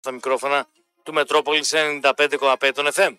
[0.00, 0.66] στα μικρόφωνα
[1.02, 3.16] του Μετρόπολης 95,5 των FM.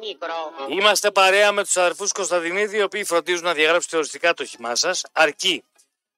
[0.00, 0.52] Μικρό.
[0.68, 5.04] Είμαστε παρέα με τους αδερφούς Κωνσταντινίδη, οι οποίοι φροντίζουν να διαγράψετε οριστικά το όχημά σας,
[5.12, 5.64] αρκεί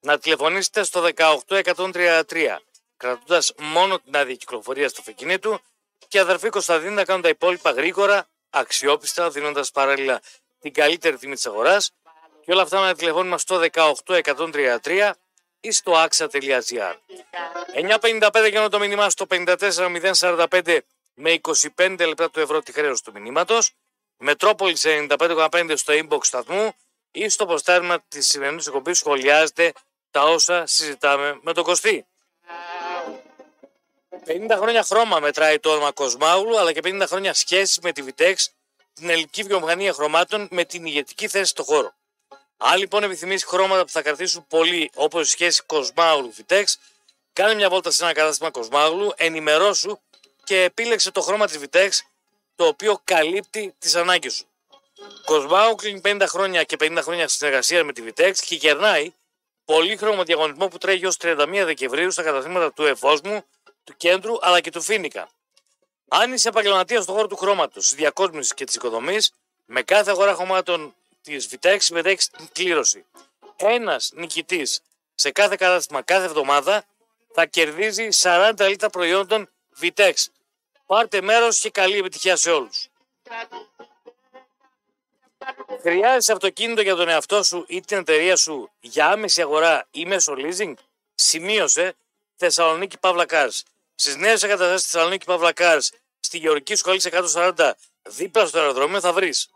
[0.01, 2.61] να τηλεφωνήσετε στο 18133,
[2.97, 5.61] κρατώντας μόνο την άδεια κυκλοφορίας του αυτοκινήτου
[6.09, 10.21] και οι αδερφοί Κωνσταντινίδη να κάνουν τα υπόλοιπα γρήγορα, αξιόπιστα, δίνοντας παράλληλα
[10.61, 11.91] την καλύτερη τιμή της αγοράς
[12.45, 15.13] και όλα αυτά με τηλεφώνημα στο 18133
[15.69, 16.95] ή στο axa.gr.
[18.01, 20.79] 9.55 γίνονται το μήνυμα στο 54.045
[21.15, 21.41] με
[21.77, 23.73] 25 λεπτά του ευρώ τη χρέωση του μηνύματος.
[24.17, 26.73] Μετρόπολης 95,5 στο inbox σταθμού
[27.11, 29.73] ή στο ποστάρμα της σημερινής εκπομπής σχολιάζετε
[30.11, 32.07] τα όσα συζητάμε με τον Κωστή.
[34.27, 38.35] 50 χρόνια χρώμα μετράει το όνομα Κοσμάουλου, αλλά και 50 χρόνια σχέση με τη Vitex,
[38.95, 41.98] την ελληνική βιομηχανία χρωμάτων με την ηγετική θέση στο χώρο.
[42.61, 46.65] Αν λοιπόν επιθυμείς χρώματα που θα κρατήσουν πολύ, όπως η σχέση Κοσμάουλου Vitex,
[47.33, 49.99] κάνε μια βόλτα σε ένα κατάστημα Κοσμάουλου, ενημερώσου
[50.45, 51.89] και επίλεξε το χρώμα της Vitex,
[52.57, 54.47] το οποίο καλύπτει τις ανάγκες σου.
[55.25, 59.13] Κοσμάου κλείνει 50 χρόνια και 50 χρόνια συνεργασία με τη Vitex και γερνάει
[59.65, 63.45] πολύχρωμο διαγωνισμό που τρέχει ως 31 Δεκεμβρίου στα καταστήματα του Εφόσμου,
[63.85, 65.29] του Κέντρου αλλά και του Φίνικα.
[66.09, 69.33] Αν είσαι επαγγελματίας στον χώρο του χρώματος, της διακόσμησης και της οικοδομής,
[69.67, 70.95] με κάθε αγορά χρωμάτων
[71.37, 73.05] τη Vitex συμμετέχει στην κλήρωση.
[73.57, 74.81] Ένας νικητής
[75.15, 76.85] σε κάθε κατάστημα κάθε εβδομάδα
[77.35, 79.49] θα κερδίζει 40 λίτρα προϊόντων
[79.81, 80.13] Vitex.
[80.87, 82.89] Πάρτε μέρος και καλή επιτυχία σε όλους.
[85.81, 90.35] Χρειάζεσαι αυτοκίνητο για τον εαυτό σου ή την εταιρεία σου για άμεση αγορά ή μέσω
[90.37, 90.75] leasing;
[91.15, 91.97] Σημείωσε
[92.37, 93.61] Θεσσαλονίκη Παύλα Cars.
[93.95, 95.89] Στις νέες εγκαταστάσεις Θεσσαλονίκη Παύλα Cars,
[96.21, 97.01] στη Γεωργική Σχολή
[97.35, 97.73] 140,
[98.03, 99.51] δίπλα στο αεροδρόμιο θα βρεις.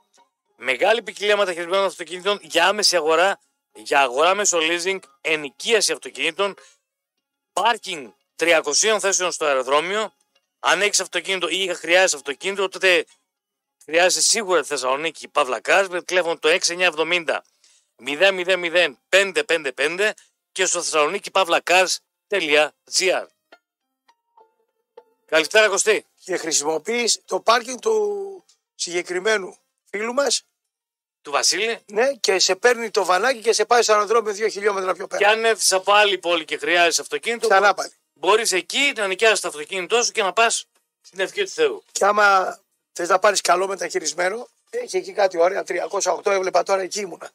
[0.64, 3.41] Μεγάλη ποικιλία μεταχειρισμένων αυτοκινήτων για άμεση αγορά,
[3.72, 6.55] για αγορά μέσω leasing, ενοικίαση αυτοκινήτων,
[7.52, 10.12] πάρκινγκ 300 θέσεων στο αεροδρόμιο.
[10.58, 13.05] Αν έχεις αυτοκίνητο ή χρειάζεσαι αυτοκίνητο, τότε
[13.84, 17.38] χρειάζεσαι σίγουρα τη Θεσσαλονίκη Παύλα Cars με τηλέφωνο το 6970
[18.05, 20.11] 000 555
[20.52, 23.27] και στο Θεσσαλονίκη Παύλα Cars.gr.
[25.27, 26.06] Καλησπέρα Κωστή.
[26.24, 30.46] και χρησιμοποιείς το πάρκινγκ του συγκεκριμένου φίλου μας.
[31.22, 31.78] Του Βασίλη.
[31.86, 35.16] Ναι, και σε παίρνει το βανάκι και σε πάει στο αεροδρόμιο δύο χιλιόμετρα πιο Και
[35.16, 35.30] πέρα.
[35.30, 37.92] αν έρθει από άλλη πόλη και χρειάζεσαι αυτοκίνητο, Ξανά πάλι.
[38.14, 40.66] μπορείς εκεί να νοικιάσεις το αυτοκίνητό σου και να πας
[41.00, 41.83] στην ευχή του Θεού.
[41.92, 42.58] Και άμα
[42.92, 45.62] θες να πάρεις καλό μεταχειρισμένο, έχει εκεί κάτι ωραία.
[45.66, 47.30] 308 έβλεπα τώρα εκεί ήμουνα.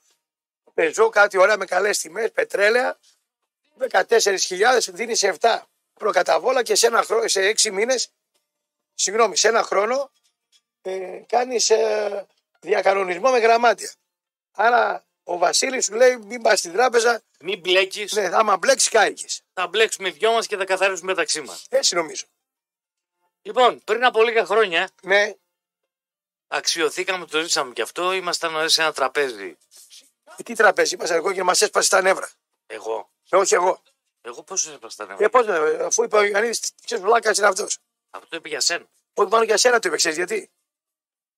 [0.73, 2.97] Πεζό, κάτι ωραία με καλές τιμές, πετρέλαια.
[3.89, 5.59] 14.000 δίνεις σε 7
[5.93, 8.09] προκαταβόλα και σε, ένα χρόνο, σε 6 μήνες,
[8.93, 10.11] συγγνώμη, σε ένα χρόνο
[10.81, 12.25] ε, κάνεις ε,
[12.67, 13.91] διακανονισμό με γραμμάτια.
[14.51, 19.41] Άρα ο Βασίλης σου λέει: Μην πας στην τράπεζα, Μην μπλέκεις, ναι, άμα μπλέξεις, κάηκες.
[19.53, 21.65] θα μπλέξουμε οι δυο μας και θα καθαρίσουμε μεταξύ μας.
[21.69, 22.25] Έτσι νομίζω.
[23.41, 25.33] Λοιπόν, πριν από λίγα χρόνια Ναι,
[26.47, 28.11] αξιοθήκαμε, το ζήσαμε και αυτό.
[28.13, 29.57] Ήμασταν ωραία σε ένα τραπέζι.
[30.37, 32.29] Ε, τι τραπέζι είμαστε εγώ και μας έσπασε τα νεύρα.
[32.65, 33.09] Εγώ.
[33.29, 33.81] Ε, όχι εγώ.
[34.21, 35.29] Εγώ πώς έσπασα τα Ε, νεύρα.
[35.29, 37.77] πώς, ε, αφού είπε ο Ιωαννίδης, ποιο βλάκα είναι αυτός.
[38.09, 38.85] Αυτό είπε για σένα.
[39.13, 40.51] Όχι μόνο για σένα το είπε, ξέρεις γιατί.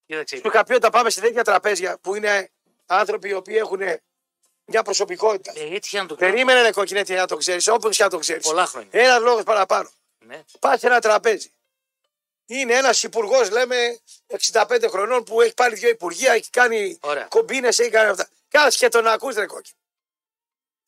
[0.09, 0.35] Κοίταξε.
[0.35, 2.51] Σου είχα πει όταν πάμε σε τέτοια τραπέζια που είναι
[2.85, 3.81] άνθρωποι οι οποίοι έχουν
[4.65, 5.53] μια προσωπικότητα.
[5.55, 6.31] Ε, έτσι για να το κάνω.
[6.31, 8.45] Περίμενε ρε κόκκινε τι να το ξέρεις, όπω και να το ξέρεις.
[8.45, 8.89] Πολλά χρόνια.
[8.91, 9.89] Ένας λόγος παραπάνω.
[10.25, 10.43] Ναι.
[10.59, 11.51] Πας σε ένα τραπέζι.
[12.45, 13.99] Είναι ένας υπουργός, λέμε,
[14.51, 17.23] 65 χρονών που έχει πάρει δύο υπουργεία, έχει κάνει Ωραία.
[17.23, 18.27] κομπίνες, έχει κάνει αυτά.
[18.47, 19.77] Κάτσε και τον ακούς ρε κόκκινε.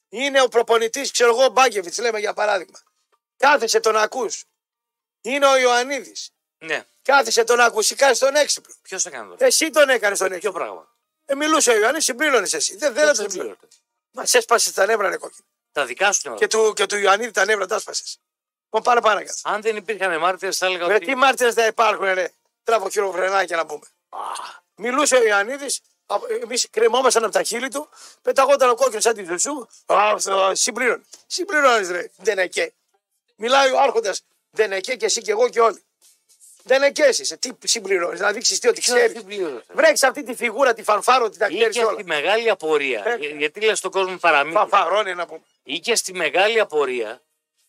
[0.09, 2.79] Είναι ο προπονητής, ξέρω εγώ, Μπάγκεβιτς, λέμε για παράδειγμα.
[3.37, 4.43] Κάθεσε τον ακούς.
[5.21, 6.31] Είναι ο Ιωαννίδης.
[6.65, 6.83] Ναι.
[7.01, 8.73] Κάθεσε τον ακού, κάνει τον έξυπνο.
[8.81, 9.45] Ποιος το έκανε τώρα.
[9.45, 10.59] Εσύ τον έκανες τον Ποιο έξυπνο.
[10.59, 10.95] πράγμα;
[11.25, 12.77] Ε, μιλούσε ο Ιωαννίδη, συμπλήρωνες εσύ.
[12.77, 13.77] Δεν δεν Ποιος το δεν συμπλήρωνε; πλήρωσε.
[14.11, 15.47] Μα σες έσπασε τα νεύρα, ρε κόκκινε.
[15.71, 16.39] Τα δικά σου νεύρα.
[16.39, 18.19] Και του, και του Ιωαννίδη τα νεύρα τα έσπασες.
[18.63, 19.33] Λοιπόν, πάρε πάνω κάτω.
[19.43, 21.05] Αν δεν υπήρχαν μάρτυρες, θα έλεγα Ρε, ότι.
[21.05, 22.31] τι μάρτυρες δεν υπάρχουν, ρε.
[22.63, 23.85] Τράβω χειροφρενάκια να πούμε.
[24.75, 25.81] Μιλούσε ο Ιωαννίδης,
[26.41, 27.89] εμείς κρεμόμασταν από τα χείλη του,
[28.21, 29.67] πεταγόταν ο κόκκινος σαν τη ζουσού.
[30.51, 31.03] Συμπλήρωνε.
[31.27, 32.11] Συμπλήρωνες, ρε.
[32.17, 32.73] Δεν εκέ.
[33.35, 35.83] Μιλάει ο Άρχοντας, δεν εκέ και εσύ και εγώ και όλοι.
[36.63, 37.37] Δεν εκέ είσαι.
[37.37, 39.13] Τι συμπληρώνεις, να δείξεις τι ότι Ποιος ξέρεις.
[39.13, 39.63] δεν πλήρωσε.
[39.73, 41.93] Βρέξει αυτή τη φιγούρα, τη φανφάρο, ότι τα ξέρει Είχε όλα.
[41.93, 43.03] στη μεγάλη απορία.
[43.05, 43.15] Ε.
[43.15, 44.57] Για- Γιατί λες στον κόσμο παραμύθι.
[44.57, 45.41] Φανφαρώνει να πούμε.
[45.63, 47.21] Είχε στη μεγάλη απορία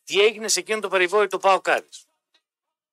[0.04, 2.04] τι έγινε σε εκείνο το περιβόητο Πάο Κάρις.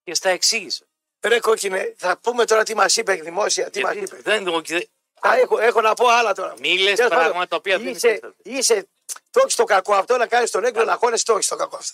[0.04, 0.84] Και στα εξήγησε.
[1.22, 4.22] Ρε κόκκινε, θα πούμε τώρα τι μας είπε δημόσια, τι μας Γιατί είπε.
[4.32, 4.88] δεν το δεν-
[5.22, 6.54] Α, έχω, έχω να πω άλλα τώρα.
[6.60, 8.36] Μη λες Τέλος πάντων, πράγματα τα οποία δεν είσαι, υφίστανται.
[8.44, 8.88] είσαι,
[9.32, 11.76] το έχεις το κακό αυτό να κάνεις τον έγκρο να χώνεσαι, το έχεις το κακό
[11.76, 11.94] αυτό.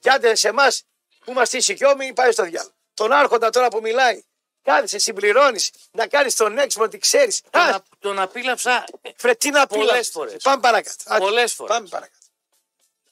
[0.00, 0.84] Κι άντε σε εμάς
[1.24, 2.72] που είμαστε ισχυόμοι, πάει στο διάλογο.
[2.98, 4.22] Τον Άρχοντα τώρα που μιλάει,
[4.62, 7.40] κάθεσαι, συμπληρώνεις, να κάνεις τον έξυπνο ότι ξέρεις.
[7.50, 8.84] Τον, Α, α- τον απίλαψα
[9.16, 9.74] φρε, τι να πει.
[9.74, 10.08] πολλές λάθος.
[10.08, 10.42] φορές.
[10.42, 10.96] Πάμε παρακάτω.
[11.06, 11.74] Άντε, πολλές φορές.
[11.76, 12.26] Πάμε παρακάτω.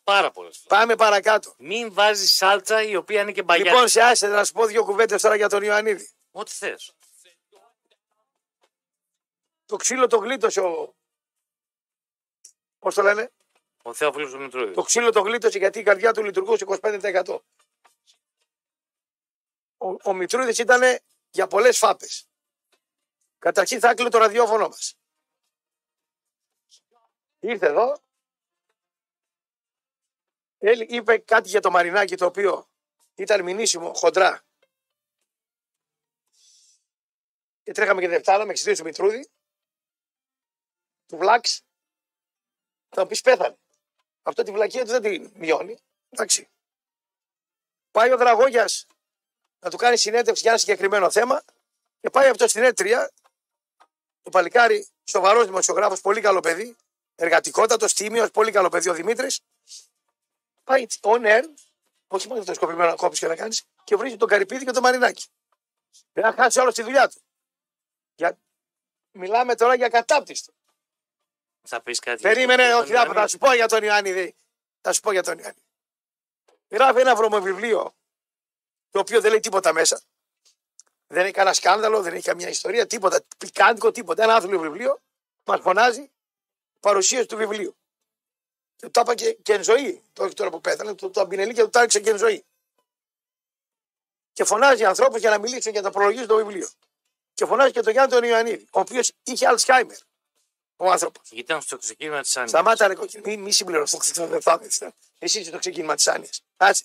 [0.05, 0.79] Πάρα πολλές φορές.
[0.81, 1.55] Πάμε παρακάτω.
[1.59, 3.65] Μην βάζεις σάλτσα η οποία είναι και μπαγιά.
[3.65, 6.11] Λοιπόν, σε άσε να σου πω δύο κουβέντες τώρα για τον Ιωαννίδη.
[6.31, 6.93] Ό,τι θες.
[9.67, 10.95] Το ξύλο το γλίτωσε ο.
[12.79, 13.31] Πώς το λένε,
[13.83, 14.73] Ο Θεόφιλος του Μητρούδη.
[14.75, 17.37] Το ξύλο το γλίτωσε γιατί η καρδιά του λειτουργούσε 25%.
[19.79, 20.99] Ο, ο Μητρούδης ήταν
[21.31, 22.29] για πολλές φάπες.
[23.39, 24.97] Καταρχήν θα έκλεινε το ραδιόφωνο μας.
[27.39, 27.99] Ήρθε εδώ.
[30.59, 32.69] Έλ- Είπε κάτι για το Μαρινάκι το οποίο
[33.15, 34.45] ήταν μηνύσιμο, χοντρά.
[37.63, 39.31] Και τρέχαμε και δευτάρα με εξηγήσει του Μητρούδη.
[41.07, 41.63] Του Βλάξ.
[42.89, 43.59] Θα μου πεις πέθανε.
[44.23, 45.79] Αυτό τη βλακία του δεν τη μειώνει.
[46.09, 46.49] Εντάξει.
[47.91, 48.87] Πάει ο Δραγόγιας
[49.59, 51.43] να του κάνει συνέντευξη για ένα συγκεκριμένο θέμα
[52.01, 53.11] και πάει αυτό στην έτρια.
[54.23, 56.77] Το παλικάρι, σοβαρός δημοσιογράφος, πολύ καλό παιδί,
[57.15, 59.41] εργατικότατος, τίμιος, πολύ καλό παιδί ο Δημήτρης.
[60.65, 61.45] Πάει on air,
[62.07, 64.83] όχι μόνο το σκοπημένο να κόψεις και να κάνεις, και βρίσκει τον Καρυπίδη και τον
[64.83, 65.27] Μαρινάκη.
[66.13, 67.21] Δεν θα χάσει όλος τη δουλειά του.
[68.15, 68.39] Για...
[69.11, 70.53] Μιλάμε τώρα για κατάπτυστο.
[71.63, 72.23] Θα πεις κάτι.
[72.23, 73.21] Περίμενε, για τον όχι, θα, Ιωαννίδη.
[73.21, 74.35] θα σου πω για τον Ιωάννη.
[74.81, 75.63] Θα σου πω για τον Ιωάννη.
[76.69, 77.95] Γράφει ένα βρωμοβιβλίο
[78.97, 80.01] το οποίο δεν λέει τίποτα μέσα.
[81.07, 83.25] Δεν έχει κανένα σκάνδαλο, δεν έχει καμία ιστορία, τίποτα.
[83.39, 84.23] Πικάντικο, τίποτα.
[84.23, 85.01] Ένα άθλιο βιβλίο
[85.45, 86.11] μας φωνάζει
[86.81, 87.77] παρουσίαση του βιβλίου.
[88.77, 90.03] Και το είπα και, και εν ζωή.
[90.13, 92.45] Το όχι τώρα που πέθανε, το, το αμπινελί και το τάριξε και εν ζωή.
[94.33, 96.69] Και φωνάζει ανθρώπους για να μιλήσουν για να προλογίσουν το βιβλίο.
[97.35, 99.99] Και φωνάζει και τον Γιάννη τον Ιωαννίδη, ο οποίος είχε Αλτσχάιμερ.
[100.77, 101.31] Ο άνθρωπος.
[101.31, 102.49] Ήταν στο ξεκίνημα της Άννη.
[102.49, 103.99] Σταμάτα ρε κόκκινο, μη, μη συμπληρώσω.
[104.15, 104.95] Δεν θα ήθελα.
[105.19, 106.43] Εσύ είσαι το ξεκίνημα της άνοιας.
[106.57, 106.85] Κάτσε.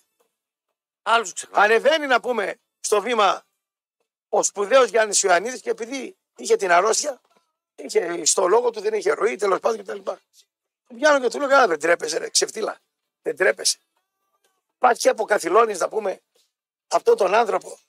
[1.01, 1.61] Άλλους ξεχνά.
[1.61, 3.45] Ανεβαίνει να πούμε στο βήμα
[4.29, 7.21] ο σπουδαίος Γιάννης Ιωαννίδης και επειδή είχε την αρρώστια,
[7.75, 10.11] είχε στο λόγο του, δεν είχε ροή, τέλος πάντων κτλ.
[10.87, 12.79] Του πιάνω και του λέω: Καλά, δεν τρέπεσαι, ρε, ξεφτύλα.
[13.21, 13.77] Δεν τρέπεσαι.
[14.77, 16.21] Πας και αποκαθιλώνεις να πούμε
[16.87, 17.79] αυτόν τον άνθρωπο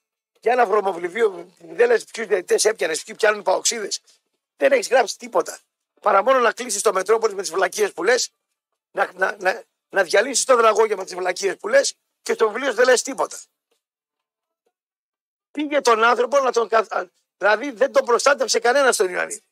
[0.41, 4.00] για ένα βρωμοβληβίο, δεν λες ποιους διαιτητές έπιανες, ποιοι πιάνουν παοξίδες.
[4.56, 5.58] Δεν έχεις γράψει τίποτα.
[6.00, 8.31] Παρά μόνο να κλείσεις το Μετρόπολη με τις βλακίες που λες,
[8.91, 12.69] να, να, να, να διαλύσεις το δραγόγια με τις βλακίες που λες και στο βιβλίο
[12.71, 13.39] σου δεν λες τίποτα.
[15.51, 16.69] Πήγε τον άνθρωπο να τον.
[16.69, 17.09] καθ-
[17.39, 19.43] Δηλαδή δεν τον προστάτευσε κανένας τον Ιωαννίδη.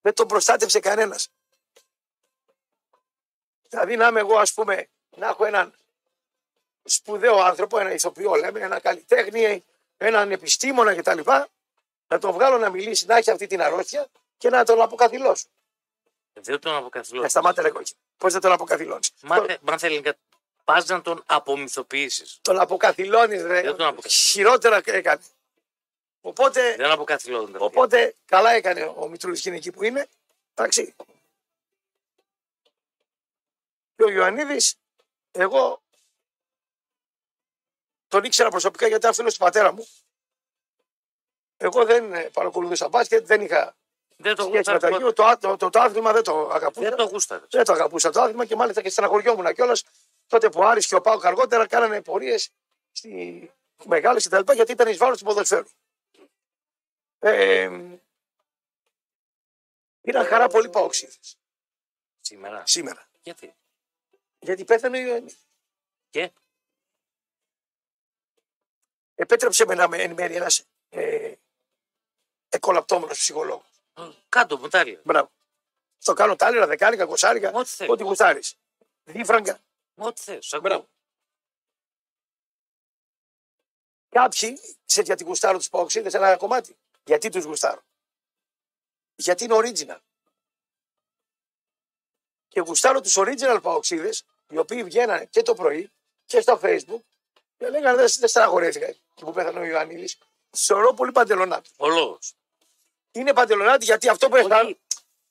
[0.00, 1.28] Δεν τον προστάτευσε κανένας.
[3.68, 5.74] Δηλαδή να είμαι εγώ, ας πούμε, να έχω έναν
[6.84, 9.64] σπουδαίο άνθρωπο, ένα ηθοποιό, λέμε, ένα καλλιτέχνη,
[9.96, 11.20] έναν επιστήμονα κτλ.
[12.08, 14.08] Να τον βγάλω να μιλήσει, να έχει αυτή την αρρώστια
[14.38, 15.48] και να τον αποκαθιλώσω.
[16.32, 17.28] Δεν τον Να αποκαθιλώνει.
[17.28, 17.94] σταμάτε ρε κόκκι.
[18.16, 20.14] Πώς δεν τον αποκαθιλώνεις; Μάθε, μάθε ελληνικά.
[20.64, 22.38] Πας να τον απομυθοποιήσεις.
[22.42, 23.48] Τον αποκαθιλώνεις, ρε.
[23.62, 24.30] Δεν τον αποκαθιλώνεις.
[24.30, 25.22] Χειρότερα έκανε.
[26.20, 27.58] Οπότε, Δεν αποκαθιλώνονται.
[27.60, 30.08] οπότε καλά έκανε ο Μητρούλης και είναι εκεί που είναι.
[30.54, 30.94] Εντάξει.
[33.96, 34.74] Και ο Ιωαννίδης,
[35.30, 35.82] εγώ
[38.08, 39.88] τον ήξερα προσωπικά γιατί ήταν φίλος του πατέρα μου.
[41.56, 43.76] Εγώ δεν ε, παρακολουθούσα μπάσκετ, δεν είχα
[44.16, 44.80] Δεν το σχέση με γούσταρες.
[44.80, 45.12] το Αγίο.
[45.12, 46.88] Το, ά- το, το, το άθλημα δεν το αγαπούσα.
[46.88, 47.46] Δεν το γούσταρες.
[47.50, 49.84] Δεν το αγαπούσα το άθλημα και μάλιστα και στεναχωριόμουν κιόλας
[50.26, 52.50] τότε που ο Άρης και ο Πάοκ αργότερα κάνανε πορείες
[52.92, 53.50] στη
[53.84, 54.52] μεγάλε κτλ.
[54.52, 55.66] γιατί ήταν εις βάρος του ποδοσφαίρου.
[57.18, 57.80] Ε,
[60.02, 61.12] ήταν χαρά πολύ Παοξίδε
[62.20, 62.62] Σήμερα.
[62.66, 63.08] σήμερα.
[63.22, 63.54] Γιατί;
[64.38, 65.36] Γιατί πέθανε ο Ιωαννίδη.
[66.10, 66.32] Και;
[69.14, 71.32] Επέτρεψε με να με ενημέρει ένας ε,
[72.48, 73.75] εκολαπτώμενος ψυχολόγος.
[74.28, 75.00] Κάτω μου τα έλεγε.
[75.04, 75.30] Μπράβο.
[76.04, 77.92] Το κάνω τάλιρα, δεκάρικα, κοσάρικα, Ό,τι θέλεις.
[77.92, 78.54] ό,τι γουστάρεις.
[79.04, 79.60] Δίφραγκα.
[79.94, 80.38] Ό,τι θε.
[80.60, 80.88] Μπράβο.
[84.08, 86.76] Κάποιοι σε γιατί γουστάρω τους Παοξίδες ένα κομμάτι.
[87.04, 87.82] Γιατί τους γουστάρω;
[89.14, 89.98] Γιατί είναι original.
[92.48, 95.92] Και γουστάρω τους original Παοξίδες, οι οποίοι βγαίνανε και το πρωί
[96.24, 97.00] και στο facebook
[97.56, 100.18] και λέγανε δεν δεν στεναχωρέθηκα και που πέθανε ο Ιωαννίδης.
[100.50, 101.70] Θεωρώ πολύ παντελονάτι.
[101.76, 102.34] Ο λόγος.
[103.16, 104.76] Είναι παντελονάτι γιατί αυτό που αισθάνομαι.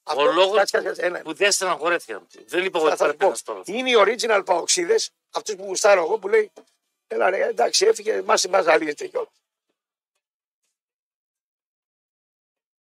[0.04, 1.22] Ο λόγος Κάτσε, κάτσε, ένα.
[1.22, 2.22] που δεν στεναχωρέθηκα.
[2.46, 3.30] Δεν είπα Θα ότι σας πρέπει πω.
[3.30, 6.52] να στο Είναι οι original παοξίδες, αυτούς που γουστάρω εγώ, που λέει
[7.08, 9.30] Έλα ρε, εντάξει, έφυγε, μα μαζαλίζεται κιόλας.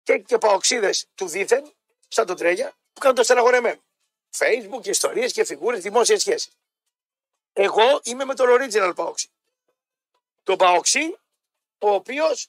[0.03, 1.73] Και, και παοξίδες του δίθεν,
[2.09, 3.81] σαν τον Τρέγια, που κάνουν το στεναχωρεμένο.
[4.37, 6.53] Facebook, και ιστορίες και φιγούρες, δημόσιες σχέσεις.
[7.53, 9.29] Εγώ είμαι με τον original παοξί.
[10.43, 11.19] Τον παοξί,
[11.79, 12.49] ο οποίος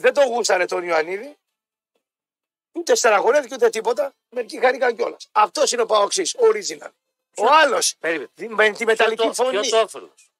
[0.00, 1.36] δεν τον γούσαρε τον Ιωαννίδη,
[2.72, 5.28] ούτε στεναχωρέθηκε ούτε τίποτα, μερικοί χαρήκαν κιόλας.
[5.32, 6.88] Αυτός είναι ο παοξής, original.
[7.36, 8.28] Ο άλλος, Περίμενε.
[8.48, 9.50] με τη μεταλλική Ποιο το- φωνή.
[9.50, 10.30] Ποιος το όφελος;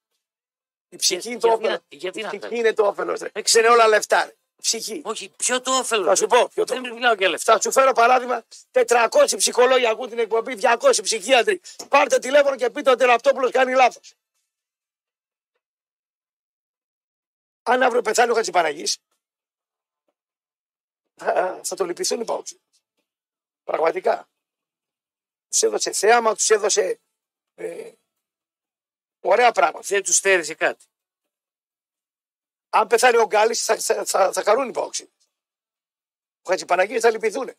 [0.89, 1.81] Η ψυχή Για- είναι το γιατί όφελος.
[1.91, 2.59] να- γιατί Η να ψυχή θέλει.
[2.59, 3.21] είναι το όφελος.
[3.21, 3.63] Εξηγεί.
[3.63, 4.25] Δεν είναι όλα λεφτά.
[4.25, 4.35] ρε.
[4.63, 5.03] ψυχή.
[5.05, 6.07] Όχι, ποιο το όφελος.
[6.07, 7.53] Θα σου πω ποιο το Δεν μιλάω για λεφτά.
[7.53, 8.45] Θα σου φέρω παράδειγμα.
[8.71, 11.61] 400 ψυχολόγοι ακούν την εκπομπή, 200 ψυχίατροι.
[11.89, 14.15] Πάρτε τηλέφωνο και πείτε ότι ο Ραπτόπουλος κάνει λάθος.
[17.63, 18.85] Αν αύριο πεθάνει ο Χατζηπαναγή,
[21.21, 22.61] θα, θα το λυπηθούν οι παόξοι.
[23.65, 24.29] Πραγματικά.
[25.49, 27.01] Τους έδωσε θέαμα, τους έδωσε
[27.55, 27.93] ε,
[29.21, 29.87] ωραία πράγματα.
[29.87, 30.85] Δεν τους στέρισε κάτι.
[32.71, 35.13] Αν πεθάνει ο Γκάλης, θα, θα, θα, θα χαρούν οι παόξοι.
[36.43, 37.55] Ο Χατζηπαναγή θα λυπηθούν.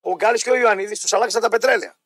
[0.00, 1.98] Ο Γκάλης και ο Ιωαννίδης τους αλλάξαν τα πετρέλαια.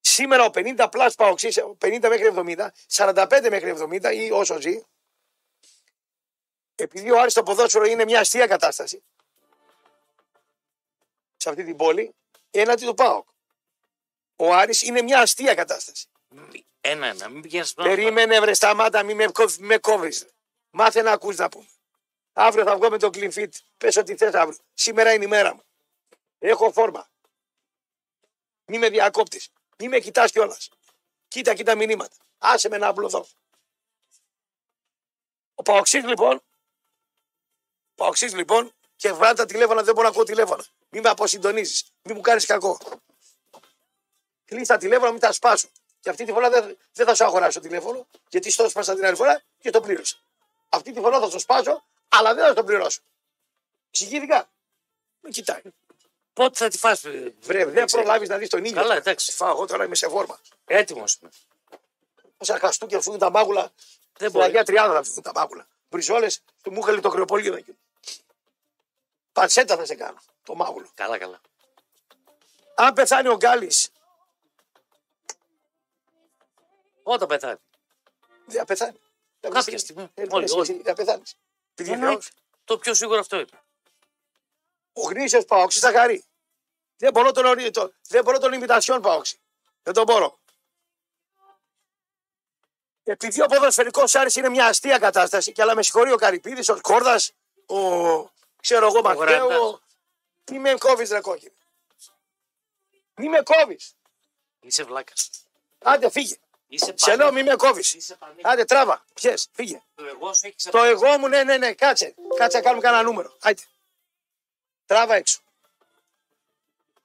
[0.00, 1.48] Σήμερα ο 50 πλάσ παοξή,
[1.78, 4.82] 50 μέχρι 70, 45 μέχρι 70 ή όσο ζει,
[6.74, 9.02] επειδή ο Άρης το ποδόσφαιρο είναι μια αστεία κατάσταση
[11.36, 12.14] σε αυτή την πόλη,
[12.50, 13.28] έναντι του ΠΑΟΚ.
[14.36, 16.08] Ο Άρης είναι μια αστεία κατάσταση.
[16.80, 20.26] Ένα-ένα, μην πηγαίνεις στον Περίμενε βρε σταμάτα, μη με, κόβ- με κόβεις.
[20.70, 21.66] Μάθε να ακούς να πούμε.
[22.32, 23.54] Αύριο θα βγω με το κλινφίτ.
[23.78, 24.58] Πες ό,τι θες αύριο.
[24.74, 25.62] Σήμερα είναι η μέρα μου.
[26.38, 27.10] Έχω φόρμα.
[28.64, 29.50] Μη με διακόπτεις.
[29.78, 30.68] Μη με κοιτάς κιόλας.
[31.28, 32.16] Κοίτα, κοίτα μηνύματα.
[32.38, 33.26] Άσε με να απλωθώ.
[35.54, 36.42] Ο Παοξής λοιπόν,
[37.92, 40.64] ο Παοξής λοιπόν και βγάλει τα τηλέφωνα, δεν μπορώ να ακούω τηλέφωνα.
[40.88, 41.84] Μη με αποσυντονίζεις.
[42.02, 42.78] Μη μου κάνεις κακό.
[44.44, 45.68] Κλείσει τα τηλέφωνα, μην τα σπάσω.
[46.00, 49.16] Και αυτή τη φορά δεν, δεν θα σου αγοράσω τηλέφωνο, γιατί στο σπάσα την άλλη
[49.16, 50.16] φορά και το πλήρωσα.
[50.68, 53.00] Αυτή τη φορά θα το σπάσω, αλλά δεν θα το πληρώσω.
[53.88, 54.50] Εξηγήθηκα.
[55.20, 55.62] Με κοιτάει.
[56.32, 58.80] Πότε θα τη φας, ε, Βρε, δεν προλάβεις να δεις τον ήλιο.
[58.80, 59.32] Καλά, εντάξει.
[59.32, 60.40] Φάω, εγώ τώρα είμαι σε φόρμα.
[60.64, 61.30] Έτοιμος είμαι.
[62.36, 63.60] Όσα χαστούκια φύγουν τα μάγουλα.
[63.62, 63.72] Δεν
[64.14, 64.44] Στην μπορεί.
[64.44, 65.66] Αγία Τριάδα θα φύγουν τα μάγουλα.
[65.92, 67.76] Μπριζόλες του Μούχαλη το κρεοπολείο εκεί.
[69.32, 70.18] Πανσέτα θα σε κάνω.
[70.42, 70.90] Το μάγουλο.
[70.94, 71.40] Καλά, καλά.
[72.74, 73.90] Αν πεθάνει ο Γκάλης,
[77.02, 77.58] Όταν πεθάνει.
[78.46, 79.00] δεν θα πεθάνει.
[79.40, 80.10] Θα Κάποια βρεις- στιγμή.
[80.14, 80.62] Ε, Όλοι, εσύ, όλοι.
[80.70, 81.34] εσύ, Θα πεθάνεις.
[81.74, 82.26] Επειδή Εννοείται.
[82.64, 83.62] Το πιο σίγουρο αυτό είναι.
[84.92, 86.24] ο γνήσιος Παόξης θα χαρεί.
[86.96, 89.38] Δεν μπορώ τον, ορί- το, δεν μπορώ τον ημιτασιόν Παόξη.
[89.82, 90.38] Δεν τον μπορώ.
[93.04, 96.80] Επειδή ο ποδοσφαιρικός Άρης είναι μια αστεία κατάσταση, και αλλά με συγχωρεί ο Καρυπίδης, ο
[96.80, 97.32] Κόρδας,
[97.66, 97.76] ο
[98.60, 99.46] ξέρω εγώ Μακτέο.
[99.46, 99.80] Γραντάς.
[100.50, 101.52] Μη με κόβεις, ρε κόκκινε.
[103.14, 103.94] Μη με κόβεις.
[104.60, 105.12] Είσαι βλάκα.
[105.78, 106.36] Άντε, φύγε.
[106.66, 107.94] Είσαι Σε λέω, μη με κόβεις.
[107.94, 108.40] Είσαι πανίκη.
[108.44, 109.04] Άντε, τράβα.
[109.14, 109.82] Πιες, φύγε.
[109.94, 112.14] Το εγώ σου έχει Το εγώ μου, ναι, ναι, ναι, κάτσε.
[112.36, 113.36] Κάτσε να κάνουμε κανένα νούμερο.
[113.40, 113.62] Άιτε.
[114.86, 115.40] Τράβα έξω.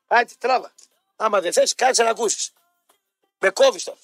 [0.07, 0.73] Άιτε, τράβα.
[1.15, 2.53] Άμα δεν θες, κάτσε να ακούσεις.
[3.39, 3.97] Με κόβεις τώρα.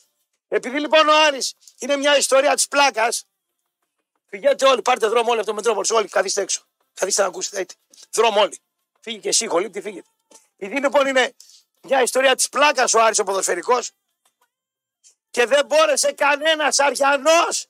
[0.54, 3.26] Επειδή λοιπόν ο Άρης είναι μια ιστορία της πλάκας,
[4.30, 6.64] πηγαίνετε όλοι, πάρτε δρόμο όλοι από το Μετρόπολης, όλοι, καθίστε έξω.
[6.94, 7.74] Καθίστε να ακούσετε, άιτε.
[8.12, 8.60] Δρόμο όλοι.
[9.00, 10.10] Φύγει και εσύ, χολύπτη, φύγετε.
[10.58, 11.36] Επειδή λοιπόν είναι
[11.82, 13.92] μια ιστορία της πλάκας ο Άρης ο ποδοσφαιρικός
[15.32, 17.68] και δεν μπόρεσε κανένας αρχιανός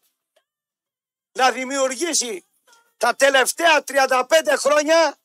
[1.32, 2.46] να δημιουργήσει
[2.98, 4.26] τα τελευταία 35
[4.58, 5.18] χρόνια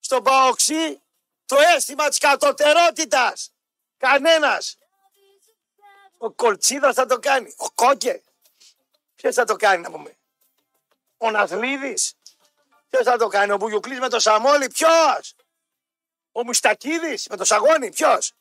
[0.00, 1.02] στον Παοξή
[1.46, 3.52] το αίσθημα της κατωτερότητας.
[3.96, 4.78] Κανένας.
[6.18, 7.54] Ο Κολτσίδας θα το κάνει.
[7.56, 8.22] Ο Κόκε.
[9.14, 10.16] Ποιος θα το κάνει να πούμε.
[11.16, 12.14] Ο Ναθλίδης.
[12.88, 13.52] Ποιος θα το κάνει.
[13.52, 14.68] Ο Μπουγιουκλής με το Σαμόλι.
[14.68, 15.34] Ποιος.
[16.32, 17.90] Ο Μουστακίδης με το Σαγόνι.
[17.90, 18.32] Ποιος.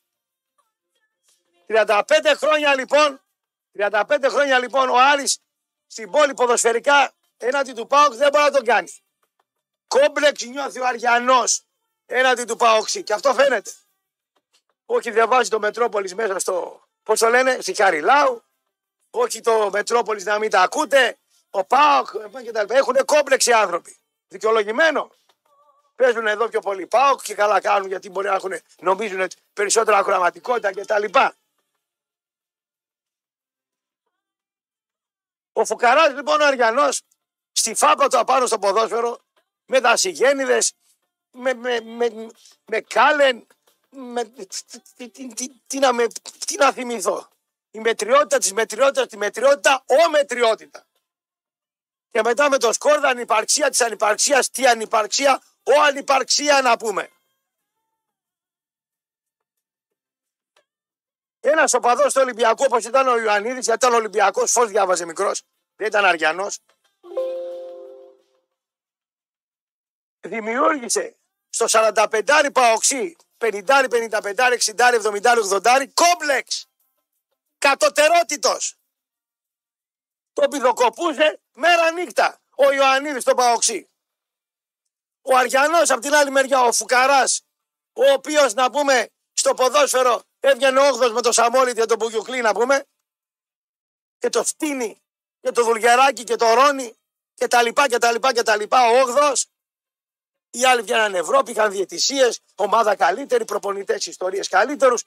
[1.68, 2.04] 35
[2.38, 3.20] χρόνια λοιπόν
[3.78, 5.40] 35 χρόνια λοιπόν ο Άρης
[5.88, 8.96] στην πόλη ποδοσφαιρικά έναντι του ΠΑΟΚ δεν μπορεί να τον κάνει.
[9.88, 11.66] Κόμπλεξ νιώθει ο Αριανός
[12.06, 13.72] έναντι του ΠΑΟΚ και αυτό φαίνεται.
[14.86, 18.44] Όχι δεν βάζει το Μετρόπολης μέσα στο, πώς το λένε, στη Χαριλάου.
[19.10, 21.18] Όχι το Μετρόπολης να μην τα ακούτε.
[21.50, 22.10] Ο ΠΑΟΚ
[22.46, 22.74] κτλ.
[22.74, 23.98] Έχουν κόμπλεξ οι άνθρωποι.
[24.28, 25.12] Δικαιολογημένο.
[25.96, 30.72] Παίζουν εδώ πιο πολύ ΠΑΟΚ και καλά κάνουν γιατί μπορεί να έχουν, νομίζουν περισσότερα ακροαματικότητα
[30.72, 31.20] κτλ.
[35.54, 37.02] Ο Φουκαράς λοιπόν ο Αριανός
[37.52, 39.20] στη φάπα του απάνω στο ποδόσφαιρο
[39.66, 40.74] με δασιγέννηδες,
[41.32, 42.30] με, με, με,
[42.66, 43.46] με κάλεν, με,
[43.96, 44.46] τι,
[44.96, 46.08] τι, τι, τι, τι να με,
[46.46, 47.28] τι να θυμηθώ.
[47.72, 50.86] Η μετριότητα της μετριότητας, τη μετριότητα, ο μετριότητα.
[52.10, 57.10] Και μετά με το σκόρδα ανυπαρξία της ανυπαρξίας, τι ανυπαρξία, ο ανυπαρξία να πούμε.
[61.40, 65.44] Ένας οπαδός του Ολυμπιακού όπως ήταν ο Ιωαννίδης, γιατί ήταν Ολυμπιακός, φως διάβαζε μικρός,
[65.76, 66.60] δεν ήταν Αριανός.
[70.20, 71.16] Δημιούργησε
[71.50, 76.66] στο 45 παοξί, 50, 55, 60, 70, 80 κόμπλεξ.
[77.58, 78.76] Κατωτερότητος.
[80.34, 83.90] Το πηδοκοπούσε μέρα νύχτα ο Ιωαννίδης στο παοξί.
[85.22, 87.42] Ο Αριανός από την άλλη μεριά, ο Φουκαράς,
[87.94, 92.54] ο οποίος να πούμε στο ποδόσφαιρο έβγαινε όγδος με το Σαμόλι και τον Μπουγιουκλή να
[92.54, 92.86] πούμε
[94.18, 95.02] και το Φτίνι
[95.42, 96.98] και το Δουλγεράκι και το Ρόνι
[97.34, 98.90] και τα λοιπά και τα λοιπά και τα λοιπά.
[98.90, 99.34] Ο 8
[100.58, 105.04] οι άλλοι βγαίνανε Ευρώπη, είχαν διαιτησίες, ομάδα καλύτερη, προπονητές ιστορίες καλύτερους.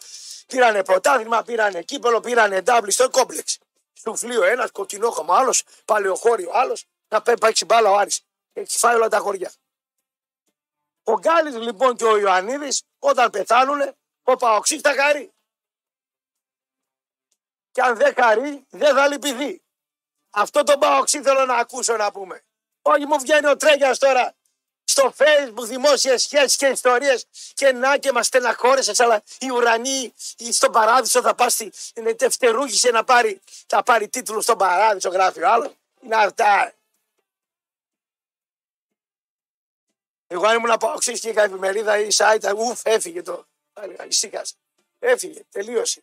[0.47, 3.59] Πήρανε πρωτάθλημα, πήρανε κύπελο, πήρανε ντάμπλι στο κόμπλεξ.
[3.93, 8.21] Σουφλίο ένας, κοκκινόχωμα άλλος, παλαιοχώριο άλλος, να παίξει μπάλα ο Άρης.
[8.53, 9.53] Έχει φάει όλα τα χωριά.
[11.03, 13.81] Ο Γκάλης λοιπόν και ο Ιωαννίδης όταν πεθάνουν
[14.23, 15.33] ο Παοξής θα χαρεί.
[17.71, 19.63] Και αν δεν χαρεί δεν θα λυπηθεί.
[20.31, 22.45] Αυτό το Παοξή θέλω να ακούσω να πούμε.
[22.83, 24.35] Όχι μου βγαίνει ο Τρέγιας τώρα
[24.99, 30.15] στο facebook δημόσιες σχέσεις και ιστορίες και να και μας στεναχώρησες, αλλά οι ουρανοί
[30.51, 31.61] στον παράδεισο θα πας
[31.95, 35.73] είναι τευτερούγησε να πάρει, θα πάρει τίτλο στον παράδεισο, γράφει ο άλλος.
[36.01, 36.73] Είναι αυτά.
[40.27, 43.47] Εγώ αν ήμουν από οξύ και είχα εφημερίδα ή site, ουφ, έφυγε το.
[44.09, 44.55] Ησύχασε.
[44.99, 46.03] Έφυγε, τελείωσε.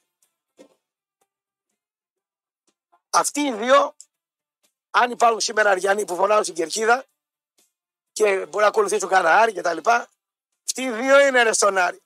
[3.10, 3.96] Αυτοί οι δύο,
[4.92, 7.06] αν υπάρχουν σήμερα Αριανοί που φωνάζουν στην κερκίδα,
[8.16, 10.08] και μπορεί να ακολουθήσουν κανένα Άρη και τα λοιπά.
[10.66, 12.02] Αυτοί οι δύο είναι ρε στον Άρη.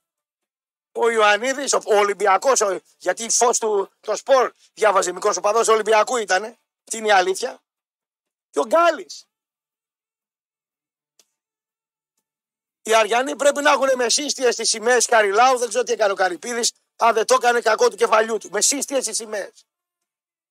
[0.91, 2.61] Ο Ιωαννίδης, ο Ολυμπιακός,
[2.97, 6.43] γιατί φως του το σπορ διάβαζε μικρός οπαδός Ολυμπιακού ήταν.
[6.43, 7.61] Αυτή είναι η αλήθεια.
[8.49, 9.27] Και ο Γκάλης.
[12.81, 15.57] Οι Αριανοί πρέπει να έχουν με σύστιε στι σημαίες Καριλάου.
[15.57, 16.73] Δεν ξέρω τι έκανε ο Καρυπίδης.
[16.95, 18.49] Αν δεν το έκανε κακό του κεφαλιού του.
[18.51, 19.65] Με σύστιε στι σημαίες.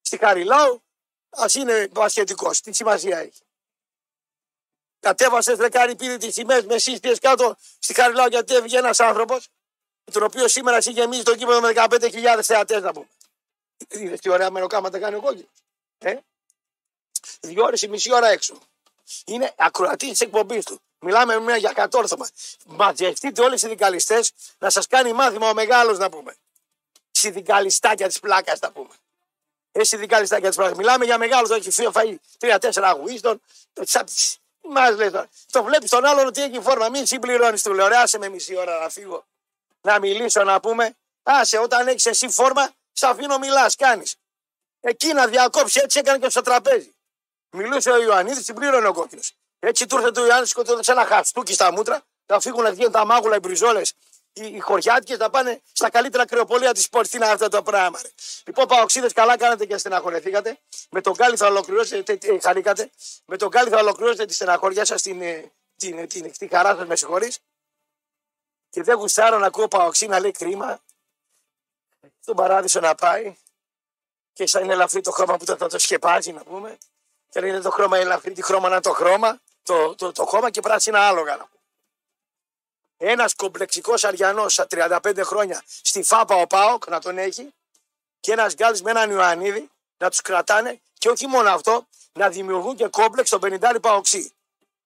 [0.00, 0.82] Στη Καριλάου,
[1.28, 2.50] ας είναι βασιετικό.
[2.50, 3.47] Τι σημασία έχει.
[5.00, 9.48] Κατέβασες δεκάρι πήρε τις σημαίες με σύστιε κάτω στη Χαριλάου γιατί έβγε ένας άνθρωπος,
[10.12, 13.08] τον οποίο σήμερα εσύ γεμίζει το κείμενο με 15.000 θεατές να πούμε.
[13.88, 15.48] Είδες τι ωραία μεροκάματα κάνει ο κόκκινο.
[15.98, 16.16] Ε;
[17.40, 18.58] Δύο ώρες ή μισή ώρα έξω.
[19.24, 20.80] Είναι ακροατής της εκπομπής του.
[20.98, 22.28] Μιλάμε μια για κατόρθωμα.
[22.66, 26.36] Μαζευτείτε όλοι οι συνδικαλιστές να σας κάνει μάθημα ο μεγάλος να πούμε.
[27.10, 28.94] Συνδικαλιστάκια της πλάκας να πούμε.
[29.72, 30.76] Ε, συνδικαλιστάκια της πλάκας.
[30.76, 33.40] Μιλάμε για μεγάλους, όχι φάει τρία-τέσσερα αγουίστων.
[34.70, 35.28] Μας λέει τώρα.
[35.50, 36.88] Το βλέπεις τον άλλον ότι έχει φόρμα.
[36.88, 37.86] Μην συμπληρώνεις του λέω.
[37.86, 39.24] Άσε με μισή ώρα να φύγω.
[39.80, 40.96] Να μιλήσω να πούμε.
[41.22, 44.16] Άσε όταν έχεις εσύ φόρμα, σε αφήνω μιλάς, κάνεις.
[44.80, 46.94] Εκεί να διακόψει, έτσι έκανε και στο τραπέζι.
[47.50, 49.32] Μιλούσε ο Ιωαννίδης, συμπλήρωνε ο κόκκινος.
[49.58, 53.04] Έτσι του ήρθε το Ιωάννης, σκοτώθηκε ένα χαστούκι στα μούτρα, θα φύγουν να βγαίνουν τα
[53.04, 53.94] μάγουλα, οι μπριζόλες,
[54.40, 57.08] οι, οι χωριάτικες, θα πάνε στα καλύτερα κρεοπολία της πόλης.
[57.08, 58.00] Τι είναι αυτό το πράγμα.
[58.02, 58.08] Ρε.
[58.46, 60.58] Λοιπόν, Παοξίδε, καλά κάνατε και στεναχωρεθήκατε.
[60.90, 62.90] Με τον Γκάλι θα ολοκληρώσετε, ε, χαρήκατε.
[63.24, 66.76] Με τον Γκάλι θα ολοκληρώσετε τη στεναχωριά σας, την, ε, την, την, την, την χαρά
[66.76, 67.38] σας, με συγχωρείς.
[68.70, 70.80] Και δεν γουστάρω να ακούω Παοξί να λέει κρίμα.
[72.20, 73.36] Στον παράδεισο να πάει.
[74.32, 76.78] Και σαν είναι ελαφρύ το χρώμα που θα το, το σκεπάζει, να πούμε.
[77.28, 79.40] Και είναι το χρώμα ελαφρύ, τη χρώμα να το χρώμα.
[79.62, 81.36] Το, το, το, χώμα και πράσινα άλογα.
[81.36, 81.57] Να πούμε.
[83.00, 87.54] Ένας κομπλεξικός Αριανός στα 35 χρόνια στη ΦΑΠΑ ο ΠΑΟΚ να τον έχει
[88.20, 92.76] και ένας Γκάλης με έναν Ιωαννίδη να τους κρατάνε και όχι μόνο αυτό, να δημιουργούν
[92.76, 94.32] και κόμπλεξ στον 50 Παοξή.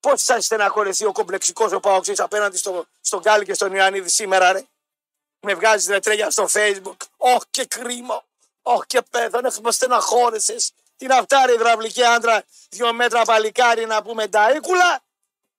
[0.01, 4.53] Πώς θα στεναχωρεθεί ο κομπλεξικός ο Παοξής απέναντι στο, στον Γκάλη και στον Ιωαννίδη σήμερα,
[4.53, 4.65] ρε;
[5.41, 6.97] Με βγάζει ρετρέγια στο Facebook.
[7.17, 8.25] Όχι και κρίμα.
[8.63, 10.73] Όχι και πέθανε, έχουμε στεναχώρεσες.
[10.97, 15.03] Την αυτάρη υδραυλική άντρα, δύο μέτρα παλικάρι να πούμε ταίκουλα.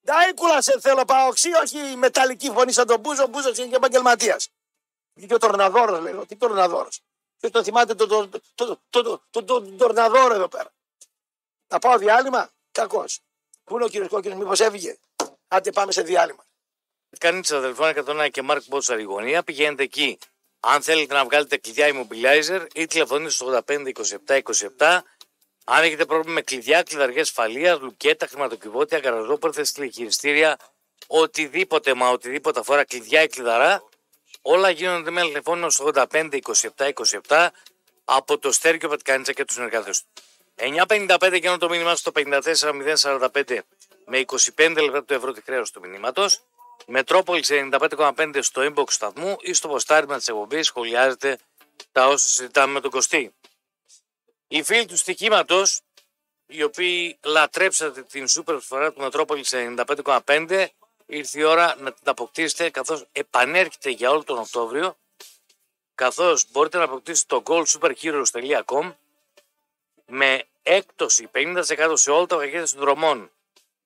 [0.06, 3.24] Νταίκουλα σε θέλω παοξί, όχι η μεταλλική φωνή σαν τον Μπούζο.
[3.24, 4.50] Ο Μπούζος είναι και επαγγελματίας.
[5.14, 6.26] Βγήκε ο Τορναδόρος, λέω.
[6.26, 7.02] Τι Τορναδόρος.
[7.40, 10.74] Ποιο το θυμάται τον το, το, το, το, το, Τορναδόρο εδώ πέρα.
[11.68, 13.20] Θα πάω διάλειμμα; Κακός.
[13.64, 14.98] Πού είναι ο κύριος Κόκκινος, μήπως έφυγε;
[15.48, 16.46] Άντε πάμε σε διάλειμμα.
[17.18, 19.44] Κάνει της αδελφόνα 101 και Μάρκ Μπότσαρ η γωνία.
[19.44, 20.18] Πηγαίνετε εκεί.
[20.60, 23.92] Αν θέλετε να βγάλετε κλειδιά immobilizer ή τηλεφωνείτε στο 85
[24.28, 24.42] 27
[24.78, 25.00] 27
[25.64, 30.58] αν έχετε πρόβλημα με κλειδιά, κλειδαργέ ασφαλείας, λουκέτα, χρηματοκιβώτια, γαραζόπορθε, τηλεχειριστήρια,
[31.08, 33.84] οτιδήποτε μα οτιδήποτε αφορά κλειδιά ή κλειδαρά,
[34.42, 36.40] όλα γίνονται με τηλεφώνημα στο 85
[36.78, 36.92] 27
[37.28, 37.48] 27
[38.06, 40.24] από το Στέρκιο Πατικάνιτσα και τους συνεργάτες του.
[40.56, 43.58] 9.55 γίνονται το μήνυμα στο 54.045
[44.06, 44.24] με
[44.56, 46.40] 25 λεπτά του ευρώ τη χρέωση του μηνύματος.
[46.86, 51.38] Μετρόπολης 95,5 στο inbox σταθμού ή στο ποστάρισμα της εκπομπής σχολιάζετε
[51.92, 53.34] τα όσα συζητάμε με τον Κωστή.
[54.54, 55.82] Οι φίλοι του στοιχήματος,
[56.46, 60.68] οι οποίοι λατρέψατε την σούπερ προσφορά του Μετρόπολης 95,5,
[61.06, 64.98] ήρθε η ώρα να την αποκτήσετε καθώς επανέρχεται για όλο τον Οκτώβριο,
[65.96, 68.94] καθώς μπορείτε να αποκτήσετε το goldsuperheroes.com
[70.06, 71.64] με έκπτωση 50%
[71.94, 73.32] σε όλα τα πακέτα των δρομών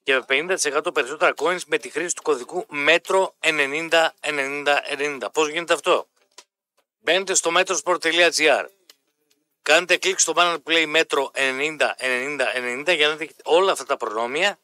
[0.03, 5.27] και με 50% περισσότερα coins με τη χρήση του κωδικού μέτρο 90 90 90.
[5.34, 6.08] Πώς γίνεται αυτό;
[6.99, 8.65] Μπαίνετε στο metrosport.gr
[9.67, 12.39] Κάντε κλικ στο banner που λέει μέτρο 90, 90,
[12.88, 14.60] 90 για να δείτε όλα αυτά τα προνόμια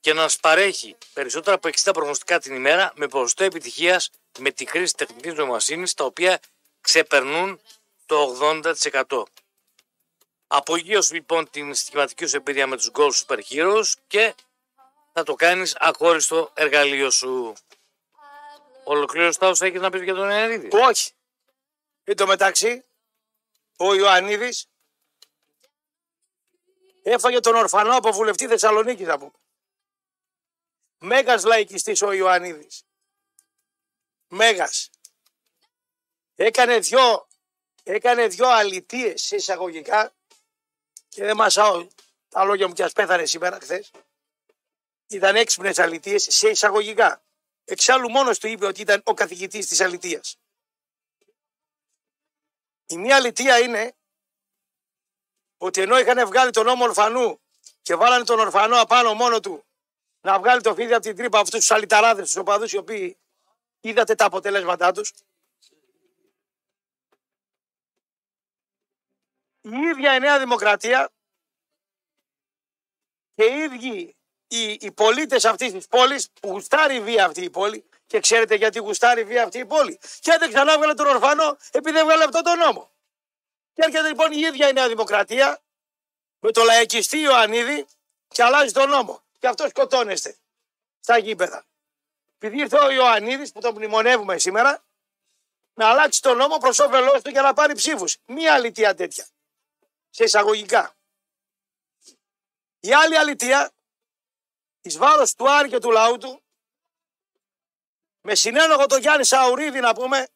[0.00, 4.66] και να σας παρέχει περισσότερα από 60 προγνωστικά την ημέρα με ποσοστό επιτυχίας με τη
[4.66, 6.40] χρήση τεχνητής νοημοσύνης τα οποία
[6.80, 7.60] ξεπερνούν
[8.06, 8.38] το
[9.08, 9.22] 80%.
[10.46, 14.34] Απογείωσε λοιπόν την στοιχηματική σου εμπειρία με τους Gold Super Heroes και
[15.12, 17.54] θα το κάνεις αχώριστο εργαλείο σου.
[18.84, 20.68] Ολοκλήρωσε τα όσα έχεις να πεις για τον Ιωαννίδη.
[20.72, 21.10] Όχι.
[22.04, 22.84] Εν τω μεταξύ,
[23.82, 24.66] ο Ιωαννίδης
[27.02, 29.32] έφαγε τον ορφανό από βουλευτή Θεσσαλονίκης, να πούμε.
[30.98, 32.84] Μέγας λαϊκιστής ο Ιωαννίδης.
[34.28, 34.90] Μέγας.
[36.34, 37.28] Έκανε δυο,
[37.82, 40.14] έκανε δυο αλητίες σε εισαγωγικά
[41.08, 41.88] και δεν μασάω
[42.28, 43.90] τα λόγια μου και ας πέθανε σήμερα χθες.
[45.06, 47.22] Ήταν έξυπνες αλητίες σε εισαγωγικά.
[47.64, 50.41] Εξάλλου μόνος του είπε ότι ήταν ο καθηγητής της αλητίας.
[52.92, 53.94] Η μία αλητία είναι
[55.58, 57.40] ότι ενώ είχαν βγάλει τον νόμο ορφανού
[57.82, 59.64] και βάλανε τον ορφανό απάνω μόνο του
[60.20, 63.18] να βγάλει το φίδι από την τρύπα αυτούς τους αλυταράδες, τους οπαδούς οι οποίοι
[63.80, 65.12] είδατε τα αποτελέσματά τους.
[69.60, 71.10] Η ίδια η Νέα Δημοκρατία
[73.34, 77.84] και οι ίδιοι οι, οι πολίτες αυτής της πόλης που γουστάρει βία αυτή η πόλη
[78.12, 80.00] και ξέρετε γιατί γουστάρει βία αυτή η πόλη.
[80.20, 82.90] Και δεν ξανά βγάλε τον ορφανό επειδή δεν βγάλε αυτό τον νόμο.
[83.72, 85.62] Και έρχεται λοιπόν η ίδια η Νέα Δημοκρατία
[86.38, 87.86] με το λαϊκιστή Ιωαννίδη
[88.28, 89.22] και αλλάζει τον νόμο.
[89.38, 90.36] Και αυτό σκοτώνεστε
[91.00, 91.64] στα γήπεδα.
[92.38, 94.84] Επειδή ήρθε ο Ιωαννίδης που τον μνημονεύουμε σήμερα
[95.74, 98.16] να αλλάξει τον νόμο προς όφελός του για να πάρει ψήφους.
[98.26, 99.26] Μία αλητία τέτοια.
[100.10, 100.94] Σε εισαγωγικά.
[102.80, 103.72] Η άλλη αλητία
[104.80, 106.41] εις βάρος του Άρη και του λαού του
[108.22, 110.28] με συνένοχο τον Γιάννη Σαουρίδη να πούμε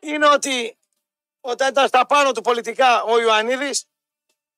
[0.00, 0.78] είναι ότι
[1.40, 3.84] όταν ήταν στα πάνω του πολιτικά ο Ιωαννίδης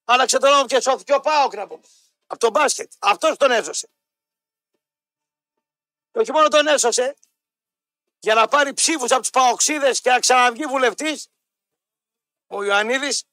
[0.05, 1.83] άλλαξε τον νόμο και σώθηκε ο Πάοκ να πούμε.
[2.27, 2.93] Από τον μπάσκετ.
[2.99, 3.89] Αυτός τον έσωσε.
[6.11, 7.17] Και όχι μόνο τον έσωσε,
[8.19, 11.29] για να πάρει ψήφους από τους Παοξίδες και να ξαναβγεί βουλευτής,
[12.47, 13.25] ο Ιωαννίδης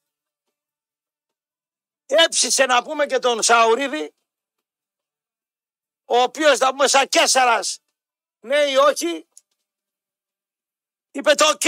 [2.06, 4.14] έψησε να πούμε και τον Σαουρίδη,
[6.12, 7.78] ο οποίος θα πούμε σαν Κέσσαρας,
[8.40, 9.26] ναι ή όχι,
[11.10, 11.62] είπε το οκ.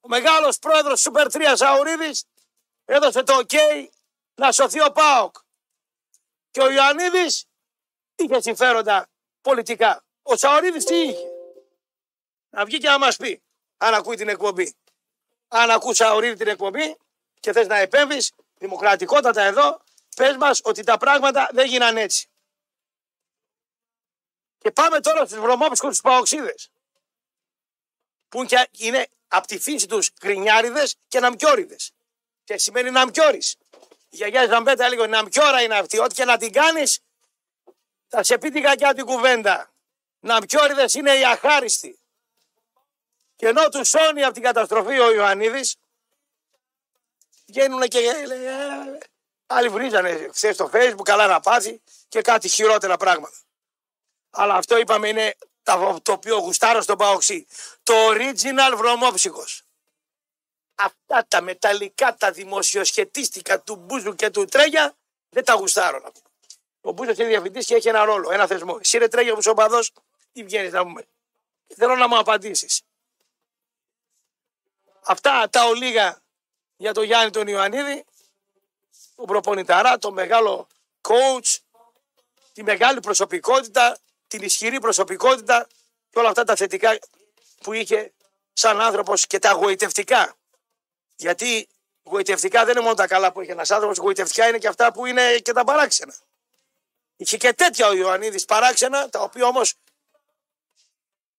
[0.00, 2.24] Ο μεγάλος πρόεδρος Σούπερ 3 Σαουρίδης
[2.84, 3.50] έδωσε το οκ
[4.34, 5.36] να σωθεί ο ΠΑΟΚ.
[6.50, 7.44] Και ο Ιωαννίδης
[8.16, 9.08] είχε συμφέροντα
[9.40, 10.04] πολιτικά.
[10.22, 11.26] Ο Σαουρίδης τι είχε;
[12.50, 13.42] Να βγει και να μας πει
[13.76, 14.76] αν ακούει την εκπομπή.
[15.48, 16.96] Αν ακούς Σαουρίδη την εκπομπή
[17.40, 19.82] και θες να επέμβεις δημοκρατικότατα εδώ,
[20.16, 22.30] πες μας ότι τα πράγματα δεν γίναν έτσι.
[24.60, 26.70] Και πάμε τώρα στους βρωμόπισκους τους παοξίδες.
[28.28, 28.46] Που
[28.78, 31.92] είναι από τη φύση τους γκρινιάριδες και ναμπιόριδες.
[32.44, 33.56] Και σημαίνει ναμπιόρης.
[34.08, 35.98] Η γιαγιά Ζαμπέτα έλεγε ναμπιόρα είναι αυτή.
[35.98, 37.00] Ό,τι και να την κάνεις
[38.08, 39.72] θα σε πει την κακιά την κουβέντα.
[40.20, 41.98] Ναμπιόριδες είναι οι αχάριστοι.
[43.36, 45.76] Και ενώ τους σώνει από την καταστροφή ο Ιωαννίδης,
[47.46, 48.98] βγαίνουν και «Ε,
[49.46, 53.36] άλλοι βρίζανε χθες στο facebook καλά να πάθει και κάτι χειρότερα πράγματα.
[54.30, 55.36] Αλλά αυτό είπαμε είναι
[56.02, 57.46] το οποίο γουστάρω στον Παοξή.
[57.82, 59.62] Το original βρωμόψυχος.
[60.74, 64.94] Αυτά τα μεταλλικά, τα δημοσιοσχετίστικα του Μπούζου και του Τρέγια
[65.28, 66.20] δεν τα γουστάρω να πω.
[66.80, 68.78] Ο Μπούζος είναι διαφητή και έχει ένα ρόλο, ένα θεσμό.
[68.80, 69.80] Εσύ ρε Τρέγια που παδό,
[70.32, 71.06] τι βγαίνεις να πούμε.
[71.66, 72.82] Θέλω να μου απαντήσεις.
[75.02, 76.20] Αυτά τα ολίγα
[76.76, 78.04] για τον Γιάννη τον Ιωαννίδη,
[79.16, 80.66] τον προπονηταρά, τον μεγάλο
[81.00, 81.58] coach,
[82.52, 83.98] τη μεγάλη προσωπικότητα,
[84.30, 85.66] την ισχυρή προσωπικότητα
[86.10, 86.98] και όλα αυτά τα θετικά
[87.62, 88.12] που είχε
[88.52, 90.36] σαν άνθρωπος και τα γοητευτικά.
[91.16, 91.68] Γιατί
[92.02, 95.06] γοητευτικά δεν είναι μόνο τα καλά που είχε ένας άνθρωπος, γοητευτικά είναι και αυτά που
[95.06, 96.14] είναι και τα παράξενα.
[97.16, 99.74] Είχε και τέτοια ο Ιωαννίδης παράξενα, τα οποία όμως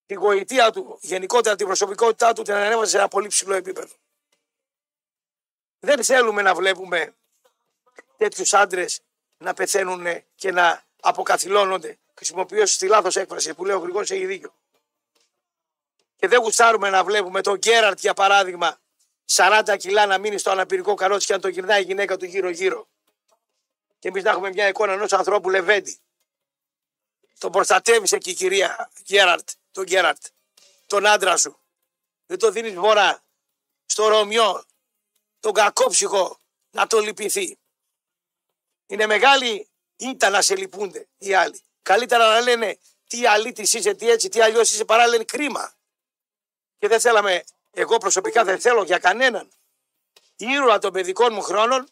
[0.06, 3.94] τη γοητεία του, γενικότερα την προσωπικότητά του την ανέβασε σε ένα πολύ ψηλό επίπεδο.
[5.78, 7.14] Δεν θέλουμε να βλέπουμε
[8.16, 9.00] τέτοιους άντρες
[9.38, 11.98] να πεθαίνουν και να αποκαθιλώνονται.
[12.22, 14.54] Χρησιμοποιώ στη λάθος έκφραση που λέω ο Γρηγόρης έχει δίκιο.
[16.16, 18.80] Και δεν γουστάρουμε να βλέπουμε τον Γκέραρτ για παράδειγμα
[19.26, 22.88] 40 κιλά να μείνει στο αναπηρικό καρότσι και να το γυρνάει η γυναίκα του γύρω-γύρω.
[23.98, 25.98] Και εμείς να έχουμε μια εικόνα ενός ανθρώπου λεβέντη.
[27.38, 30.24] Τον προστατεύεις εκεί η κυρία Γκέραρτ, τον Γκέραρτ,
[30.86, 31.58] τον άντρα σου.
[32.26, 33.22] Δεν το δίνεις βορρά
[33.86, 34.64] στο Ρωμιό,
[35.40, 36.38] τον κακόψυχο
[36.70, 37.58] να το λυπηθεί.
[38.86, 41.62] Είναι μεγάλη ήττα να σε λυπούνται οι άλλοι.
[41.82, 45.74] Καλύτερα να λένε τι αλήτης είσαι, τι έτσι, τι αλλιώς είσαι, παρά λένε κρίμα.
[46.78, 49.50] Και δεν θέλαμε, εγώ προσωπικά δεν θέλω για κανέναν
[50.36, 51.88] ήρωα των παιδικών μου χρόνων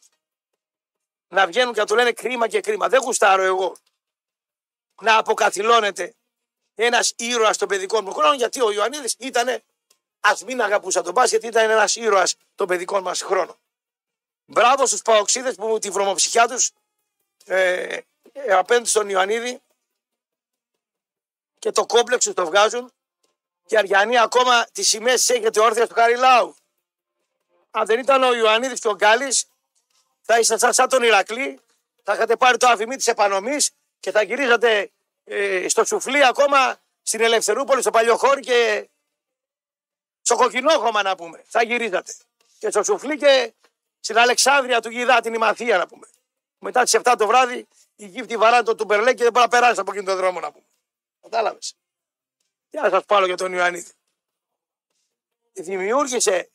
[1.28, 2.88] να βγαίνουν και να του λένε κρίμα και κρίμα.
[2.88, 3.76] Δεν γουστάρω εγώ
[5.00, 6.14] να αποκαθιλώνεται
[6.74, 9.62] ένας ήρωας των παιδικών μου χρόνων γιατί ο Ιωαννίδης ήταν
[10.20, 13.56] Α μην αγαπούσα τον μπάσκετ, ήταν ένας ήρωας των παιδικών μας χρόνων.
[14.44, 16.70] Μπράβο στους παοξίδες που τη βρωμοψυχιά τους
[17.44, 17.98] ε,
[18.32, 19.60] ε, απέναντι στον Ιωαννίδη
[21.60, 22.92] και το κόμπλεξ τους το βγάζουν
[23.66, 26.54] και Αριανοί ακόμα τις σημαίες τις έχετε όρθια του Χαριλάου.
[27.70, 29.44] Αν δεν ήταν ο Ιωαννίδης και ο Γκάλης,
[30.22, 31.60] θα ήσασταν σαν τον Ηρακλή,
[32.02, 33.70] θα είχατε πάρει το αφημί της επανομής
[34.00, 34.90] και θα γυρίζατε
[35.24, 38.88] ε, στο σουφλί ακόμα στην Ελευθερούπολη, στο Παλιοχώρι και
[40.22, 41.44] στο Κοκκινόχωμα να πούμε.
[41.46, 42.14] Θα γυρίζατε.
[42.58, 43.52] Και στο σουφλί και
[44.00, 46.06] στην Αλεξάνδρεια του Γιδά, την Ημαθία να πούμε.
[46.58, 49.80] Μετά τις 7 το βράδυ η γύφτη βαράνε το τουμπερλέ και δεν μπορεί να περάσει
[49.80, 50.64] από εκείνο τον δρόμο να πούμε.
[51.20, 51.74] Κατάλαβες.
[52.70, 53.92] Για να σας πάρω για τον Ιωαννίδη.
[55.52, 56.50] Δημιούργησε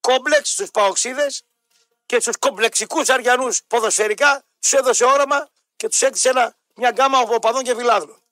[0.00, 1.44] κόμπλεξ στους παοξίδες
[2.06, 7.62] και στους κομπλεξικούς αριανούς ποδοσφαιρικά τους έδωσε όραμα και τους έκτισε ένα, μια γκάμα οπαδών
[7.62, 8.22] και βιλάδων.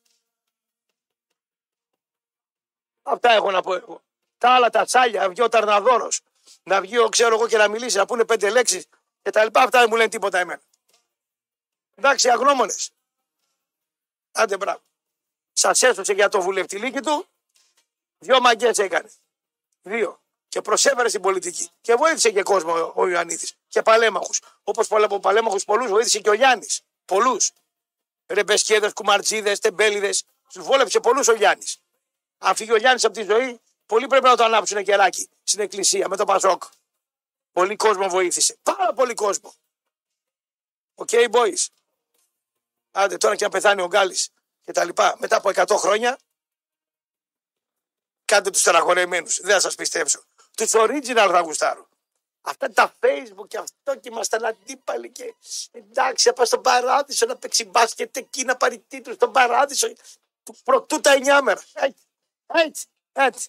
[3.03, 4.03] Αυτά έχω να πω εγώ.
[4.39, 6.21] Τα άλλα τα τσάλια, να βγει ο Ταρναδόρος,
[6.63, 8.87] να βγει ο ξέρω εγώ και να μιλήσει, να πούνε πέντε λέξεις
[9.23, 10.63] και τα λοιπά, αυτά δεν μου λένε τίποτα εμένα.
[11.95, 12.91] Εντάξει, αγνώμονες.
[14.33, 14.81] Άντε μπράβο.
[15.53, 17.27] Σας έσωσε για το βουλευτηλίκι του,
[18.19, 19.11] δυο μαγκές έκανε.
[19.83, 21.69] Δύο και προσέφερε στην πολιτική.
[21.81, 23.55] Και βοήθησε και κόσμο ο Ιωαννίδης.
[23.69, 24.41] Και παλέμαχους.
[24.63, 26.81] Όπως από παλέμαχους πολλούς βοήθησε και ο Γιάννης.
[27.05, 27.51] Πολλούς.
[28.27, 30.25] Ρεμπεσκέδες, κουμαρτζίδες, τεμπέληδες.
[30.53, 31.79] Τους βόλεψε πολλούς ο Γιάννης.
[32.39, 36.09] Αν φύγει ο Γιάννης από τη ζωή, πολλοί πρέπει να το ανάψουν κεράκι στην εκκλησία
[36.09, 36.63] με το Πασόκ.
[37.53, 38.59] Πολύ κόσμο βοήθησε.
[38.63, 39.55] Πάρα πολύ κόσμο.
[40.95, 41.67] Οκ, okay, boys.
[42.91, 44.29] Άντε τώρα και να πεθάνει ο Γκάλης
[44.63, 45.17] και τα λοιπά.
[45.19, 46.19] Μετά από 100 χρόνια,
[48.25, 49.41] κάντε τους στεναχωρεμένους.
[49.41, 50.23] Δεν θα σας πιστέψω.
[50.57, 51.89] Τους original θα γουστάρω.
[52.45, 55.35] Αυτά τα facebook και αυτό και ήμασταν αντίπαλοι και
[55.73, 59.93] εντάξει θα πάει στον παράδεισο να παίξει μπάσκετ εκεί να πάρει τίτλο στον παράδεισο
[60.43, 61.63] του πρωτού τα εννιάμερα.
[61.73, 62.05] Έτσι,
[62.47, 63.49] έτσι, έτσι.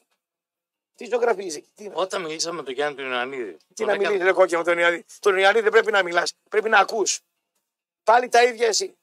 [0.96, 1.92] Τι ζωγραφίζεις εκεί.
[1.94, 3.58] Όταν μιλήσαμε με τον Γιάννη τον Ιωαννίδη.
[3.74, 5.06] Τι να μιλήσεις, ρε Κόκκι με τον Ιωαννίδη.
[5.20, 6.34] Τον Ιωαννίδη δεν πρέπει να μιλάς.
[6.50, 7.20] Πρέπει να ακούς.
[8.04, 8.98] Πάλι τα ίδια εσύ.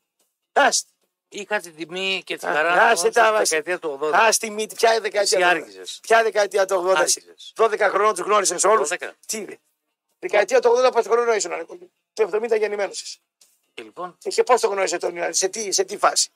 [0.52, 0.84] Άσ,
[1.32, 4.14] Είχα την τιμή και τη Α, χαρά άσε στη τα- δεκαετία του 80.
[4.14, 5.20] Α, τη μύτη, ποια δεκαετία.
[5.20, 5.50] Εσύ το 80?
[5.50, 5.98] άρχισες.
[6.02, 7.02] Ποια δεκαετία το 80.
[7.02, 7.52] εσύ; Άρχισες.
[7.56, 8.88] 12 χρόνων τους γνώρισες όλους.
[8.88, 9.12] 12.
[9.26, 9.58] Τι είναι;
[10.18, 11.90] Δεκαετία του 80 πόσο χρόνο ήσουν, ρε κόκκι.
[12.12, 13.18] Το 70 γεννημένο είσαι.
[13.74, 16.30] Και λοιπόν, Και πώς το γνώρισε τον Ιωαννίδη, σε τι, σε τι φάση;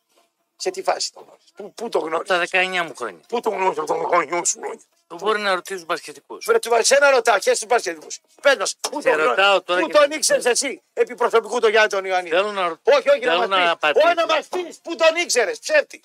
[0.57, 3.21] Σε τι φάση το γνώρισες; Πού, πού το γνώρισες; τα 19 μου χρόνια.
[3.29, 4.59] Πού το γνώρισες τον γονιό σου.
[4.61, 4.81] χρόνια.
[5.09, 6.45] Μπορεί να ρωτήσουν μπασκετικούς.
[6.47, 8.21] Βρε του Βαρσένα ρωτά, χέρι του μπασκετικούς.
[8.43, 11.61] Πες μας, πού, Σε το γνώ- ρωτάω τώρα πού και- τον ήξερες εσύ επί προσωπικού
[11.61, 12.35] τον Γιάννη τον Ιωαννίδη.
[12.37, 13.69] Θέλω να Όχι, όχι, να θέλω μα πει.
[13.69, 14.07] απαντήσω.
[14.07, 16.03] Όχι να μα πει, πού τον ήξερες, ψεύτη.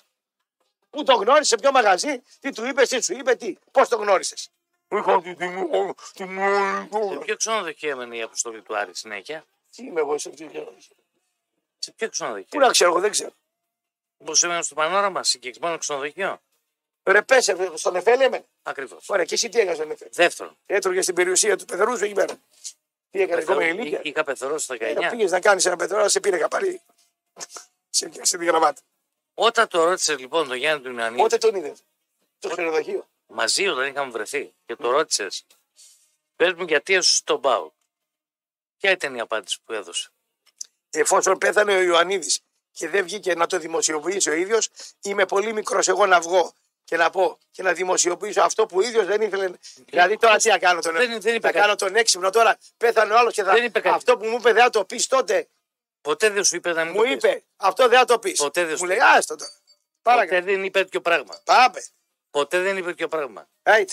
[0.90, 4.00] Πού τον γνώρισε, σε ποιο μαγαζί, τι του είπε, τι σου είπε, τι, πώς τον
[4.00, 4.48] γνώρισες.
[4.88, 6.28] Είχα την τιμή, την
[7.10, 9.44] Σε ποιο ξενοδοχείο έμενε η αποστολή του Άρη συνέχεια;
[9.76, 10.48] Τι είμαι εγώ, σε ποιο
[11.78, 12.60] Σε ποιο Πού ξενοδοχείο.
[12.60, 13.30] να ξέρω, εγώ δεν ξέρω.
[14.18, 16.40] Όπω έμενε στο πανόραμα, συγκεκριμένο ξενοδοχείο.
[17.02, 18.44] Ρε πέσε, στον Εφέλη έμενε.
[18.62, 19.08] Ακριβώς.
[19.08, 22.38] Ωραία, και εσύ τι έκανες στον Εφέλη; Δεύτερον, Έτρωγες στην περιουσία του Πεθερούζου εκεί πέρα.
[23.10, 24.00] Τι έκανες, ακόμα ηλικία.
[24.02, 25.10] είχα πεθερώσει στα 19.
[25.10, 26.80] Πήγες να κάνεις ένα πετρόλαιο, σε πήρε καπαρί.
[27.90, 28.80] Σε πιάσε τη γραμμάτα.
[29.34, 31.84] Όταν το ρώτησες λοιπόν τον Γιάννη του Ιωαννίδη, Πότε τον είδες;
[32.38, 33.08] Στο ξενοδοχείο.
[33.26, 35.46] μαζί όταν είχαμε βρεθεί και το ρώτησες,
[36.36, 37.70] πες μου γιατί έσωσες τον Πάο.
[38.76, 40.10] Ποια ήταν η απάντηση που έδωσε;
[40.90, 42.40] Εφόσον πέθανε ο Ιωαννίδης
[42.72, 44.68] και δεν βγήκε να το δημοσιοποιήσει ο ίδιος,
[45.02, 46.52] είμαι πολύ μικρός εγώ να βγω
[46.90, 49.50] και να πω και να δημοσιοποιήσω αυτό που ο ίδιος δεν ήθελε.
[49.86, 51.58] Δηλαδή τώρα τι να κάνω τον, Δεν- δεν είπε θα κάτι.
[51.58, 52.58] κάνω τον έξυπνο τώρα.
[52.76, 53.52] Πέθανε ο άλλος και θα.
[53.52, 53.94] Δεν είπε κάτι.
[53.94, 55.48] Αυτό που μου είπε δεν θα το πεις τότε.
[56.00, 57.12] Ποτέ δεν σου είπε να μην Μου το πεις.
[57.12, 58.38] είπε αυτό δεν θα το πεις.
[58.38, 59.04] Ποτέ δεν Μου σου λέει είπε.
[59.06, 59.50] άστο τώρα.
[59.50, 59.70] Ποτέ
[60.02, 60.44] Παρακαλώ.
[60.44, 61.40] δεν είπε τέτοιο πράγμα.
[61.44, 61.84] Πάμε.
[62.30, 63.48] Ποτέ δεν είπε τέτοιο πράγμα.
[63.62, 63.88] Right.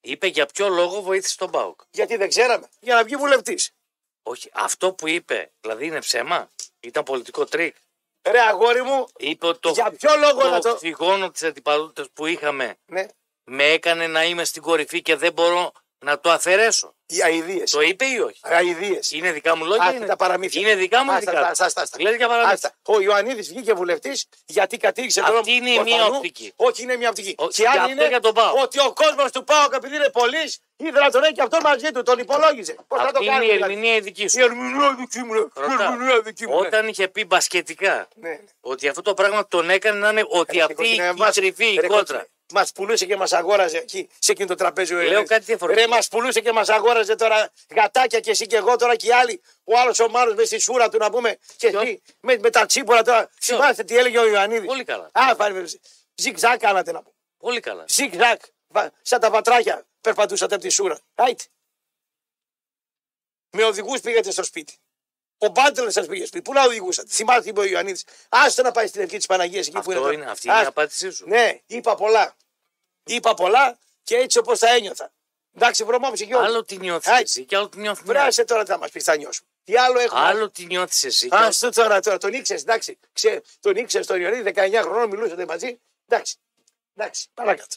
[0.00, 1.80] Είπε για ποιο λόγο βοήθησε τον Πάοκ.
[1.90, 2.68] Γιατί δεν ξέραμε.
[2.80, 3.70] Για να βγει βουλευτής.
[4.22, 6.48] Όχι, αυτό που είπε, δηλαδή είναι ψέμα.
[6.80, 7.76] Ήταν πολιτικό τρίκ.
[8.30, 12.06] Ρε αγόρι μου, Είπε ότι το, Για ποιο λόγο το να το- φυγόνο της αντιπαλότητας
[12.14, 13.06] που είχαμε ναι,
[13.44, 15.72] με έκανε να είμαι στην κορυφή και δεν μπορώ
[16.04, 16.92] να το αφαιρέσω.
[17.10, 17.62] οι αειδίε.
[17.70, 18.98] Το είπε ή όχι; Αειδίε.
[19.10, 19.82] Είναι δικά μου λόγια.
[19.84, 20.60] Άστα Είναι, τα παραμύθια.
[20.60, 22.00] είναι δικά μου ή Άστα δικά τα, τους; άστα, άστα.
[22.00, 22.54] Λες για παραμύθια.
[22.54, 22.72] Άστα.
[22.94, 26.16] Ο Ιωαννίδης βγήκε βουλευτής γιατί κατήργησε τον Αυτή είναι η μία Ορφανού.
[26.16, 26.52] οπτική.
[26.56, 27.34] Όχι, είναι μια οπτική.
[27.38, 28.56] Ο- και για άλλη αυτό είναι για τον ΠΑΟΚ.
[28.62, 31.90] ότι ο κόσμος του ΠΑΟΚ επειδή είναι πολλή ήθελε να τον έχει και αυτός μαζί
[31.90, 32.02] του.
[32.02, 32.76] Τον υπολόγιζε.
[32.88, 33.46] Πώς θα το Αυτή είναι κάνει.
[33.46, 33.72] η δηλαδή.
[33.72, 34.40] ερμηνεία η δική Η σου.
[34.40, 35.32] ερμηνεία δική μου.
[35.32, 35.38] ρε.
[35.40, 35.92] Η Ρωτάω.
[35.92, 36.60] ερμηνεία δική μου.
[36.60, 36.66] ναι.
[36.66, 38.38] Όταν είχε πει μπασκετικά Ναι, ναι.
[38.60, 41.00] ότι αυτό το πράγμα τον έκανε να είναι ότι αυτή η
[41.34, 42.26] τριβή, η κόντρα.
[42.52, 44.92] Μας πουλούσε και μας αγόραζε εκεί σε εκείνο το τραπέζι.
[44.92, 45.28] ο Λέω Ιωαννίδης.
[45.30, 45.86] κάτι διαφορετικό.
[45.86, 49.12] Ρε, μας πουλούσε και μας αγόραζε τώρα γατάκια και εσύ και εγώ τώρα και οι
[49.12, 49.42] άλλοι.
[49.64, 52.50] Ο άλλος ο Μάρος με στη σούρα του να πούμε και Ποιος; εσύ με, με
[52.50, 53.30] τα τσίπορα τώρα.
[53.40, 55.10] Θυμάστε τι έλεγε ο Ιωαννίδης; Πολύ καλά.
[55.12, 55.64] Α, φάρε.
[56.14, 57.14] Ζιγ-ζακ κάνατε να πούμε.
[57.38, 57.84] Πολύ καλά.
[57.88, 58.40] Ζιγ-ζακ.
[58.68, 60.98] Βα- Σαν τα πατράκια περπατούσατε από τη σούρα.
[61.14, 61.44] Άιτε.
[63.56, 64.76] Με οδηγούς πήγατε στο σπίτι.
[65.38, 66.42] Ο Μπάτλερ σας πήγε στο σπίτι.
[66.44, 67.08] Πού να οδηγούσατε.
[67.08, 68.04] Θυμάστε τι είπε ο Ιωαννίδης.
[68.28, 69.94] Άστο να πάει στην ευχή της Παναγίας εκεί που είναι.
[69.94, 70.12] Αυτό τώρα.
[70.12, 70.68] είναι, αυτή είναι η Άστο.
[70.70, 71.28] απάντησή σου.
[71.28, 72.36] Ναι, είπα πολλά.
[73.04, 75.12] Είπα πολλά και έτσι όπως θα ένιωθα.
[75.56, 76.38] Εντάξει, βρωμοψυχιό.
[76.38, 77.22] Άλλο τι νιώθεις Άι.
[77.22, 78.12] εσύ και άλλο τι νιώθεις μια.
[78.12, 79.48] Βράσε τώρα τι θα μας πεις, θα νιώσουμε.
[79.64, 81.28] Τι άλλο έχουμε; Άλλο τι νιώθεις εσύ.
[81.28, 82.98] και Α άλλο- το τώρα, τώρα τον ήξερες, εντάξει.
[83.12, 85.80] Ξέ, τον ήξερες τον Ιωαννίδη, 19 χρονών μιλούσατε μαζί.
[86.08, 86.36] Εντάξει.
[86.94, 87.76] Εντάξει, παρακάτω.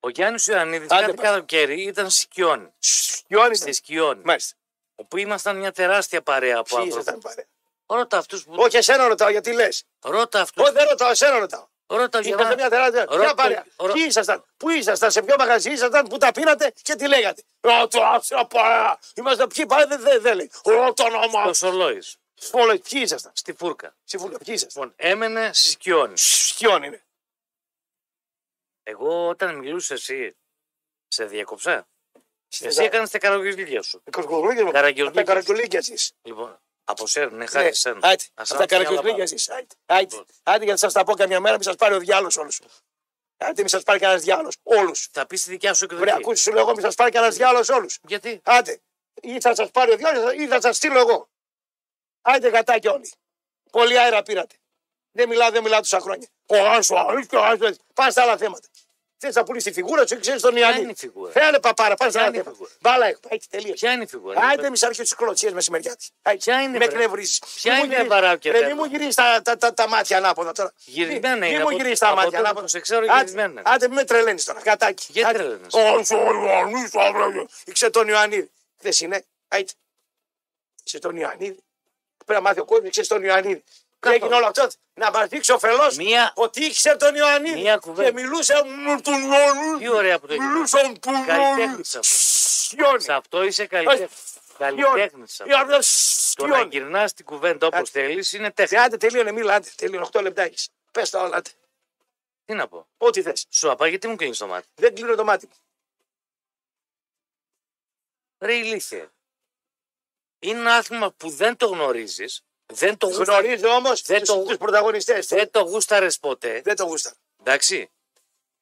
[0.00, 1.22] Ο Γιάννης Ιωαννίδης Άντε, κάθε πα.
[1.22, 2.72] καλοκαίρι ήταν σκιόνι.
[2.78, 3.54] Σκιώνει.
[3.56, 4.20] Στη σκιόνι.
[4.24, 4.56] Μάλιστα.
[5.00, 7.02] Όπου ήμασταν μια τεράστια παρέα από Ποιοι άνθρωπους.
[7.02, 7.46] ήσασταν παρέα.
[7.86, 8.54] Ρώτα αυτούς που.
[8.56, 10.62] Όχι, εσένα ρωτάω γιατί λες; Ρώτα αυτούς.
[10.64, 11.66] Όχι, δεν ρωτάω, εσένα ρωτάω.
[11.86, 13.04] Ρώτα για Ήμασταν μια τεράστια.
[13.04, 13.66] Ρώτα- Ποια παρέα.
[13.76, 17.42] ρώτα- Ποιοι ήσασταν, πού ήσασταν, σε ποιο μαγαζί ήσασταν, πού τα πίνατε και τι λέγατε;
[17.60, 18.98] Ρωτάω, σε παρέα.
[19.14, 20.50] Είμαστε ποιοι παρέα, δεν δεν- δεν λέει.
[20.64, 21.44] Ρωτώ όνομα.
[21.44, 22.16] Το Σολόης.
[22.34, 23.96] Σπόλε, ποιοι ήσασταν; Στη Φούρκα.
[24.04, 26.16] Συμφούλα, ποιοι ήσασταν; Λοιπόν, έμενε στη σκιόνι.
[26.18, 27.02] Σκιών είναι.
[28.82, 30.36] Εγώ όταν μιλούσες εσύ,
[31.08, 31.88] σε διέκοψα;
[32.52, 32.86] Εσύ Εσένα.
[32.86, 34.02] έκανες τα καραγγελίκια σου.
[34.10, 34.70] Καρακουλίκια μου.
[34.70, 35.14] Καραγγελίκια.
[35.24, 36.12] Τα καρακουλίκια εσείς.
[36.22, 37.98] Λοιπόν, από σένα, ναι, Ναι, χάρη σε σένα.
[38.02, 39.22] Άιτε, Ας αυτά έρθει άλλα καρακουλίκια πάνω.
[39.22, 39.48] εσείς.
[39.48, 40.24] Άιτε, άιτε.
[40.42, 42.60] Άιτε γιατί σας τα πω καμιά μέρα, μην σας πάρει ο διάλογος όλους.
[43.36, 44.56] Άιτε, μην σας πάρει κανένας διάλογος.
[44.62, 45.08] Όλους.
[45.12, 46.16] Θα πεις τη δικιά σου Βρε, εκδοχή.
[46.16, 47.98] ακούσεις, σου λέω εγώ, μην σας πάρει κανένας διάλογος όλους.
[48.08, 48.80] Γιατί; Άντε,
[49.22, 51.28] ή θα σας πάρει ο διάλογος ή θα σας στείλω εγώ.
[52.22, 53.12] Άντε, γατάκι όλοι.
[53.70, 54.54] Πολύ αέρα πήρατε.
[55.12, 56.28] Δεν μιλάω, δεν μιλάω τόσα χρόνια.
[56.46, 57.74] Ο Άσο, αλήθεια, Άσο.
[57.94, 58.68] Πάμε στα άλλα θέματα.
[59.20, 60.80] Θε να πουλήσει τη φιγούρα σου, ξέρεις τον Ποια Ιωάννη.
[60.82, 62.56] είναι η φιγούρα; Φέρε παπάρα, πάμε στα Ποια άλλα είναι η θέματα.
[62.56, 63.20] φιγούρα; Μπάλα έχω.
[63.30, 63.72] Άιτε, τελείωσε.
[63.74, 64.40] Ποια είναι η φιγούρα.
[64.40, 66.06] Άντε, μη σ' αρχίσει τις κλωτσίες μεσημεριάτη.
[66.38, 67.42] Ποια είναι, Με βρε; εκνευρίζεις.
[67.54, 68.74] Ποια είναι, βαράω και Ρε, μη θέλω.
[68.76, 70.72] μου γυρίσει τα, τα, τα, τα μάτια ανάποδα τώρα.
[70.84, 72.62] Γυρισμένα Μη- είναι, Μη μου από- γυρίσει τα από μάτια τότε ανάποδα.
[72.62, 73.62] που σε ξέρω, Άντε, γυρισμένα είναι.
[73.64, 75.06] Άντε, μην με τρελαίνεις τώρα, κατάκι.
[75.08, 75.38] Γιατί Άντε.
[75.38, 77.62] τρελαίνεις; Όσο ο Ιωαννής, ο Αβράγιος.
[77.64, 78.50] Ήξερε τον Ιωαννίδη.
[78.80, 79.24] Δεν είναι.
[79.48, 79.72] Άιτε.
[80.84, 81.58] Ξέρει τον Ιωαννίδη.
[82.24, 83.64] Πρέπει να μάθει ο κόσμος, ξέρει τον Ιωαννίδη.
[84.00, 84.24] Τι Καθόλου.
[84.24, 87.60] έγινε όλο αυτό, να μας δείξει ο φελό Μία- ότι ήξερε τον Ιωαννίδη.
[87.60, 88.08] Μία κουβέντα.
[88.08, 89.78] Και μιλούσε με τον Ιωαννίδη.
[89.78, 90.44] Τι ωραία που το έχεις.
[90.46, 91.36] Μιλούσε με τον Ιωαννίδη.
[91.36, 92.08] Καλλιτέχνης αυτός.
[92.66, 93.00] Σιώνει.
[93.02, 94.10] Σε αυτό είσαι καλλιτέχνης.
[94.58, 95.36] Καλλιτέχνης.
[95.36, 96.68] Το να Σιώνει.
[96.70, 97.90] γυρνάς την κουβέντα όπως Άντε.
[97.90, 98.78] θέλεις είναι τέχνη.
[98.78, 100.04] Άντε, τελείωνε, μίλα, άντε, τελείωνε.
[100.12, 100.68] 8 λεπτά έχεις.
[100.92, 101.50] Πες τα όλα, άντε.
[102.44, 102.86] Τι να πω.
[102.96, 103.46] Ό,τι θες.
[103.50, 105.52] Σου απά, γιατί μου κλείνεις το μάτι; Δεν κλείνω το μάτι μου.
[108.38, 109.08] Ρε ηλίθιε.
[110.38, 112.42] Είναι ένα άθλημα που δεν το γνωρίζεις.
[112.72, 115.26] Δεν το γούστα- Γνωρίζω όμως Δεν το- τους πρωταγωνιστές.
[115.26, 116.60] δεν το γούσταρες ποτέ.
[116.64, 117.14] Δεν το γούστα.
[117.40, 117.90] Εντάξει.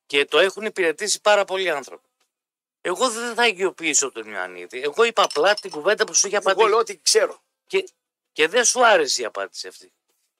[0.07, 2.09] Και το έχουν υπηρετήσει πάρα πολλοί άνθρωποι.
[2.81, 4.81] Εγώ δεν θα αγιοποιήσω τον Ιωαννίδη.
[4.83, 6.69] Εγώ είπα απλά την κουβέντα που σου είχε Εγώ απαντήσει.
[6.71, 7.43] λέω ότι ξέρω.
[7.67, 7.89] Και,
[8.33, 9.93] και δεν σου άρεσε η απάντηση αυτή.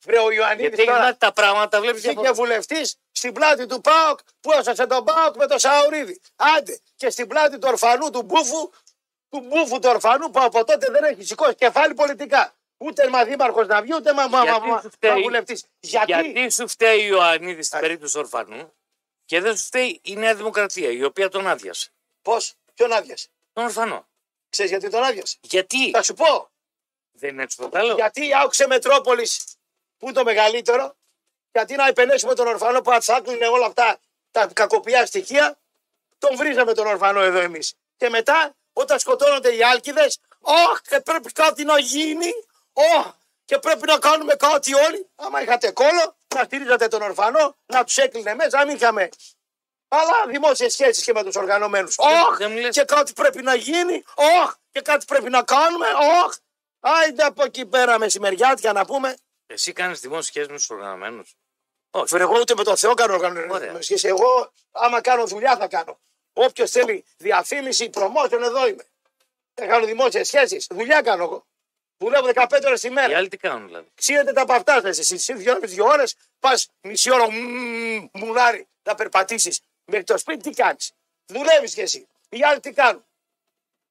[0.05, 3.81] Βρε ο Ιωαννίδης Γιατί έχει τώρα μάθει τα πράγματα, βλέπεις βγήκε βουλευτής στην πλάτη του
[3.81, 6.21] Πάοκ που έσωσε τον Πάοκ με το Σαουρίδη.
[6.37, 8.71] Άντε και στην πλάτη του ορφανού του Μπούφου,
[9.29, 12.56] του Μπούφου του ορφανού που από τότε δεν έχει σηκώσει κεφάλι πολιτικά.
[12.79, 15.65] Ούτε μα δήμαρχος να βγει, ούτε μα, μα, Γιατί μα, σου φταίει- μα βουλευτής.
[15.81, 17.87] Γιατί, Γιατί σου φταίει ο Ιωαννίδη στην Άντε.
[17.87, 18.73] περίπτωση του ορφανού
[19.25, 21.91] και δεν σου φταίει η Νέα Δημοκρατία η οποία τον άδειασε.
[22.23, 24.07] πώς, ποιον άδειασε; Τον ορφανό.
[24.49, 26.51] Ξέρεις γιατί τον άδειασε; Γιατί; Θα σου πω.
[27.13, 27.95] δεν είναι έτσι το καλό.
[27.95, 29.45] Γιατί η Άουξε Μετρόπολης
[29.99, 30.97] που είναι το μεγαλύτερο,
[31.53, 33.99] γιατί να επενέσουμε τον ορφανό που θα έκλεινε όλα αυτά
[34.31, 35.59] τα κακοπιά στοιχεία,
[36.19, 37.75] τον βρίζαμε τον ορφανό εδώ εμείς.
[37.97, 42.31] Και μετά, όταν σκοτώνονται οι άλκηδες, Ωχ, και πρέπει κάτι να γίνει.
[42.79, 43.07] Ωχ,
[43.45, 45.09] και πρέπει να κάνουμε κάτι όλοι.
[45.15, 49.09] Άμα είχατε κόλλο, να στηρίζατε τον ορφανό, να τους έκλεινε μέσα, να μην είχαμε.
[49.89, 51.99] Αλλά δημόσιες σχέσεις και με τους οργανωμένους.
[51.99, 52.75] Ωχ, δεν μου λες.
[52.75, 54.05] και κάτι πρέπει να γίνει.
[54.15, 55.87] Ωχ, και κάτι πρέπει να κάνουμε.
[56.25, 56.35] Ωχ,
[56.81, 59.17] άιντε από εκεί πέρα μεσημεριάτικα να πούμε.
[59.47, 61.35] Εσύ κάνεις δημόσιες σχέσεις με τους οργανωμένους.
[61.91, 62.09] Όχι.
[62.09, 63.29] Φέρε εγώ ούτε με το Θεό κάνω Ωραία.
[63.29, 64.05] οργανωμένες σχέσεις.
[64.05, 65.99] Εγώ, άμα κάνω δουλειά, θα κάνω.
[66.33, 68.85] Όποιος θέλει διαφήμιση, promotion, εδώ είμαι.
[69.55, 70.67] Δεν κάνω δημόσιες σχέσεις.
[70.71, 71.47] Δουλειά κάνω εγώ.
[71.99, 73.17] Δουλεύω 15 ώρες τη Οι μέρα.
[73.17, 74.89] άλλοι τι κάνουν δηλαδή; Ξύνετε τα παυτά σα.
[74.89, 80.51] Εσύ εσύ δύο, δύο ώρες πας μισή ώρα μμμ, μουλάρι να περπατήσεις μέχρι το σπίτι.
[80.51, 80.93] Τι κάνεις;
[81.27, 82.09] Δουλεύεις κι εσύ.
[82.29, 83.05] Οι άλλοι τι κάνουν;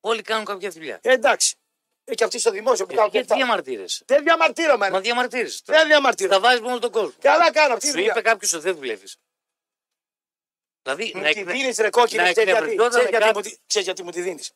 [0.02, 1.00] Όλοι κάνουν κάποια δουλειά.
[1.02, 1.56] Ε, εντάξει.
[2.04, 3.12] Ε, και αυτοί στο δημόσιο που Ε, κάνουν.
[3.12, 3.36] Γιατί αυτά.
[3.46, 4.90] διαμαρτύρεσαι; Δεν διαμαρτύρομαι.
[4.90, 5.02] Μα ρε.
[5.02, 5.62] διαμαρτύρεσαι.
[5.66, 6.38] Δεν Τα διαμαρτύρομαι.
[6.40, 7.14] βάζεις με όλο τον κόσμο.
[7.20, 8.12] Καλά κάνω αυτή τη Σου δουλειά.
[8.12, 9.18] είπε κάποιος ότι δεν δουλεύεις.
[10.82, 13.38] Δηλαδή Μου να τη εκνε- δίνεις ρε κόκκινη, να ξέρεις γιατί, εκνευριστόταν ξέρεις γιατί, κάτι-
[13.38, 14.52] μου τη- ξέρεις γιατί μου τη δίνεις.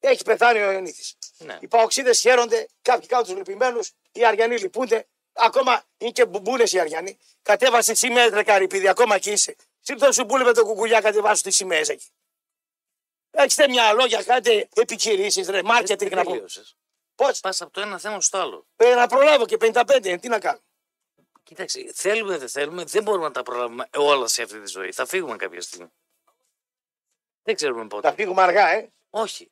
[0.00, 1.14] Έχει πεθάνει ο Ιωαννίδης.
[1.44, 1.58] Ναι.
[1.60, 5.06] Οι παοξίδες χαίρονται, κάποιοι κάνουν τους λυπημένους, οι Αριανοί λυπούνται.
[5.32, 7.18] Ακόμα είναι και μπουμπούλες οι Αριανοί.
[7.42, 9.56] Κατέβασε σημαίες ρε καρυπίδι, ακόμα και είσαι.
[9.80, 12.06] Σύρτο σου μπούλε με το κουκουλιά, κατεβάσου τις σημαίες εκεί.
[13.30, 16.34] Έχετε μυαλό για κάτι επιχειρήσεις, ρε, μάρκετινγκ να πούμε.
[16.34, 16.76] Τελείωσες.
[17.14, 18.66] Πώς, Πας από το ένα θέμα στο άλλο.
[18.76, 20.60] πρέπει να προλάβω και 55 είναι, τι να κάνω.
[21.42, 24.92] Κοίταξε, θέλουμε δεν θέλουμε, δεν μπορούμε να τα προλάβουμε όλα σε αυτή τη ζωή.
[24.92, 25.92] Θα φύγουμε κάποια στιγμή.
[27.42, 28.08] Δεν ξέρουμε πότε.
[28.08, 28.92] Θα φύγουμε αργά, ε.
[29.10, 29.50] Όχι.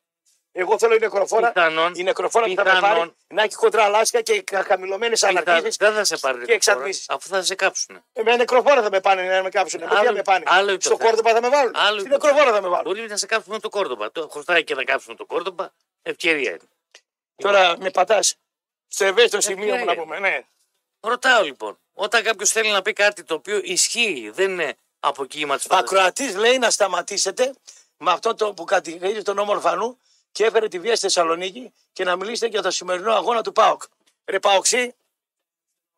[0.59, 1.93] Εγώ θέλω η νεκροφόρα, Πιθανόν.
[1.95, 2.97] η νεκροφόρα που θα με πιθανόν.
[2.97, 5.77] πάρει να έχει κοντρά λάσκα και χαμηλωμένε Θα- αναρτήσει.
[5.79, 7.09] Δεν θα σε πάρει και νεκροφόρα, εξαρτήσεις.
[7.09, 8.03] αφού θα σε κάψουν.
[8.13, 9.83] Ε, με νεκροφόρα θα με πάνε να με κάψουν.
[9.83, 11.09] Άλλο- Άλλο, θα με πάνε; άλλο είναι το Στο θέμα.
[11.09, 11.71] κόρδοπα θα με βάλουν.
[11.75, 12.83] Άλλο Στην είναι το νεκροφόρα θα με βάλουν.
[12.93, 14.11] Μπορεί να σε κάψουμε με το κόρδοπα.
[14.11, 15.73] Το χρωστάει και να κάψουμε το κόρδοπα.
[16.01, 16.59] Ευκαιρία είναι.
[17.35, 18.35] Τώρα με πατάς
[18.87, 20.01] στο ευαίσθητο σημείο μου να Ευκαιρία.
[20.03, 20.19] πούμε.
[20.19, 20.41] Ναι.
[20.99, 25.55] Ρωτάω λοιπόν, όταν κάποιος θέλει να πει κάτι το οποίο ισχύει, δεν είναι από κύμα
[25.55, 25.85] της φαντασία.
[25.97, 27.53] Ακροατής λέει να σταματήσετε
[27.97, 29.99] με αυτό το που κατηγορεί τον νόμο Ορφανού
[30.39, 33.83] και έφερε τη βία στη Θεσσαλονίκη και να μιλήσετε για το σημερινό αγώνα του ΠΑΟΚ.
[34.25, 34.95] Ρε Παοξή,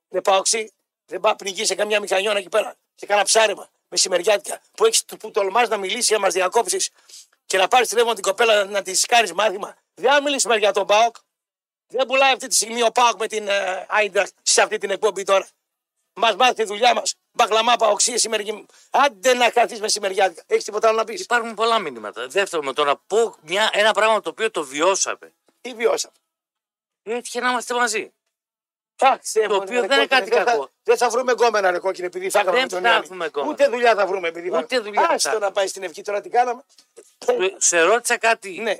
[0.10, 0.72] ρε Παοξή,
[1.06, 5.32] δεν πάει πνιγείς σε καμιά μηχανιώνα εκεί πέρα και κάνα ψάρεμα μεσημεριάτικα που, έχεις, που
[5.32, 6.90] τολμάς να μιλήσεις για να μας διακόψεις
[7.46, 9.78] και να πάρεις τηλέφωνο την κοπέλα να της κάνεις μάθημα.
[9.94, 11.16] Δεν μιλήσουμε για τον ΠΑΟΚ.
[11.88, 15.24] Δεν πουλάει αυτή τη στιγμή ο ΠΑΟΚ με την ε, Άιντραχτ σε αυτή την εκπομπή
[15.24, 15.48] τώρα.
[16.14, 17.16] Μας μάθει τη δουλειά μας.
[17.34, 18.66] Μπαγλαμά, παοξίε, σημερινή.
[18.90, 20.44] Άντε να καθίσει μεσημεριάτικα.
[20.48, 22.28] Έχεις τίποτα άλλο να πεις; Υπάρχουν πολλά μηνύματα.
[22.28, 25.34] Δεύτερο, με το να πω μια, ένα πράγμα το οποίο το βιώσαμε.
[25.62, 26.14] Τι βιώσαμε;
[27.04, 28.14] Έτυχε να είμαστε μαζί.
[28.96, 30.70] Τάξε, Το οποίο δεν είναι κάτι δεν θα- κακό.
[30.84, 33.06] Δεν θα βρούμε γκόμενα ρε κόκκινε επειδή θα έκαναμε Δεν τον θα Ιωάννη.
[33.06, 33.52] έχουμε γκόμενα.
[33.52, 35.46] Ούτε δουλειά θα βρούμε επειδή Ούτε δουλειά θα Άστο έχουμε.
[35.46, 36.64] να πάει στην ευχή τώρα τι κάναμε.
[37.18, 38.78] Σε- Σε ρώτησα κάτι Ναι.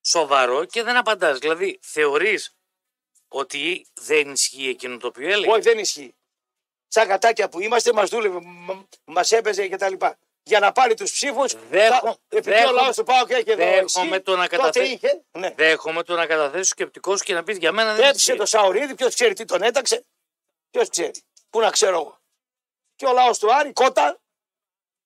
[0.00, 1.38] σοβαρό και δεν απαντάς.
[1.38, 2.54] Δηλαδή, θεωρείς
[3.28, 6.14] ότι δεν ισχύει εκείνο το οποίο έλεγες; Όχι δεν ισχύει.
[6.96, 8.38] Σαν κατάκια που είμαστε μας δούλευε,
[9.04, 9.94] μας έπαιζε κτλ.
[10.42, 11.52] Για να πάρει τους ψήφους.
[11.68, 13.64] Δέχω- Επειδή δέχω- ο λαός του Πάου και έχει εδώ.
[13.64, 15.24] δέχομαι εσύ, το να τότε καταθέ- είχε.
[15.38, 15.50] Ναι.
[15.50, 18.36] Δέχομαι το να καταθέσει σκεπτικός σου και να πεις για μένα δεν Έψησε ισχύει.
[18.38, 20.04] το Σαουρίδη, ποιος ξέρει τι τον έταξε.
[20.70, 21.22] Ποιος ξέρει.
[21.50, 22.18] Πού να ξέρω εγώ.
[22.96, 24.18] Και ο λαός του Άρη, κότα,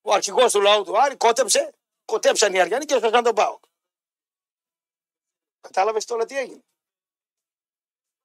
[0.03, 1.73] ο αρχηγός του λαού του Άρη, κότεψε,
[2.05, 3.59] κοτέψαν οι Αριανοί και έσπασαν τον Πάο.
[5.61, 6.61] Κατάλαβες τώρα τι έγινε.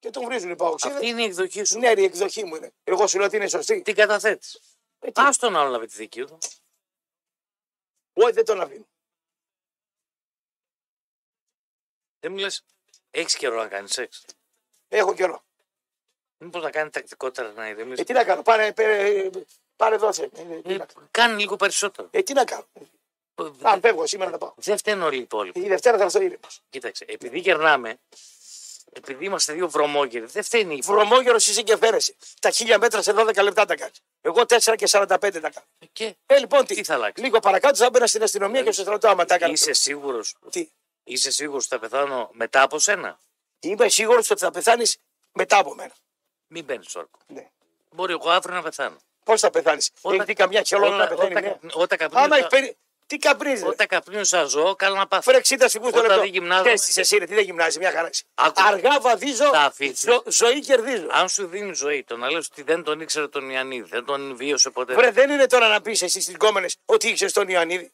[0.06, 0.94] Και τον βρίζουν οι Πάοξίδε.
[0.94, 1.78] Αυτή είναι η εκδοχή σου.
[1.78, 2.72] Ναι, ρε, η εκδοχή μου είναι.
[2.84, 3.82] Εγώ σου λέω ότι είναι σωστή.
[3.82, 4.60] Την καταθέτεις.
[4.98, 6.38] Ε, τι, Α τον άλλο να πει τη δική του.
[8.12, 8.86] Όχι, δεν τον αφήνω.
[12.20, 12.64] Δεν μου λες,
[13.10, 14.24] έχεις καιρό να κάνεις σεξ;
[14.88, 15.42] Έχω καιρό.
[16.38, 18.00] Μήπως να κάνει τακτικότερα να ηρεμήσει.
[18.00, 19.30] Ε, τι να κάνω, πάρε, πάρε,
[19.76, 20.22] πάρε δώσε.
[20.22, 20.28] Ε,
[20.62, 21.08] τι, Ε, να, κάνω.
[21.10, 22.08] κάνει λίγο περισσότερο.
[22.10, 22.66] ε, τι να κάνω.
[23.62, 24.52] Αν φεύγω σήμερα να πάω.
[24.56, 25.60] Δεν φταίνουν όλοι οι υπόλοιποι.
[25.60, 26.48] Η Δευτέρα θα έρθω ήρεμο.
[26.70, 27.98] Κοίταξε, επειδή γερνάμε,
[28.92, 32.14] επειδή είμαστε δύο βρωμόκεροι, δεν φταίνει η Βρωμόγερος εσύ και φέρεσαι.
[32.40, 34.00] Τα χίλια μέτρα σε 12 λεπτά τα κάνεις.
[34.20, 35.06] Εγώ 4 και 45
[35.40, 35.66] τα κάνω.
[35.92, 38.82] Και; Ε, λοιπόν, τι, Τι θα αλλάξεις; Λίγο παρακάτω θα μπαίνα στην αστυνομία και στο
[38.82, 39.52] στρατό άμα τα έκανα.
[39.52, 40.68] είσαι σίγουρος Τι;
[41.04, 43.18] είσαι σίγουρος ότι θα πεθάνω μετά από σένα;
[43.60, 44.96] Είμαι σίγουρος ότι θα πεθάνεις
[45.32, 45.92] μετά από μένα.
[46.46, 47.18] Μην μπαίνει όρκο.
[47.26, 47.50] Ναι.
[47.90, 48.96] Μπορεί εγώ αύριο να πεθάνω.
[49.24, 51.36] Πώς θα πεθάνεις; Όταν- Έχει δει καμιά χελώνα να Όταν- πεθαίνει.
[51.36, 51.96] όταν ναι.
[51.96, 52.76] καπνί- Όταν
[53.06, 53.18] καπνίζω Άμα έχει σαν- περί...
[53.18, 53.62] Τι καπνίζεις.
[53.64, 55.22] όταν καπνίζω σαν ζώο, καλά να πάθω.
[55.30, 56.20] Φέρε 60 στιγμού το Όταν λεπτό.
[56.22, 58.08] δεν γυμνάζομαι- Τέσσερις εσύ, ρε, τι δεν γυμνάζει, μια χαρά.
[58.12, 58.22] είσαι.
[58.34, 58.62] Άκου.
[58.66, 60.00] Αργά βαδίζω, Θα αφήσεις.
[60.00, 61.06] ζω- ζωή κερδίζω.
[61.10, 64.36] Αν σου δίνει ζωή, το να λες ότι δεν τον ήξερε τον Ιαννίδη, δεν τον
[64.36, 64.94] βίωσε ποτέ.
[64.94, 67.90] Βρε, δεν είναι τώρα να πεις εσύ στις κόμενε ότι είχε τον Ιωαννίδη.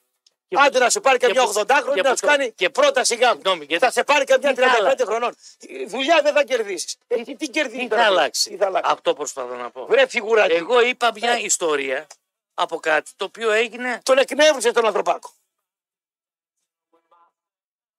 [0.48, 2.52] Και- Άντε να σου πάρει και καμιά που- 80χρονη και να που σου το- κάνει
[2.52, 3.32] και- πρόταση γάμου.
[3.34, 5.34] Συγγνώμη, γιατί- Θα σε πάρει καμιά Τι θα 35 αλλάξει; χρονών.
[5.60, 6.96] Η Δουλειά δεν θα κερδίσεις.
[7.08, 7.86] Εσύ τι κερδίζει.
[7.88, 9.86] Τι θα αλλάξει; Τι θα αλλάξει; Αυτό προσπαθώ να πω.
[9.86, 10.52] Βρε φιγουράκι.
[10.52, 11.42] Εγώ είπα μια Ε.
[11.42, 12.06] ιστορία
[12.54, 14.00] από κάτι το οποίο έγινε.
[14.02, 15.32] Τον εκνεύρισε τον ανθρωπάκο.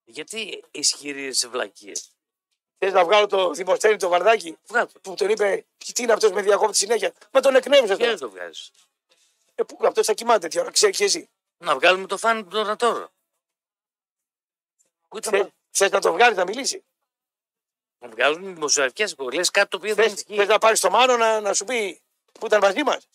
[0.04, 2.10] Γιατί ισχυρίζεσαι βλακίες;
[2.78, 4.89] Θες να βγάλω το δημοσθένη το βαρδάκι Βγάλω.
[5.01, 8.30] που τον είπε τι είναι αυτός με διακόπτη συνέχεια; Μα τον εκνεύρισε Και δεν τον.
[8.30, 8.72] το βγάζεις.
[9.56, 12.49] Ε, πού αυτό θα κοιμάται τι ώρα, ξέρεις και εσύ; Να βγάλουμε το φάνη του
[12.49, 13.12] τώρα τώρα.
[15.10, 16.84] Ούτε Θες να το βγάλεις να μιλήσει;
[17.99, 20.45] να βγάλουν δημοσιογραφικές λε κάτι το οποίο δεν Θες ισχύει.
[20.45, 22.01] να πάρεις το μάνο να, να σου πει
[22.39, 23.08] που ήταν μαζί μας;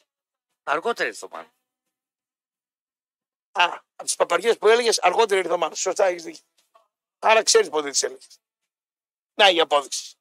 [0.69, 1.49] Αργότερα ήρθε το πάνω.
[3.53, 3.65] Α,
[3.95, 5.81] από τις παπαριές που έλεγες αργότερα ήρθε ο Μάνος.
[5.81, 6.43] Σωστά έχεις δίκιο.
[7.19, 8.41] Άρα ξέρεις πότε τις έλεγες.
[9.35, 10.17] Να η απόδειξη.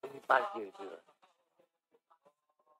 [0.00, 1.02] Δεν υπάρχει ελπίδα.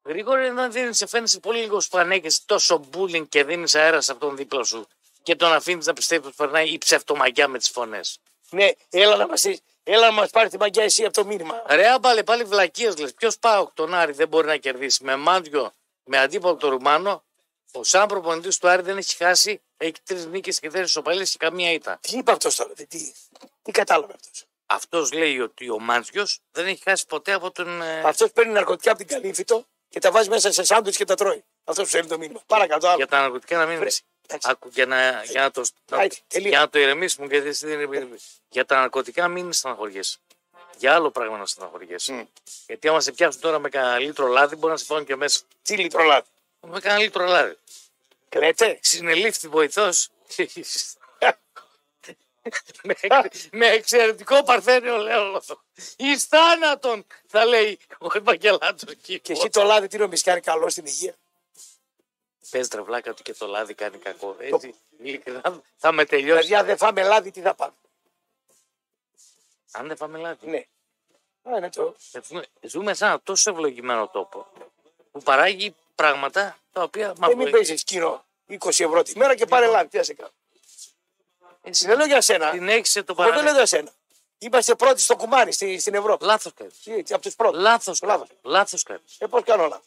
[0.03, 4.36] Γρήγορα να δίνεις, σε φαίνεσαι πολύ λίγο σπανέκε τόσο μπούλινγκ και δίνεις αέρας σε αυτόν
[4.36, 4.89] δίπλα σου
[5.22, 8.20] και τον αφήνεις να πιστεύει ότι περνάει η ψευτομαγιά με τις φωνές.
[8.51, 9.45] Ναι, έλα να μας
[9.93, 11.62] έλα να μας πάρει τη μαγιά εσύ από το μήνυμα.
[11.66, 13.14] Ρε άμπαλε πάλι βλακίες λες.
[13.14, 15.72] Ποιος πάω τον Άρη δεν μπορεί να κερδίσει με μάντιο,
[16.05, 17.22] με αντίπαλο τον Ρουμάνο.
[17.72, 21.36] Ο σαν προπονητής του Άρη δεν έχει χάσει, έχει τρεις νίκες και τέσσερι σοπαλίε και
[21.39, 21.99] καμία ήττα.
[22.01, 23.12] Τι είπε αυτός τώρα, δε, τι,
[23.62, 27.82] τι κατάλαβε αυτός; Αυτός λέει ότι ο Μάντζιο δεν έχει χάσει ποτέ από τον.
[27.82, 31.14] ε, Αυτός παίρνει ναρκωτικά από την καλύφητο και τα βάζει μέσα σε σάντουιτς και τα
[31.14, 31.45] τρώει.
[31.64, 32.41] Αυτός που στέλνει το μήνυμα.
[32.47, 32.86] Παρακαλώ.
[32.86, 32.97] άλλο.
[32.97, 33.86] για τα ναρκωτικά να μην.
[34.29, 34.51] Βρε, εντάξει.
[34.51, 36.49] Άκου, για, να, για, να το, Άιτε, τελεία.
[36.49, 38.09] για να το ηρεμήσουμε, γιατί εσύ δεν είναι.
[38.51, 40.18] Για τα ναρκωτικά μην στεναχωριέσαι.
[40.76, 42.12] Για άλλο πράγμα να στεναχωριέσαι.
[42.12, 42.24] Μμ.
[42.66, 45.41] Γιατί άμα σε πιάσουν τώρα με κανένα λίτρο λάδι, μπορεί να σε φάνε και μέσα.
[45.62, 46.26] Τι λιτρολάδι.
[46.61, 47.57] Με κανένα λίτρο λάδι.
[48.29, 48.79] Κλαίτε.
[48.83, 50.09] Συνελήφθη βοηθός.
[52.83, 52.95] με,
[53.51, 55.43] με εξαιρετικό παρθένιο λέω
[55.97, 59.20] Εις θάνατον θα λέει ο Ευαγγελάτος εκεί.
[59.20, 61.14] Και εσύ το λάδι τι νομίζεις κάνει καλό στην υγεία;
[62.51, 64.36] Πες τρεβλάκα ότι και το λάδι κάνει κακό.
[64.38, 66.40] Έτσι, ειλικρινά θα με τελειώσει.
[66.40, 67.72] Παιδιά δεν φάμε λάδι τι θα πάμε;
[69.70, 70.46] Αν δεν πάμε λάδι.
[70.51, 70.66] Ναι.
[71.55, 71.94] Α, είναι το.
[71.99, 74.46] Θα ζούμε- Ζούμε σε ένα τόσο ευλογημένο τόπο
[75.12, 79.46] που παράγει πράγματα τα οποία μας Ε, μην παίζεις κοινό 20 ευρώ τη μέρα και
[79.46, 79.88] πάρε λάδι.
[79.88, 80.30] Τι θα σε κάνω.
[81.62, 82.51] Εσύ Δεν λέω για σένα.
[82.51, 83.57] την έχεις σε το Εγώ δεν λέω παράδειγμα.
[83.59, 83.90] για σένα.
[84.38, 86.24] Είμαστε πρώτοι στο κουμάρι στη, στην Ευρώπη.
[86.24, 86.78] Λάθος κάνεις.
[86.82, 87.61] Τι, Από τους πρώτους.
[87.61, 88.28] Λάθος Λάθος.
[88.28, 88.42] κάνεις.
[88.42, 89.16] Λάθος κάνεις.
[89.18, 89.80] Ε, πώς κάνω όλα.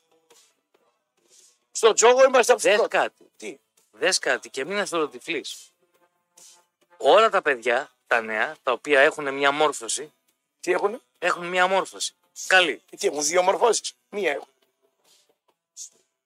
[1.81, 2.89] Στο τζόγο είμαστε από του Δες πρώτου.
[2.97, 3.31] κάτι.
[3.37, 3.59] Τι;
[3.91, 5.71] Δες κάτι και μην εθελοτυφλείς.
[6.97, 10.13] Όλα τα παιδιά, τα νέα, τα οποία έχουν μια μόρφωση,
[10.59, 11.01] Τι έχουν.
[11.19, 12.13] έχουν μια μόρφωση.
[12.47, 12.81] Καλή.
[12.97, 13.93] Τι έχουν, δύο μορφώσεις.
[14.09, 14.47] Μία έχουν.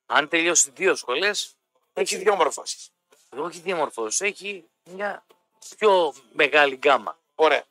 [0.06, 1.56] Αν τελειώσει δύο σχολές,
[1.93, 2.91] Έχει δύο μορφώσεις.
[3.38, 5.26] όχι δύο μορφώσεις, έχει μια
[5.78, 7.18] πιο μεγάλη γκάμα.
[7.36, 7.64] Ωραία.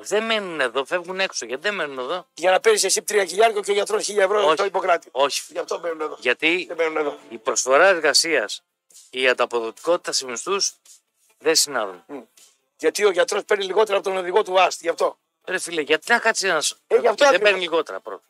[0.00, 1.46] Δεν μένουν εδώ, φεύγουν έξω.
[1.46, 4.46] Γιατί δεν μένουν εδώ; Για να παίρνεις εσύ τρία χιλιάρικο και ο γιατρό χίλια ευρώ
[4.46, 4.56] Όχι.
[4.56, 5.08] το υποκράτη.
[5.10, 5.42] Όχι.
[5.52, 6.16] Γι' αυτό μένουν εδώ.
[6.20, 7.18] Γιατί Δεν μένουν εδώ.
[7.28, 8.62] η προσφορά εργασίας
[9.10, 10.74] και η ανταποδοτικότητα σε μισθούς
[11.38, 12.04] δεν συνάδουν.
[12.78, 14.80] Γιατί ο γιατρός παίρνει λιγότερα από τον οδηγό του ΑΣΤ.
[14.80, 15.18] Γι' αυτό.
[15.44, 16.70] Ρε φίλε, γιατί να κάτσει ένας.
[16.86, 17.40] Ε, γι' αυτό δεν ακριβώς.
[17.50, 18.22] παίρνει λιγότερα πρώτα.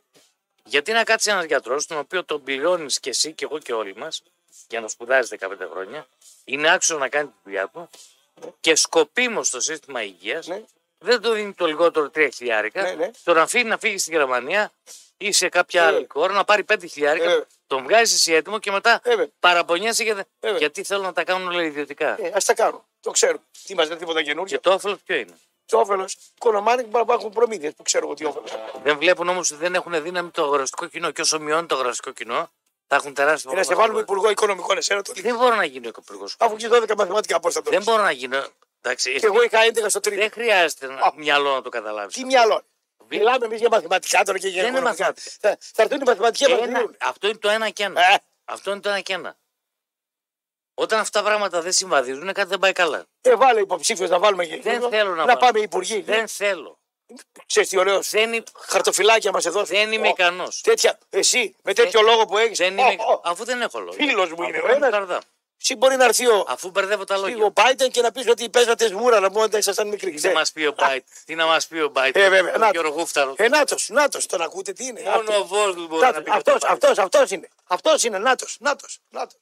[0.64, 3.96] Γιατί να κάτσει ένας γιατρός, τον οποίο τον πληρώνεις και εσύ και εγώ και όλοι
[3.96, 4.22] μας,
[4.68, 6.06] για να σπουδάζεις 15 χρόνια,
[6.44, 7.88] είναι άξιο να κάνει τη δουλειά του
[8.60, 10.62] και σκοπίμως στο σύστημα υγείας Ναι.
[10.98, 13.10] Δεν το δίνει το λιγότερο 3 χιλιάρικα, Ναι, ναι.
[13.24, 14.72] τον αφήνει να φύγει στη Γερμανία
[15.16, 15.86] ή σε κάποια Ε.
[15.86, 17.46] άλλη χώρα να πάρει 5 χιλιάρικα, Ε.
[17.66, 19.26] τον βγάζει εσύ έτοιμο και μετά Ε, βέβαια.
[19.40, 20.26] παραπονιέσαι για...
[20.40, 20.58] βέβαια.
[20.58, 22.16] γιατί θέλουν να τα κάνουν όλα ιδιωτικά.
[22.24, 22.82] Ε, ας τα κάνουν.
[23.00, 23.40] Το ξέρουν.
[23.64, 24.56] Τι μας δεν τίποτα καινούργιο.
[24.56, 26.16] Και το όφελος ποιο είναι; Το όφελος.
[26.38, 28.50] Κονομάνι που υπάρχουν προμήθειες που ξέρω εγώ τι όφελος.
[28.82, 31.10] Δεν βλέπουν όμως ότι δεν έχουν δύναμη το αγοραστικό κοινό.
[31.10, 32.50] Και όσο μειώνει το αγοραστικό κοινό,
[32.86, 33.86] θα έχουν τεράστιο Ε, να σε πρόβλημα.
[33.86, 36.34] βάλουμε υπουργό οικονομικών εσένα το Δεν μπορώ να γίνω υπουργός.
[36.38, 37.88] Αφού και 12 μαθηματικά πώ θα το Δεν πεις.
[37.88, 38.44] μπορώ να γίνω.
[38.80, 40.20] Εντάξει, Και εγώ είχα 11 στο τρίτο.
[40.20, 41.12] δεν χρειάζεται να...
[41.16, 42.14] μυαλό να το καταλάβεις.
[42.14, 42.62] Τι μυαλό.
[43.08, 45.04] Μιλάμε εμείς για μαθηματικά τώρα και για Δεν είναι οικονομικά.
[45.06, 45.36] μαθηματικά.
[45.40, 46.96] Θα, θα έρθουν οι μαθηματικοί να μας δίνουν.
[47.00, 48.00] Αυτό είναι το ένα και ένα.
[48.00, 49.36] Ε, Αυτό είναι το ένα και ένα.
[50.74, 53.04] Όταν αυτά τα πράγματα δεν συμβαδίζουν, κάτι δεν πάει καλά.
[53.20, 55.38] ε, βάλε υποψήφιος να βάλουμε και Δεν υπουργό, θέλω να να βάλω.
[55.38, 56.00] πάμε υπουργοί.
[56.00, 56.78] Δεν θέλω.
[57.46, 58.10] Ξέρεις τι ωραίος.
[58.10, 59.64] Δεν, είμαι- Χαρτοφυλάκια μας εδώ.
[59.64, 60.60] δεν είμαι Ω, ικανός.
[60.60, 62.58] Τέτοια, εσύ με τέτοιο λόγο που έχεις.
[62.58, 62.96] Δεν είμαι...
[63.22, 63.92] Αφού δεν έχω λόγο.
[63.92, 65.22] Φίλος μου είναι Αφού ο ένας.
[65.58, 65.62] Καρδά.
[65.62, 67.52] Εσύ μπορεί να έρθει ο, Αφού μπερδεύω τα ο λόγια.
[67.54, 70.10] Biden και να πει ότι παίζατε σμούρα να πούμε ότι ήσασταν μικροί.
[70.10, 71.06] Τι να μας πει ο Μπάιτ.
[71.24, 72.16] Τι να μας πει ο Μπάιτ.
[72.16, 73.34] Ε, βέβαια, Τον να- Γιώργο Γούφταρος.
[73.38, 75.00] Ε, νάτος, νάτος, τον ακούτε τι είναι.
[75.00, 76.30] Μόνο ο Βόσλου μπορεί να πει.
[76.30, 77.48] Αυτός, αυτός, αυτός είναι.
[77.64, 79.40] Αυτός είναι, νάτος, νάτος, νάτος.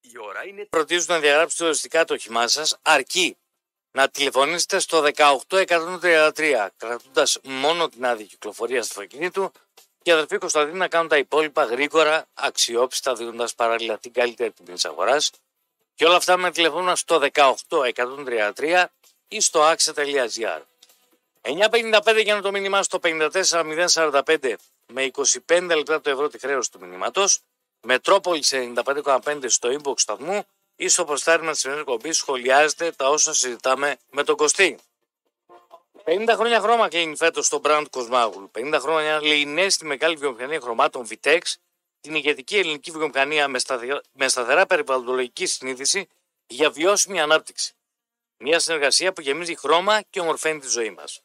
[0.00, 0.64] Η ώρα είναι.
[0.70, 3.36] Προτίζουν να διαγράψετε οριστικά το όχημά σας, αρκεί
[3.90, 9.52] να τηλεφωνήσετε στο 18133, κρατώντας μόνο την άδεια κυκλοφορία του αυτοκινήτου
[10.02, 14.72] και η αδερφή Κωνσταντίνη να κάνουν τα υπόλοιπα γρήγορα, αξιόπιστα, δίνοντας παράλληλα την καλύτερη τιμή
[14.74, 15.30] της αγοράς.
[15.94, 18.84] Και όλα αυτά με τηλεφώνα στο 18133
[19.28, 20.60] ή στο axa.gr.
[21.42, 24.54] 9.55 για να το μήνυμά στο 54.045
[24.86, 25.10] με
[25.48, 27.40] 25 λεπτά το ευρώ τη χρέωση του μηνύματος.
[27.80, 30.44] Μετρόπολης 95,5 στο inbox σταθμού
[30.76, 34.78] ή στο προστάριμα της σημερινής εκπομπής σχολιάζετε τα όσα συζητάμε με τον Κωστή.
[36.04, 38.50] 50 χρόνια χρώμα κλείνει φέτος το brand Κοσμάγουλου.
[38.58, 41.38] 50 χρόνια λέει ναι στη μεγάλη βιομηχανία χρωμάτων Vitex,
[42.02, 46.08] την ηγετική ελληνική βιομηχανία με, σταθε- με σταθερά περιβαλλοντολογική συνείδηση
[46.46, 47.74] για βιώσιμη ανάπτυξη.
[48.36, 51.20] Μια συνεργασία που γεμίζει χρώμα και ομορφαίνει τη ζωή μας.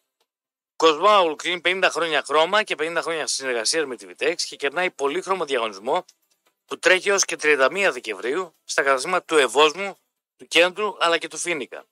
[0.75, 5.45] Κοσμάουλ κλείνει 50 χρόνια χρώμα και 50 χρόνια συνεργασίας με τη Vitex και κερνάει πολύχρωμο
[5.45, 6.05] διαγωνισμό
[6.65, 9.97] που τρέχει έως και 31 Δεκεμβρίου στα καταστήματα του Ευόσμου,
[10.38, 11.86] του Κέντρου αλλά και του Φίνικα.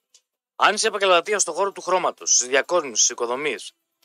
[0.55, 3.55] Αν είσαι επαγγελματία στον χώρο του χρώματος, τη διακόσμηση, τη οικοδομή,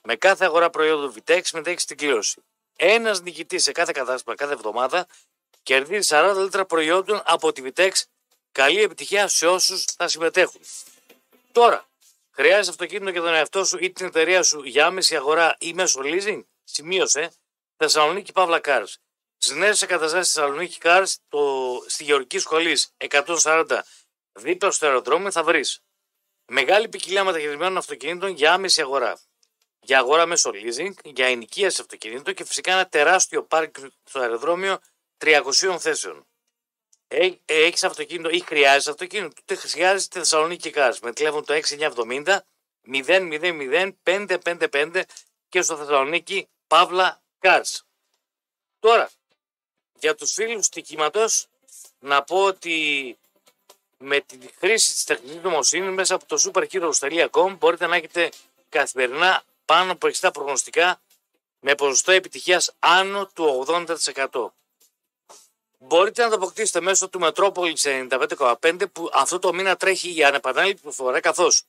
[0.02, 2.42] με κάθε αγορά προϊόντων Vitex μετέχει στην κλήρωση.
[2.82, 5.06] Ένας νικητής σε κάθε κατάστημα κάθε εβδομάδα
[5.62, 7.90] κερδίζει 40 λίτρα προϊόντων από τη Vitex.
[8.52, 10.60] Καλή επιτυχία σε όσους θα συμμετέχουν.
[11.52, 11.88] Τώρα,
[12.30, 16.00] χρειάζεσαι αυτοκίνητο για τον εαυτό σου ή την εταιρεία σου για άμεση αγορά ή μέσω
[16.04, 17.32] leasing; Σημείωσε
[17.76, 18.94] Θεσσαλονίκη Παύλα Cars.
[19.36, 21.40] Στι νέε εγκαταστάσει Θεσσαλονίκη Cars το,
[21.86, 22.78] στη Γεωργική Σχολή
[23.08, 23.80] 140
[24.32, 25.82] δίπλα στο αεροδρόμιο θα βρεις
[26.46, 29.20] μεγάλη ποικιλία μεταχειρισμένων αυτοκινήτων για άμεση αγορά.
[29.80, 34.78] Για αγορά μέσω leasing, για ενοικίαση αυτοκινήτων και φυσικά ένα τεράστιο πάρκ στο αεροδρόμιο
[35.18, 36.26] 300 θέσεων.
[37.44, 42.38] Έχεις αυτοκίνητο ή χρειάζεσαι αυτοκίνητο, τότε χρειάζεται τη Θεσσαλονίκη Cars με τηλέφωνο το 6970
[42.92, 45.02] 000 555
[45.48, 47.78] και στο Θεσσαλονίκη Παύλα Cars.
[48.78, 49.10] Τώρα,
[49.98, 51.46] για τους φίλους στοιχήματος,
[51.98, 53.18] να πω ότι
[53.98, 58.30] με τη χρήση της τεχνητής νοημοσύνης μέσα από το superheroes.com μπορείτε να έχετε
[58.68, 61.00] καθημερινά πάνω από 60 προγνωστικά
[61.60, 64.48] με ποσοστό επιτυχίας άνω του 80%.
[65.78, 70.82] Μπορείτε να το αποκτήσετε μέσω του Μετρόπολη 95,5 που αυτό το μήνα τρέχει για ανεπανάληπτη
[70.82, 71.62] προφορά καθώς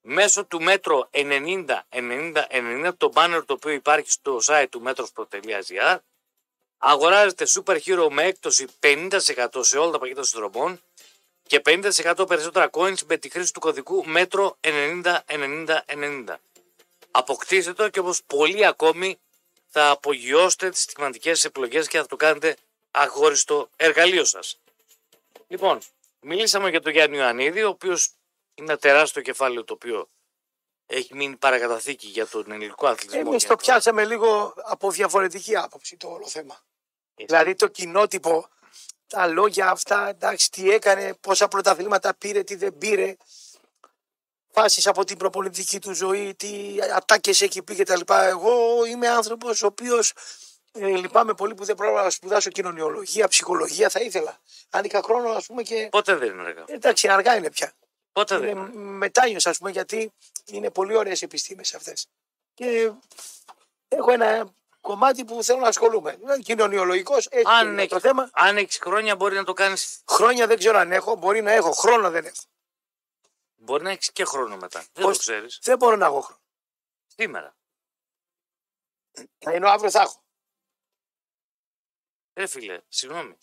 [0.00, 5.98] μέσω του μέτρο 90 90 90 το banner το οποίο υπάρχει στο site του metrospro.gr
[6.78, 9.18] αγοράζετε Super Hero με έκπτωση 50%
[9.60, 10.80] σε όλα τα πακέτα συνδρομών
[11.42, 16.34] και 50% περισσότερα coins με τη χρήση του κωδικού μέτρο 90 90 90.
[17.10, 19.18] Αποκτήστε το και όπως πολλοί ακόμη
[19.66, 22.56] θα απογειώσετε τις στιγματικές επιλογές και θα το κάνετε
[22.90, 24.58] αχώριστο εργαλείο σας.
[25.48, 25.78] Λοιπόν,
[26.20, 28.10] μιλήσαμε για τον Γιάννη Ιωαννίδη, ο οποίος
[28.54, 30.08] είναι ένα τεράστιο κεφάλαιο το οποίο
[30.86, 33.22] έχει μείνει παρακαταθήκη για τον ελληνικό αθλητισμό.
[33.26, 36.60] Εμείς και το πιάσαμε λίγο από διαφορετική άποψη το όλο θέμα.
[37.14, 38.48] Δηλαδή το κοινότυπο,
[39.06, 43.16] τα λόγια αυτά, εντάξει, τι έκανε, πόσα πρωταθλήματα πήρε, τι δεν πήρε.
[44.52, 48.00] Φάσεις από την προπονητική του ζωή, τι ατάκες έχει πει κτλ.
[48.08, 50.12] Εγώ είμαι άνθρωπος ο οποίος
[50.72, 54.38] ε, λυπάμαι πολύ που δεν πρόλαβα να σπουδάσω κοινωνιολογία, ψυχολογία, θα ήθελα.
[54.70, 55.88] Αν είχα χρόνο, ας πούμε, και.
[55.90, 56.64] Πότε δεν είναι αργά.
[56.66, 57.72] Εντάξει, αργά είναι πια.
[58.12, 58.80] Πότε δεν Είναι είναι.
[58.80, 60.12] μετάνιος, ας πούμε, γιατί
[60.44, 62.06] είναι πολύ ωραίες επιστήμες αυτές.
[62.54, 62.90] Και
[63.88, 64.48] έχω ένα
[64.80, 66.16] κομμάτι που θέλω να ασχολούμαι.
[66.22, 68.30] Είναι κοινωνιολογικός, έτσι Αν είναι έχει το θέμα.
[68.32, 70.00] αν έχεις χρόνια μπορεί να το κάνεις.
[70.10, 72.36] Χρόνια δεν ξέρω αν έχω, μπορεί να έχω, χρόνο δεν έχω.
[73.70, 74.84] Μπορεί να έχεις και χρόνο μετά.
[74.92, 75.58] Δεν Πώς- το ξέρεις.
[75.62, 76.40] Δεν μπορώ να έχω χρόνο.
[77.06, 77.56] Σήμερα.
[79.38, 80.24] Ενώ αύριο θα έχω.
[82.34, 83.36] Ρε φίλε, συγγνώμη.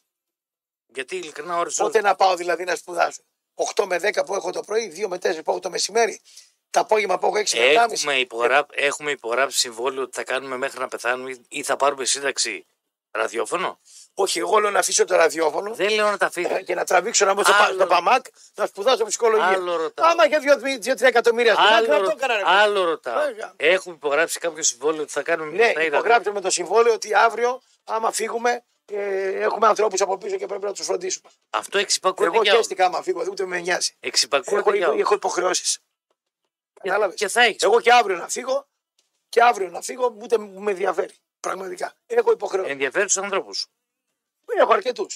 [0.85, 3.23] Γιατί ειλικρινά ώρες Πότε να πάω δηλαδή να σπουδάσω;
[3.53, 6.21] 8 με 10 που έχω το πρωί, 2 με 4 που έχω το μεσημέρι.
[6.69, 7.91] Το απόγευμα που έχω 6 με 7.30.
[7.91, 8.65] Έχουμε, υπογρά...
[8.71, 12.65] Έχουμε υπογράψει συμβόλαιο ότι θα κάνουμε μέχρι να πεθάνουμε ή θα πάρουμε σύνταξη
[13.11, 13.79] ραδιόφωνο;
[14.19, 16.63] Όχι, εγώ λέω να αφήσω το ραδιόφωνο Δεν λέω να τα ε, αφήσει.
[16.63, 19.45] και να τραβήξω να μπω στο, πα- Άλλο- στο ΠΑΜΑΚ να σπουδάσω ψυχολογία.
[19.47, 20.07] Άλλο ρωτάω.
[20.09, 20.37] Άμα είχε
[20.93, 22.35] 2-3 εκατομμύρια στην άκρη, Άλλο, αυτό έκανα.
[22.35, 22.41] ρε.
[22.45, 23.19] άλλο ρωτάω.
[23.25, 23.53] Βέβαια.
[23.55, 27.13] Έχουμε υπογράψει κάποιο συμβόλαιο ότι θα κάνουμε Ναι, μετά ή υπογράψτε με το συμβόλαιο ότι
[27.13, 31.29] αύριο, άμα φύγουμε, ε, έχουμε ανθρώπους από πίσω και πρέπει να τους φροντίσουμε.
[31.49, 32.65] Αυτό εξυπακούεται Εγώ για όλους.
[32.67, 33.89] χαίστηκα άμα φύγω, ούτε με νοιάζει.
[33.91, 35.01] Έχω, Εξυπακούεται για όλους.
[35.01, 35.79] έχω υποχρεώσεις.
[36.81, 37.63] Κατάλαβες; Και θα έχεις.
[37.63, 38.67] Εγώ και αύριο να φύγω,
[39.29, 41.15] και αύριο να φύγω, ούτε μου με ενδιαφέρει.
[41.39, 41.93] Πραγματικά.
[42.05, 42.71] Έχω υποχρεώσεις.
[42.71, 43.67] Ενδιαφέρει τους ανθρώπους.
[44.59, 45.07] Έχω αρκετού.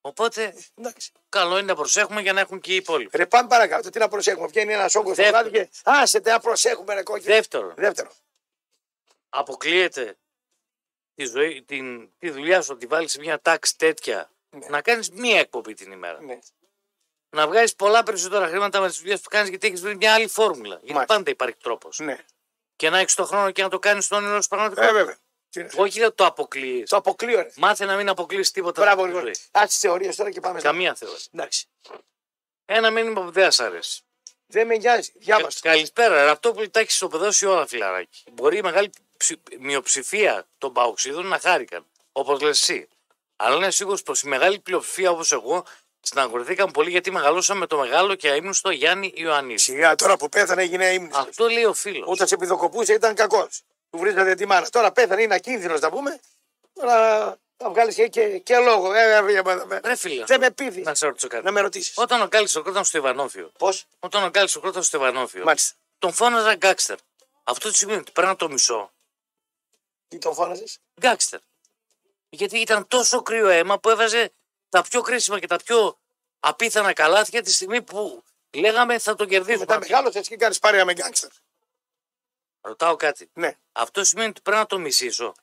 [0.00, 1.12] Οπότε Εντάξει.
[1.28, 3.16] καλό είναι να προσέχουμε για να έχουν και οι υπόλοιποι.
[3.16, 3.90] Ρε, πάμε παρακάτω.
[3.90, 4.46] Τι να προσέχουμε.
[4.46, 5.48] Βγαίνει ένας όγκος στο Δεύτερο.
[5.50, 5.70] βράδυ και.
[5.84, 7.34] Άσε, τε, να προσέχουμε, ρε κόκκινο.
[7.34, 8.10] Δεύτερον, Δεύτερο.
[9.28, 10.16] αποκλείεται
[11.14, 14.66] τη, ζωή, την, τη δουλειά σου να τη βάλεις σε μια τάξη τέτοια Ναι.
[14.68, 16.20] να κάνεις μία εκπομπή την ημέρα.
[16.22, 16.38] Ναι.
[17.30, 20.28] Να βγάζεις πολλά περισσότερα χρήματα με τις δουλειές που κάνεις γιατί έχεις βρει μια άλλη
[20.28, 20.74] φόρμουλα.
[20.76, 21.14] Γιατί Μάλιστα.
[21.14, 21.98] πάντα υπάρχει τρόπος.
[21.98, 22.16] ναι.
[22.76, 24.92] Και να έχεις το χρόνο και να το κάνεις στον όνειρο σου Ε, πραγματικό.
[24.92, 25.16] βέβαια.
[25.50, 26.88] Τι είναι; Όχι να το αποκλείεις.
[26.90, 27.50] Το αποκλείω, ρε.
[27.56, 28.82] Μάθε να μην αποκλείσεις τίποτα.
[28.82, 29.34] Μπράβο, από τη λοιπόν.
[29.34, 29.44] ζωή.
[29.50, 30.68] Άτσε τι θεωρίε τώρα και πάμε στα.
[30.70, 31.28] Καμία θεώρηση.
[31.34, 31.66] Εντάξει.
[32.64, 34.00] Ένα μήνυμα που δεν σα αρέσει.
[34.46, 35.12] Δεν με νοιάζει.
[35.14, 35.68] Διάβαστο.
[35.68, 36.24] Καλησπέρα.
[36.24, 36.30] ρε.
[36.30, 38.22] Αυτό που τα έχεις ισοπεδώσει όλα, φιλαράκι.
[38.32, 42.88] Μπορεί η μεγάλη ψη- μειοψηφία των παοξίδων να χάρηκαν, όπως λες εσύ.
[43.36, 45.64] Αλλά είναι σίγουρος πως η μεγάλη πλειοψηφία όπως εγώ
[46.00, 49.62] στεναχωρηθήκαν πολύ γιατί μεγαλώσαμε με το μεγάλο και αείμνηστο Γιάννη Ιωαννίδης.
[49.62, 51.10] Σιγά τώρα που πέθανε έγινε ύμνη.
[51.12, 52.08] Αυτό λέει ο φίλος.
[52.08, 53.62] Όταν σε πηδοκοπούσε ήταν κακός.
[53.96, 54.68] Του βρίζατε τη μάνα.
[54.68, 56.20] Τώρα πέθανε, είναι ακίνδυνος να πούμε.
[56.72, 58.92] Τώρα θα βγάλεις και, και, και λόγο.
[58.92, 59.80] Ε, ε, ε, ε, ε.
[59.84, 61.44] Ρε φίλε, Δεν με πείθεις να σε ρωτήσω κάτι.
[61.44, 61.92] να με ρωτήσεις.
[61.96, 65.74] Όταν ο Κάλης ο στο Ιβανόφιο, Πώς, όταν ο Κάλης ο στο Ιβανόφιο, μάλιστα.
[65.98, 66.96] τον φώναζα γκάξτερ.
[67.44, 68.92] Αυτό τι σημαίνει ότι παίρνω το μισό.
[70.08, 71.40] Τι τον φώναζες; Γκάξτερ.
[72.28, 74.32] Γιατί ήταν τόσο κρύο αίμα που έβαζε
[74.68, 75.98] τα πιο κρίσιμα και τα πιο
[76.40, 79.64] απίθανα καλάθια τη στιγμή που λέγαμε θα τον κερδίσουμε.
[79.68, 81.30] Μετά μεγάλωσες και κάνεις παρέα με γκάγκστερ.
[82.66, 83.30] Ρωτάω κάτι.
[83.32, 83.56] Ναι.
[83.72, 85.34] Αυτό σημαίνει ότι πρέπει να το μισήσω.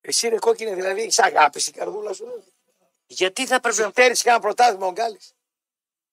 [0.00, 2.44] Εσύ ρε κόκκινε, δηλαδή έχεις αγάπη στην καρδούλα σου.
[3.06, 3.90] Γιατί θα πρέπει να.
[3.90, 5.32] Πέρυσι κάνα πρωτάθλημα ο Γκάλης.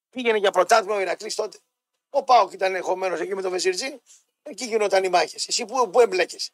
[0.09, 1.57] Πήγαινε για πρωτάθλημα ο Ηρακλής τότε.
[2.09, 4.01] Ο Πάοκ ήταν εχωμένο εκεί με τον Βεσιρτζή.
[4.43, 5.47] Εκεί γινόταν οι μάχες.
[5.47, 6.51] Εσύ που, που εμπλέκεσαι.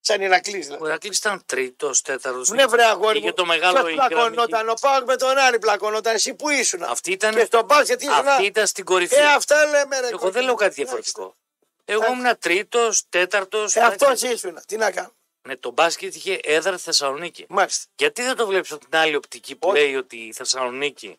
[0.00, 0.84] Σαν Ηρακλής δηλαδή.
[0.84, 2.50] Ο Ηρακλής ήταν τρίτος, τέταρτος.
[2.50, 3.34] Ναι, βρε αγόρι Είχε μου.
[3.34, 6.14] το μεγάλο Ποιος η πλακωνόταν, ο Πάοκ με τον Άρη πλακωνόταν.
[6.14, 6.82] Εσύ που ήσουν.
[6.82, 8.12] Αυτή ήταν, Και στο μπάσκετ ήσουν.
[8.28, 9.14] αυτή ήταν στην κορυφή.
[9.14, 10.06] Ε, αυτά λέμε ρε.
[10.06, 10.30] Εγώ κόκκινε.
[10.30, 11.36] δεν λέω κάτι διαφορετικό.
[11.84, 13.76] Εγώ ήμουν τρίτος, τέταρτος.
[13.76, 14.58] Ε, αυτός ήσουν.
[14.66, 15.12] Τι να κάνω.
[15.48, 17.46] Ναι, το μπάσκετ είχε έδρα στη Θεσσαλονίκη.
[17.48, 17.90] Μάλιστα.
[17.96, 19.78] Γιατί δεν το βλέπεις από την άλλη οπτική που Όχι.
[19.80, 21.18] λέει ότι η Θεσσαλονίκη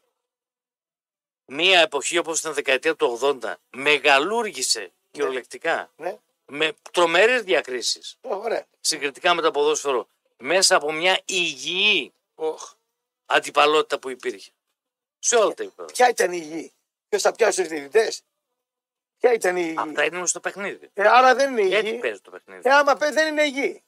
[1.45, 6.17] μία εποχή όπως την δεκαετία του 80 μεγαλούργησε κυριολεκτικά Ναι.
[6.45, 8.65] με τρομερές διακρίσεις Ε, Ωραία.
[8.79, 10.07] συγκριτικά με το ποδόσφαιρο
[10.37, 12.73] μέσα από μια υγιή Οχ.
[13.25, 14.51] αντιπαλότητα που υπήρχε.
[15.19, 15.91] Σε όλα τα επίπεδα.
[15.91, 16.73] Ποια ήταν η γη;
[17.09, 18.21] Ποιος θα πιάσει τους διαιτητές;
[19.23, 19.73] Ποια ήταν η γη.
[19.77, 20.89] Αυτά είναι στο παιχνίδι.
[20.93, 21.97] Ε, άρα δεν είναι η Έτσι γη.
[21.97, 22.61] παίζει το παιχνίδι.
[22.63, 23.83] Ε, άμα παίζει δεν είναι η γη.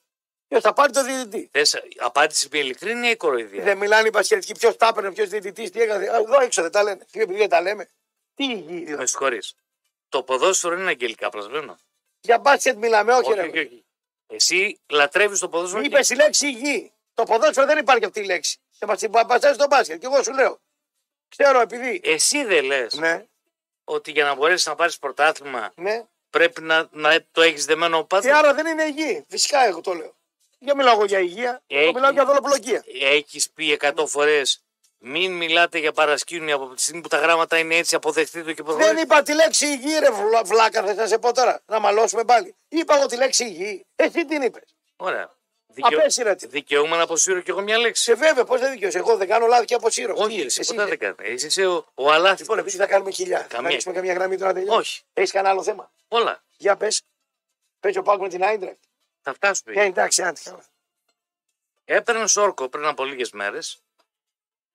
[0.48, 1.50] Ποιο θα πάρει το διαιτητή.
[1.52, 3.64] Θες απάντηση με ειλικρίνεια ή κοροϊδία.
[3.64, 6.08] Δεν μιλάνε οι πασχετικοί ποιο τα έπαιρνε, ποιο διαιτητή, τι έκανε.
[6.10, 7.06] Α, Εδώ έξω δεν τα λένε.
[7.12, 7.90] Τι επειδή δεν τα λέμε.
[8.36, 8.78] Τι η γη.
[8.78, 8.96] δηλαδή.
[8.96, 9.54] Με συγχωρείς.
[10.10, 11.78] Το ποδόσφαιρο είναι αγγελικά πλασμένο.
[12.22, 13.48] Για μπάσκετ μιλάμε, όχι, Όχι, ρε.
[13.48, 13.86] όχι, όχι.
[14.28, 15.82] Εσύ λατρεύεις το ποδόσφαιρο.
[15.84, 16.92] Είπε η λέξη γη.
[17.14, 18.58] Το ποδόσφαιρο δεν υπάρχει αυτή η λέξη.
[18.80, 20.00] Και μα την παπασάζει στο μπάσκετ.
[20.00, 20.60] Και εγώ σου λέω.
[21.30, 22.02] Ξέρω επειδή.
[22.04, 23.26] Εσύ δεν λες Ναι,
[23.86, 26.04] ότι για να μπορέσεις να πάρεις πρωτάθλημα ναι.
[26.30, 28.36] πρέπει να, να το έχεις δεμένο ο Και πάτο.
[28.38, 29.26] άρα δεν είναι υγιή.
[29.30, 30.16] Φυσικά εγώ το λέω.
[30.60, 31.62] Δεν μιλάω εγώ για υγεία.
[31.68, 31.82] Έχει.
[31.84, 32.84] Εγώ μιλάω για δολοπλοκία.
[33.02, 34.60] Έχεις πει 100 φορές
[35.08, 38.64] μην μιλάτε για παρασκήνιο από τη στιγμή που τα γράμματα είναι έτσι, αποδεχτείτε το και
[38.64, 39.02] Δεν προχωρήστε.
[39.02, 40.84] είπα τη λέξη υγιή, ρε βλα- βλάκα.
[40.96, 41.62] Θα σε πω τώρα.
[41.66, 42.56] Να μαλώσουμε πάλι.
[42.68, 43.86] Είπα εγώ τη λέξη υγιή.
[43.96, 44.76] Εσύ την είπες.
[44.96, 45.36] Ωραία.
[45.76, 46.00] Δικαιω...
[46.00, 46.34] Απέσυρε.
[46.40, 48.04] Δικαιούμαι να αποσύρω κι εγώ μια λέξη.
[48.04, 48.98] Σε βέβαια, πώς δεν δικαιώσει.
[48.98, 50.14] Εγώ δεν κάνω λάθη και αποσύρω.
[50.18, 50.96] Όχι, Τι, εσύ εσύ ποτέ είσαι.
[50.98, 51.30] δεν κάνει.
[51.34, 52.40] Εσύ είσαι ο, ο αλάθης.
[52.40, 53.40] Λοιπόν, επειδή θα κάνουμε χιλιά.
[53.40, 53.62] Καμία.
[53.62, 54.78] Να ρίξουμε καμία γραμμή τώρα να τελειώσει.
[54.80, 55.02] Όχι.
[55.14, 56.44] Έχεις κανένα άλλο θέμα; Όλα.
[56.58, 57.02] Για πες.
[57.80, 58.84] Πες ο Πάκου με την Άιντρακτ.
[59.22, 59.74] Θα φτάσουμε.
[59.82, 60.64] Ε, εντάξει, άντε καλά.
[61.86, 63.78] Έπαιρνε όρκο πριν από λίγες μέρες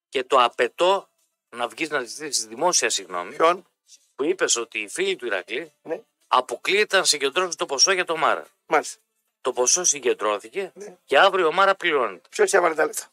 [0.09, 1.09] και το απαιτώ
[1.49, 3.67] να βγεις να ζητήσεις δημόσια συγγνώμη Ποιον;
[4.15, 8.17] που είπες ότι οι φίλοι του Ηρακλή Ναι, αποκλείεται να συγκεντρώσουν το ποσό για το
[8.17, 8.47] Μάρα.
[8.67, 8.99] μάλιστα.
[9.41, 10.97] Το ποσό συγκεντρώθηκε Ναι.
[11.05, 12.29] και αύριο ο Μάρα πληρώνεται.
[12.31, 13.05] Ποιος έβαλε τα λεφτά;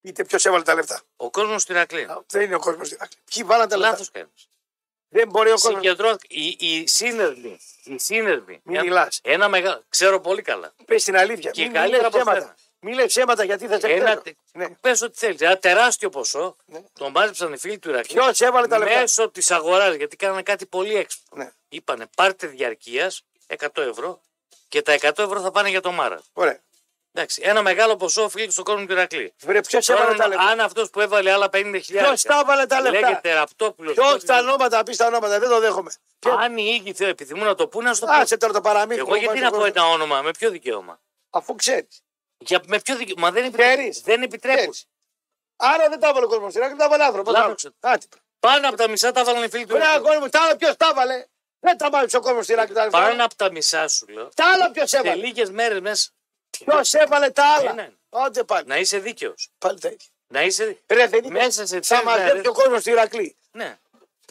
[0.00, 1.00] Πείτε ποιος έβαλε τα λεφτά.
[1.16, 2.02] Ο κόσμος του Ηρακλή.
[2.02, 3.18] Α, Δεν είναι ο κόσμος στην άκρη.
[3.34, 4.48] Ποιοι βάλαν τα λεφτά; Λάθος κάνεις.
[5.08, 5.70] Δεν μπορεί ο κόσμο.
[5.76, 6.34] Συγκεντρώθηκε.
[6.40, 7.58] Οι, οι σύνδεσμοι.
[7.84, 8.60] Οι σύνδεσμοι.
[8.64, 9.20] Μην Ένα- μιλάς.
[9.22, 9.82] Ένα μεγάλο.
[9.88, 10.74] Ξέρω πολύ καλά.
[10.84, 11.50] Πες την αλήθεια.
[11.50, 12.40] Και Μην καλύτερα λες από ψέματα.
[12.40, 12.56] σένα.
[12.80, 14.38] Μην λέει ψέματα γιατί θα σε Ένα, εκτέλεσω.
[14.52, 14.68] Ναι.
[14.80, 15.40] Πες ό,τι θέλεις.
[15.40, 16.82] Ένα τεράστιο ποσό Ναι.
[16.92, 18.18] τον μάζεψαν οι φίλοι του Ηρακλή.
[18.18, 21.42] Ποιος έβαλε τα λεφτά; Μέσω της αγοράς γιατί κάνανε κάτι πολύ έξυπνο.
[21.44, 21.52] Ναι.
[21.68, 24.20] Είπανε πάρτε διαρκείας 100 ευρώ
[24.74, 26.20] και τα 100 ευρώ θα πάνε για το Μάρα.
[26.32, 26.58] Ωραία.
[27.12, 29.34] Εντάξει, ένα μεγάλο ποσό οφείλει στον κόσμο του Ηρακλή.
[29.42, 32.66] Βρε, ποιος έβαλε τα Τώρα, λεφτά; αν αυτός που έβαλε άλλα 50 Ποιος τα έβαλε
[32.66, 33.94] τα λεφτά; λέγεται Ραπτόπουλος.
[33.94, 35.38] Ποιος τα ονόματα, πει τα ονόματα.
[35.38, 35.90] Δεν το δέχομαι.
[36.18, 38.18] Ποιο- Αν οι ίδιοι θε- επιθυμούν να το πούνε, ας το πούνε.
[38.18, 38.98] Άσε τώρα το παραμύθι.
[39.00, 39.76] Εγώ που γιατί βάζει να ο πω κόσμος.
[39.76, 41.00] ένα όνομα, με ποιο δικαίωμα;
[41.30, 42.02] Αφού ξέρεις.
[42.38, 43.20] Για, με ποιο δικαίωμα.
[43.26, 43.74] Μα δεν, επιτρέπουν.
[43.76, 44.00] Ξέρεις.
[44.00, 44.58] δεν επιτρέπουν.
[44.60, 44.86] Ξέρεις.
[45.56, 47.32] Άρα δεν τα έβαλε ο κόσμος στην άκρη, τα έβαλε άνθρωπος.
[47.32, 47.68] Λάθος.
[47.80, 48.08] Άτι.
[48.40, 49.96] Πάνω από τα μισά τα βάλανε οι φίλοι του Βρε Ηρακλή.
[49.98, 51.24] αγόρι μου, τα άλλα ποιος τα έβαλε;
[51.64, 52.74] Δεν τα μάθει ο κόσμο στην άκρη.
[52.74, 52.98] τα λεφτά.
[52.98, 54.28] Πάνω από τα μισά σου λέω.
[54.34, 56.10] Τα άλλα ποιος Σε έβαλε; λίγες μέρες μέσα.
[56.50, 57.70] Ποιος έβαλε τα Ένα.
[57.70, 57.92] άλλα.
[58.26, 58.66] Άντε πάλι.
[58.66, 59.48] Να είσαι δίκαιος.
[59.58, 60.06] Πάλι τα ίδια.
[60.26, 60.78] Να είσαι.
[60.86, 61.28] Ρε, δεν είπε.
[61.28, 62.22] Μέσα σε Θα τρεις μέρε.
[62.24, 63.36] μαζέψει ο κόσμος στη Ηρακλή.
[63.52, 63.78] Ναι.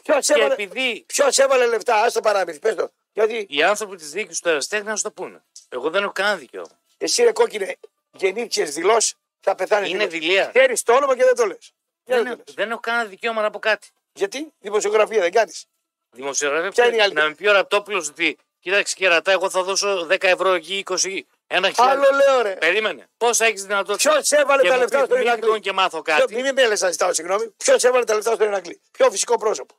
[0.03, 2.91] Ποιος Και έβαλε, επειδή ποιος έβαλε λεφτά, ας το παραμύθι, πες το.
[3.13, 5.43] Γιατί οι άνθρωποι της διοίκηση του Εραστέχνη να σου το πούνε.
[5.69, 6.79] Εγώ δεν έχω κανένα δικαίωμα.
[6.97, 7.75] εσύ ρε κόκκινε
[8.11, 9.89] γεννήθηκες δηλώσεις, θα πεθάνεις.
[9.89, 10.45] Είναι δειλία.
[10.53, 11.73] Ξέρεις το όνομα και δεν το λες.
[12.03, 13.87] Δεν, έχω- δεν έχω κανένα δικαίωμα να πω κάτι.
[14.13, 15.65] Γιατί; Δημοσιογραφία δεν κάνεις.
[16.13, 16.71] Δημοσιογραφία.
[16.71, 19.63] Ποια είναι η άλλη; Να με πει ο Ραπτόπουλος ότι κοίταξε και ρατά, εγώ θα
[19.63, 21.91] δώσω 10 ευρώ εκεί, 20, ένα χιλιάδε.
[21.91, 22.55] Άλλο λέω ρε.
[22.55, 23.07] Περίμενε.
[23.17, 24.09] Πόσα έχεις δυνατότητα.
[24.11, 26.35] Ποιος έβαλε Και τα μου λεφτά πεις, στο μην Ηρακλή; λοιπόν και μάθω Ποιο- κάτι.
[26.41, 27.49] Μην με λες να ζητάω συγγνώμη.
[27.49, 29.75] Ποιος έβαλε τα λεφτά στο Ηρακλή; Ποιο φυσικό πρόσωπο;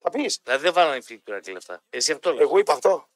[0.00, 0.40] Θα πεις.
[0.42, 1.82] Δηλαδή δεν βάλανε οι φίλοι του Ηρακλή λεφτά.
[1.90, 2.42] Εσύ αυτό λέω.
[2.42, 3.08] Εγώ είπα αυτό.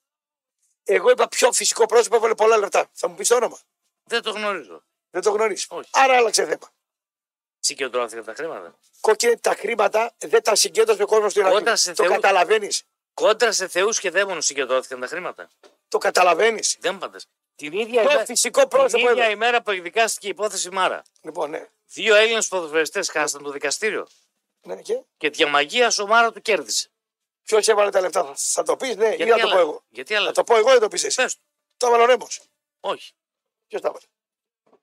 [0.84, 2.86] Εγώ είπα ποιο φυσικό πρόσωπο έβαλε πολλά λεφτά.
[2.92, 3.58] Θα μου πεις το όνομα.
[4.04, 4.82] Δεν το γνωρίζω.
[5.10, 5.66] Δεν το γνωρίζει.
[5.68, 5.88] Όχι.
[5.92, 6.70] Άρα άλλαξε θέμα.
[7.66, 8.78] Συγκεντρώθηκαν τα χρήματα.
[9.00, 11.58] Κόκκινε τα χρήματα δεν τα συγκέντρωσε ο κόσμος στο Ηρακλή.
[11.58, 12.82] Όταν σε Το θεού- καταλαβαίνεις.
[13.14, 15.50] Κόντρα σε θεούς και δαίμονους συγκεντρώθηκαν τα χρήματα.
[15.88, 16.76] Το καταλαβαίνεις.
[16.80, 17.18] Δεν πάντε.
[17.56, 19.30] Την ίδια, Ποιο ημέρα, φυσικό την πρόσωπο ίδια έβαλε.
[19.32, 21.02] ημέρα που εκδικάστηκε η υπόθεση Μάρα.
[21.22, 21.68] Λοιπόν, ναι.
[21.86, 24.06] Δύο Έλληνες ποδοσφαιριστές χάσαν το δικαστήριο
[24.62, 26.90] ναι και; Και διαμαγεία ο Μάρα του κέρδισε.
[27.42, 28.24] ποιος έβαλε τα λεφτά.
[28.24, 29.84] Θα, θα το πεις, ναι, ή να το άλλα- πω εγώ.
[29.88, 30.32] Γιατί Θα άλλα.
[30.32, 31.16] το πω εγώ ή να το πεις εσύ.
[31.22, 31.42] Πες του.
[31.76, 32.40] Το έβαλε ο Ρέμος.
[32.80, 33.12] Όχι.
[33.68, 34.04] Ποιος τα έβαλε;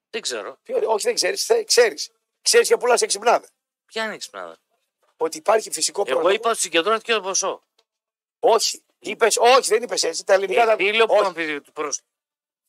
[0.09, 0.57] Δεν ξέρω.
[0.63, 1.51] Ποιο- Όχι, δεν ξέρεις.
[1.65, 2.09] Ξέρεις.
[2.43, 3.47] Ξέρεις και πουλάς εξυπνάδα.
[3.85, 4.57] Ποια είναι η ξυπνάδα.
[5.17, 6.33] Ότι υπάρχει φυσικό Εγώ πρόσωπο.
[6.35, 7.63] είπα ότι συγκεντρώθηκε το ποσό.
[8.39, 8.83] Όχι.
[8.99, 10.23] Είπες, όχι, δεν είπες έτσι.
[10.23, 10.75] Τα ελληνικά τα.
[10.75, 11.25] Φίλο που όχι.
[11.25, 11.99] αμφισβητεί προς...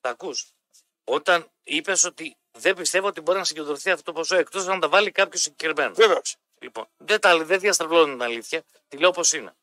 [0.01, 0.53] Τα ακούς.
[1.05, 4.89] Όταν είπες ότι δεν πιστεύω ότι μπορεί να συγκεντρωθεί αυτό το ποσό εκτός να τα
[4.89, 5.97] βάλει κάποιος συγκεκριμένος.
[5.97, 6.37] Βεβαίως.
[6.59, 8.63] Λοιπόν, δεν, τα, δεν διαστρεβλώνω την αλήθεια.
[8.89, 9.55] Τη λέω όπως είναι.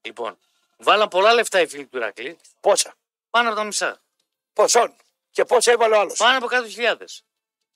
[0.00, 0.38] Λοιπόν,
[0.76, 2.38] βάλαν πολλά λεφτά οι φίλοι του Ηρακλή.
[2.60, 2.94] Πόσα;
[3.30, 4.02] Πάνω από τα μισά.
[4.52, 4.96] Ποσόν.
[5.30, 6.96] Και πόσο έβαλε ο άλλος; Πάνω από 100.000.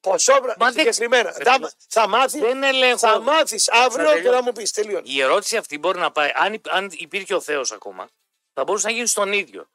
[0.05, 1.34] Ποσό Μα δεν- συγκεκριμένα.
[1.38, 2.38] Ρε, Θα, μα- θα μάθει.
[2.38, 2.98] Δεν ελέγχω.
[2.98, 4.36] Θα μάθεις αύριο και τελειώνω.
[4.36, 4.70] να μου πεις.
[4.72, 5.02] Τελείωνε.
[5.05, 8.09] Η ερώτηση αυτή μπορεί να πάει, αν, υπ- αν υπήρχε ο Θεός ακόμα,
[8.52, 9.68] θα μπορούσε να γίνει στον ίδιο.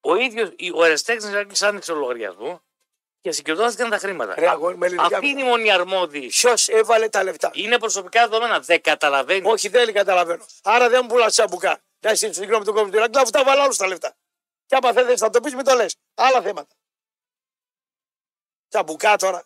[0.00, 2.62] Ο ίδιο, ο Ερεστέχνης Ηρακλή άνοιξε λογαριασμό
[3.20, 4.34] και συγκεντρώθηκαν τα χρήματα.
[4.38, 6.26] Ρε, αγόρι, με ελληνικά- Αυτή είναι η μόνη αρμόδιη.
[6.28, 8.60] Ποιος έβαλε τα λεφτά; Είναι προσωπικά δεδομένα.
[8.60, 9.50] Δεν καταλαβαίνεις.
[9.52, 10.44] Όχι, δεν καταλαβαίνω.
[10.62, 11.78] Άρα δεν μου πουλάς τσαμπουκά.
[12.00, 14.16] Να είσαι συγγνώμη του κόσμου του Ηρακλή, αφού τα βάλω όλου τα λεφτά.
[14.66, 15.96] Και άμα δεν θες να το πεις, μην το λες.
[16.14, 16.74] Άλλα θέματα.
[18.68, 19.44] Τσαμπουκά τώρα.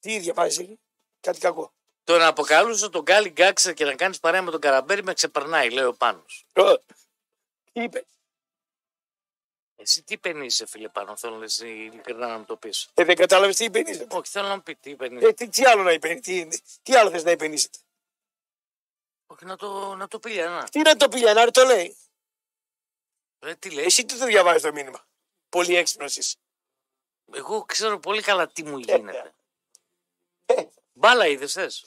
[0.00, 0.80] Τι ίδια πάει εκεί.
[1.20, 1.72] Κάτι κακό.
[2.04, 5.70] Το να αποκαλούσε τον Γκάλι Γκάξερ και να κάνεις παρέα με τον Καραμπέρι με ξεπερνάει,
[5.70, 6.46] λέει ο Πάνος.
[6.52, 6.74] Ε,
[7.72, 8.04] Τι είπε.
[9.76, 12.88] Εσύ τι πενείσαι, φίλε Πάνο, θέλω να λες ειλικρινά να μου το πεις.
[12.94, 14.16] Ε, δεν κατάλαβες τι υπενήσετε.
[14.16, 15.26] Όχι, θέλω να μου πει τι πενείσαι.
[15.26, 16.44] Ε, τι, τι άλλο να υπενήσετε.
[16.44, 17.78] Τι, τι άλλο θες να υπενήσετε.
[19.26, 20.68] Όχι, να το, να το πει ένα.
[20.70, 21.96] Τι να το πει, Γιαννάρη, το λέει.
[23.38, 23.84] Ε, τι λέει.
[23.84, 25.06] Εσύ τι το διαβάζεις το μήνυμα.
[25.48, 26.36] Πολύ έξυπνος είσαι.
[27.32, 29.34] Εγώ ξέρω πολύ καλά τι μου γίνεται.
[31.02, 31.84] Ε, Μπάλα είδες θες;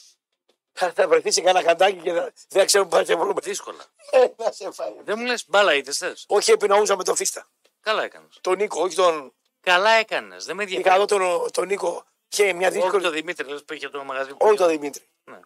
[0.73, 3.41] θα βρεθείς σε κανένα χαντάκι και θα- δεν ξέρουμε πού θα σε βρούμε.
[3.41, 3.85] Δύσκολα.
[4.11, 4.93] Ε, να σε φάει.
[5.03, 7.47] Δεν μου λες μπάλα είδες θες; Όχι, επινοούσα με τον Φίστα.
[7.81, 8.37] Καλά έκανες.
[8.41, 9.33] Τον Νίκο, όχι τον.
[9.61, 10.45] Καλά έκανες.
[10.45, 11.03] Δεν με Είχα ενδιαφέρει.
[11.03, 11.05] εδώ
[11.39, 13.03] τον, τον Νίκο και μια Όχι δύσκολη.
[13.03, 14.31] το Δημήτρη, λες που είχε το μαγαζί.
[14.37, 15.03] Όχι τον Δημήτρη.
[15.23, 15.39] Ναι.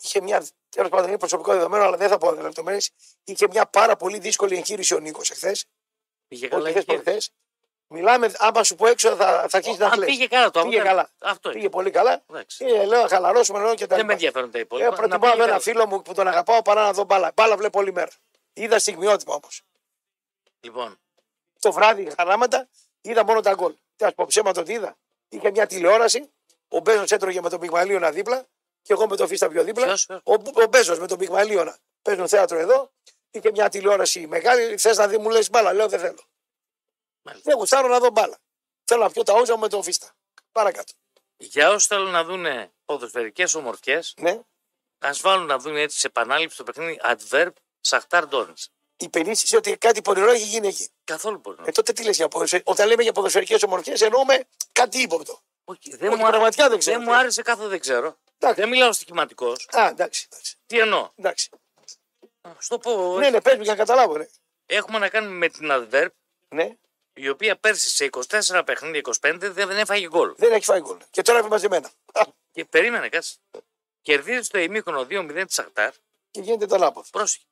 [0.00, 0.46] Είχε μια.
[0.68, 2.90] Τέλος πάντων, είναι προσωπικό δεδομένο, αλλά δεν θα πω λεπτομέρειες.
[3.24, 5.64] Είχε μια πάρα πολύ δύσκολη εγχείρηση ο Νίκος εχθές.
[6.28, 6.62] Πήγε καλά.
[6.62, 6.92] Όχι χθε είχε.
[7.02, 7.30] προχθές.
[7.90, 10.08] Μιλάμε, άμα σου πω έξω θα, θα αρχίσει να Αν κλαις.
[10.08, 10.88] πήγε καλά το Πήγε αποτέλεσμα.
[10.90, 11.32] καλά.
[11.32, 11.58] Αυτό είναι.
[11.58, 12.22] Πήγε πολύ καλά.
[12.30, 12.64] Εντάξει.
[12.64, 14.12] Και λέω να χαλαρώσουμε λέω και τα Δεν με λοιπά.
[14.12, 14.90] ενδιαφέρουν τα Ε, υπόλοιπα.
[14.90, 15.60] Να προτιμάω πήγε με ένα καλά.
[15.60, 17.32] φίλο μου που τον αγαπάω παρά να δω μπάλα.
[17.34, 18.10] Μπάλα βλέπω όλη μέρα.
[18.52, 19.62] Είδα στιγμιότυπα όμως.
[20.60, 20.98] Λοιπόν,
[21.60, 22.68] το βράδυ χαράματα,
[23.00, 23.74] είδα μόνο τα γκολ.
[23.96, 24.96] Τι α πω ψέματα ότι είδα.
[25.28, 26.30] Είχε μια τηλεόραση,
[26.68, 28.46] ο Μπέζος έτρωγε με τον Πιγμαλίωνα δίπλα
[28.82, 29.84] και εγώ με τον Φίστα πιο δίπλα.
[29.84, 30.32] Ποιος, ποιος; Ο,
[30.62, 31.76] ο Μπέζος με τον Πιγμαλίωνα.
[32.02, 32.90] Παίζουν θέατρο εδώ.
[33.30, 34.78] Είχε μια τηλεόραση μεγάλη.
[34.78, 35.72] Θες να δει, μου λες μπάλα.
[35.72, 36.18] Λέω δεν θέλω.
[37.28, 37.50] Μάλιστα.
[37.50, 38.38] Δεν γουστάρω να δω μπάλα.
[38.84, 40.14] Θέλω να πιω τα όζα μου με τον Φίστα.
[40.52, 40.92] Παρακάτω.
[41.36, 42.46] Για όσους θέλουν να δουν
[42.84, 44.40] ποδοσφαιρικές ομορφιές, Ναι.
[44.98, 47.50] ας βάλουν να δουν έτσι σε επανάληψη το παιχνίδι Adverb
[47.80, 48.68] Σαχτάρ Ντόνιτς.
[48.96, 50.88] Υπενήσει ότι κάτι πονηρό έχει γίνει εκεί.
[51.04, 51.56] Καθόλου μπορεί.
[51.64, 52.70] Ε, τότε τι λες για ποδοσφαιρικέ.
[52.70, 55.40] Όταν λέμε για ποδοσφαιρικές ομορφιές, εννοούμε κάτι ύποπτο.
[55.64, 56.98] Όχι, δεν, Όχι, μου, άρεσε, πραγματικά δεν ξέρω.
[56.98, 58.16] δεν μου άρεσε κάθε δεν ξέρω.
[58.38, 58.60] Εντάξει.
[58.60, 59.68] Δεν μιλάω στοιχηματικός.
[59.70, 60.28] Α, εντάξει.
[60.30, 61.50] εντάξει, Τι εννοώ; εντάξει.
[62.40, 63.18] Α, Στο πω.
[63.18, 64.16] Ναι, ναι, πες μου για να καταλάβω.
[64.16, 64.26] Ναι.
[64.66, 66.08] Έχουμε να κάνουμε με την Adverb
[66.48, 66.76] ναι.
[67.18, 70.34] Η οποία πέρσι σε 24 παιχνίδια 25 δεν έφαγε γκολ.
[70.36, 70.96] Δεν έχει φάει γκολ.
[71.10, 71.90] Και τώρα είμαι μαζεμένα.
[72.12, 73.34] Α, Και περίμενε, κάτσε.
[74.02, 75.92] Κερδίζει το ημίχρονο 2-0 της Σαχτάρ.
[76.30, 77.06] Και γίνεται το λάποδο.
[77.10, 77.44] Πρόσεχε.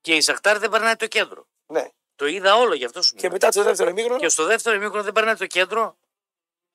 [0.00, 1.46] Και η Σαχτάρ δεν περνάει το κέντρο.
[1.66, 1.88] Ναι.
[2.14, 3.32] Το είδα όλο γι' αυτό σου Και μιλάω.
[3.32, 5.96] μετά το δεύτερο ημίχρονο; Και στο δεύτερο ημίχρονο δεν περνάει το κέντρο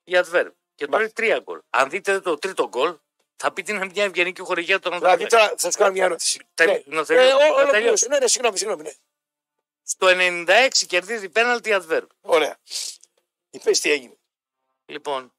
[0.04, 0.48] η Adverb.
[0.76, 1.60] Και τώρα είναι τρία γκολ.
[1.70, 2.98] Αν δείτε το τρίτο γκολ,
[3.36, 5.40] θα πείτε είναι μια ευγενική χορηγία των Δηλαδή Ανατολικών.
[5.40, 6.40] τώρα θα σου κάνω μια ερώτηση.
[6.54, 6.96] Τελει- Ναι.
[6.96, 7.28] να τελειώσω.
[7.30, 7.72] Ε, ο- Να ολοκλήρωσε.
[7.72, 8.08] τελειώσω.
[8.10, 8.94] Ναι, ναι, συγγνώμη, συγγνώμη.
[10.00, 10.08] Ναι.
[10.08, 10.08] Στο
[10.48, 12.08] 96 κερδίζει πέναλτι η Adverb.
[12.22, 12.58] Ωραία.
[13.64, 14.18] Πες τι έγινε.
[14.86, 15.34] Λοιπόν,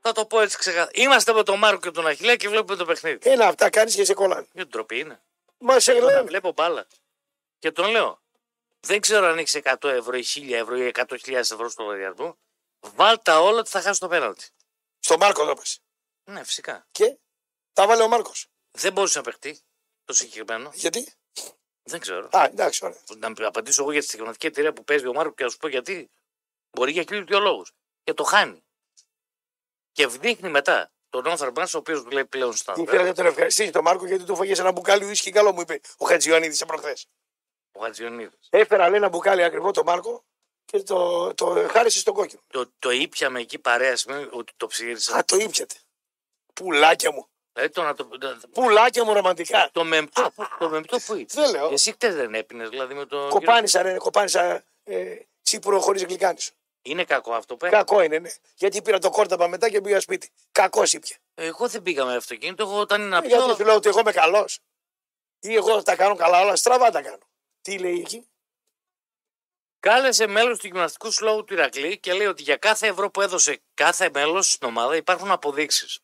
[0.00, 0.90] θα το πω έτσι ξεκάθαρα.
[0.94, 3.30] Είμαστε με τον Μάρκο και τον Αχιλέα και βλέπουμε το παιχνίδι.
[3.30, 4.46] Ένα αυτά κάνεις και σε κολλάνε.
[4.52, 5.22] Για ντροπή είναι.
[5.58, 6.22] Μα σε Να λένε.
[6.22, 6.86] βλέπω μπάλα.
[7.58, 8.22] Και τον λέω,
[8.80, 12.38] δεν ξέρω αν έχει 100 ευρώ ή 1000 ευρώ ή 100.000 ευρώ στο λογαριασμό.
[12.80, 14.46] Βάλτα όλα ότι θα χάσει το πέναλτι.
[14.98, 15.80] Στο Μάρκο το πες.
[16.24, 16.86] Ναι, φυσικά.
[16.90, 17.16] Και
[17.72, 18.46] τα βάλε ο Μάρκος.
[18.70, 19.60] Δεν μπορούσε να παιχτεί
[20.04, 20.70] το συγκεκριμένο.
[20.74, 21.12] Γιατί;
[21.84, 22.28] Δεν ξέρω.
[22.32, 22.98] Α, εντάξει, ωραία.
[23.18, 25.68] Να απαντήσω εγώ για τη συγκεκριμένη εταιρεία που παίζει ο Μάρκο και να σου πω
[25.68, 26.10] γιατί.
[26.70, 27.72] Μπορεί για χίλιου δύο λόγους.
[28.04, 28.64] Και το χάνει.
[29.92, 33.70] Και δείχνει μετά τον Όθαρ Μπραν, ο οποίος δουλεύει πλέον στα Ήθελα να τον ευχαριστήσει
[33.70, 37.06] τον Μάρκο γιατί του φαγε ένα μπουκάλι ουίσκι καλό μου είπε ο Χατζιονίδη προχθές.
[37.72, 38.36] Ο Χατζιονίδη.
[38.50, 40.24] Έφερα λέει ένα μπουκάλι ακριβό το Μάρκο
[40.64, 42.40] και το, το χάρισες στον κόκκινο.
[42.46, 45.16] Το, το ήπιαμε εκεί παρέα σημαίνει ότι το ψήρισα.
[45.16, 45.74] Α, το ήπιατε.
[46.54, 47.28] Πουλάκια μου.
[47.54, 48.04] Δηλαδή το να το.
[48.18, 49.68] το- Πουλάκια μου ρομαντικά.
[49.72, 51.32] Το μεμπτό, το μεμπτό που είπε.
[51.34, 51.68] Δεν λέω.
[51.72, 53.28] Εσύ χτες δεν έπινες, δηλαδή με τον.
[53.28, 56.52] Κοπάνισα, ρε, κοπάνισα ε, τσίπουρο χωρίς γλυκάνισο.
[56.82, 58.30] Είναι κακό αυτό που Κακό είναι, ναι.
[58.54, 60.30] Γιατί πήρα το κόρταπα μετά και πήγα σπίτι.
[60.52, 61.16] Κακός ήπια.
[61.34, 62.62] Εγώ δεν πήγα με αυτοκίνητο.
[62.62, 63.54] Εγώ όταν είναι να Γιατί πιω.
[63.54, 64.58] σου λέω ότι εγώ είμαι καλός.
[65.40, 67.18] Ή εγώ τα κάνω καλά, όλα στραβά τα κάνω.
[67.60, 68.26] Τι λέει εκεί;
[69.80, 73.60] Κάλεσε μέλος του γυμναστικού συλλόγου του Ηρακλή και λέει ότι για κάθε ευρώ που έδωσε
[73.74, 76.00] κάθε μέλος στην ομάδα υπάρχουν αποδείξεις.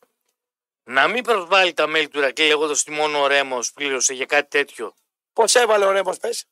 [0.85, 4.49] Να μην προσβάλλει τα μέλη του Ηρακλή λέγοντας ότι μόνο ο Ρέμος πλήρωσε για κάτι
[4.49, 4.95] τέτοιο.
[5.33, 6.45] Πώς έβαλε ο Ρέμος, πες.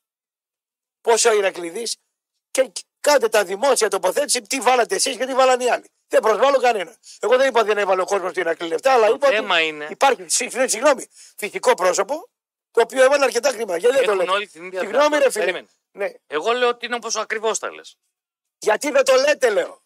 [1.01, 1.91] Πόσο ο Ηρακλειδή
[2.51, 5.91] και κάντε τα δημόσια τοποθέτηση τι βάλατε εσείς και τι βάλανε οι άλλοι.
[6.07, 6.97] Δεν προσβάλλω κανένα.
[7.19, 9.35] Εγώ δεν είπα ότι δεν έβαλε ο κόσμος του Ηρακλή λεφτά, αλλά Το είπα ότι
[9.35, 9.87] θέμα είναι.
[9.89, 11.07] υπάρχει, συγγνώμη, συγγνώμη,
[11.37, 12.29] φυσικό πρόσωπο
[12.71, 13.77] το οποίο έβαλε αρκετά χρήματα.
[13.77, 15.43] Γιατί δεν το Έχουν λέτε; όλοι την ίδια Συγγνώμη, ρε φίλε.
[15.43, 15.67] Περίμενε.
[15.91, 16.11] Ναι.
[16.27, 17.97] Εγώ λέω ότι είναι όπως ακριβώς τα λες.
[18.57, 19.78] Γιατί δεν το λέτε, λέω.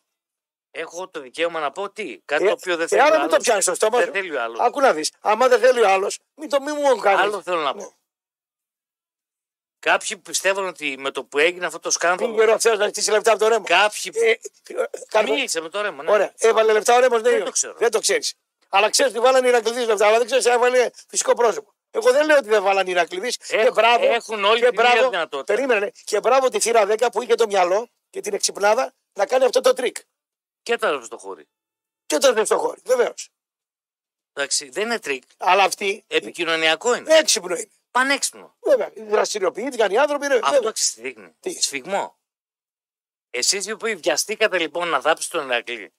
[0.76, 2.20] Έχω το δικαίωμα να πω τι.
[2.26, 3.02] Κάτι Ε, το οποίο δεν ε, θέλει.
[3.02, 3.46] άρα ο μην το άλλος.
[3.46, 4.14] πιάνεις στο στόμα Δεν σου.
[4.14, 4.60] θέλει ο άλλος.
[4.60, 5.12] Άκου να δεις.
[5.22, 7.22] Άμα δεν θέλει ο άλλος, μην το μην μου κάνεις.
[7.22, 7.94] Άλλο θέλω να πω.
[9.80, 12.34] Κάποιοι πιστεύουν ότι με το που έγινε αυτό το σκάνδαλο.
[12.34, 14.12] Πήγε ο Θεός να ζητήσει λεφτά από το Ρέμο; Κάποιοι.
[14.16, 14.38] Ε, ε,
[15.08, 16.04] κάνε- Μίλησε με το ρέμα.
[16.04, 16.12] Ναι.
[16.12, 16.34] Ωραία.
[16.38, 17.74] Έβαλε λεφτά ο Ρέμος, δεν, Δεν το ξέρω.
[17.78, 18.34] δεν το ξέρεις.
[18.70, 21.74] Αλλά ξέρεις ότι βάλανε οι Ηρακλειδείς λεφτά, αλλά δεν ξέρεις αν έβαλε φυσικό πρόσωπο.
[21.92, 23.30] Εγώ δεν λέω ότι δεν βάλανε οι Ηρακλειδείς.
[23.34, 24.06] Και Έχουν- μπράβο.
[24.06, 25.54] έχουν όλοι και την ίδια μπράβο, δυνατότητα.
[25.54, 25.80] Περίμενε.
[25.80, 25.90] ναι.
[26.04, 29.62] Και μπράβο τη θύρα 10 που είχε το μυαλό και την εξυπνάδα να κάνει αυτό
[29.62, 29.96] το τρικ.
[30.64, 31.48] Και τα στο χώρι.
[32.06, 32.78] Και το δεν στο χώρο.
[32.86, 33.30] Βεβαίως.
[34.34, 35.24] Εντάξει, δεν είναι τρίκ.
[35.38, 37.16] Αλλά αυτή Επικοινωνιακό είναι.
[37.18, 37.70] έξυπνο είναι.
[37.92, 38.56] Πανέξυπνο.
[38.60, 38.92] Βέβαια.
[38.96, 40.26] Δραστηριοποιήθηκαν οι άνθρωποι.
[40.26, 40.72] Είναι, Αυτό βέβαια.
[40.72, 41.36] τι δείχνει.
[41.40, 42.18] Τι; Σφιγμό.
[43.30, 45.94] Εσείς οι οποίοι βιαστήκατε λοιπόν να δάψετε τον Ερακλή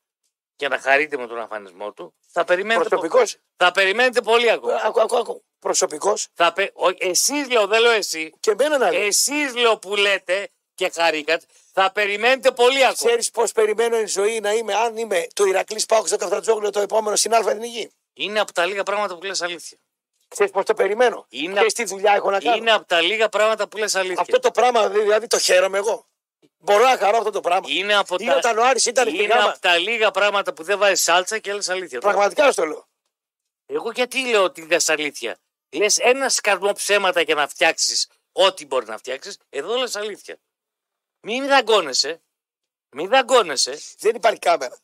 [0.56, 3.36] και να χαρείτε με τον αφανισμό του, θα περιμένετε, Προσωπικός.
[3.56, 4.74] θα περιμένετε πολύ ακόμα.
[4.84, 5.44] Ακού, ακού, ακού.
[5.58, 6.72] Προσωπικός Θα πε...
[6.98, 8.32] Εσείς λέω, δεν λέω εσύ.
[8.40, 9.06] και εμένα να λέει.
[9.06, 11.46] Εσείς λέω που λέτε και χαρήκατε,
[11.76, 12.92] θα περιμένετε πολύ ακόμα.
[12.92, 16.80] Ξέρεις πώς περιμένω η ζωή να είμαι, αν είμαι το Ηρακλής Πάουκ στο Καφτατζόγλιο το
[16.80, 17.92] επόμενο στην Αλφα Εθνική.
[18.12, 19.78] Είναι από τα λίγα πράγματα που λες αλήθεια.
[20.28, 23.28] Ξέρεις πώς το περιμένω; Είναι- Ξέρεις τι δουλειά έχω να κάνω; Είναι από τα λίγα
[23.28, 24.20] πράγματα που λες αλήθεια.
[24.20, 26.06] Αυτό το πράγμα δηλαδή το χαίρομαι εγώ.
[26.58, 27.66] Μπορώ να χαρώ αυτό το πράγμα.
[27.70, 28.36] Είναι από Ή τα...
[28.36, 29.50] όταν ο Άρης ήταν στην Είναι γάμα.
[29.50, 32.00] από τα λίγα πράγματα που δεν βάζει σάλτσα και λες αλήθεια.
[32.00, 32.88] Πραγματικά στο λέω.
[33.66, 35.38] Εγώ γιατί λέω ότι λες αλήθεια;
[35.72, 39.38] Λες ένα σκαρμό ψέματα για να φτιάξεις ό,τι μπορεί να φτιάξεις.
[39.50, 40.36] Εδώ λες αλήθεια.
[41.26, 42.22] Μην δαγκώνεσαι.
[42.90, 43.78] Μην δαγκώνεσαι.
[43.98, 44.78] Δεν υπάρχει κάμερα.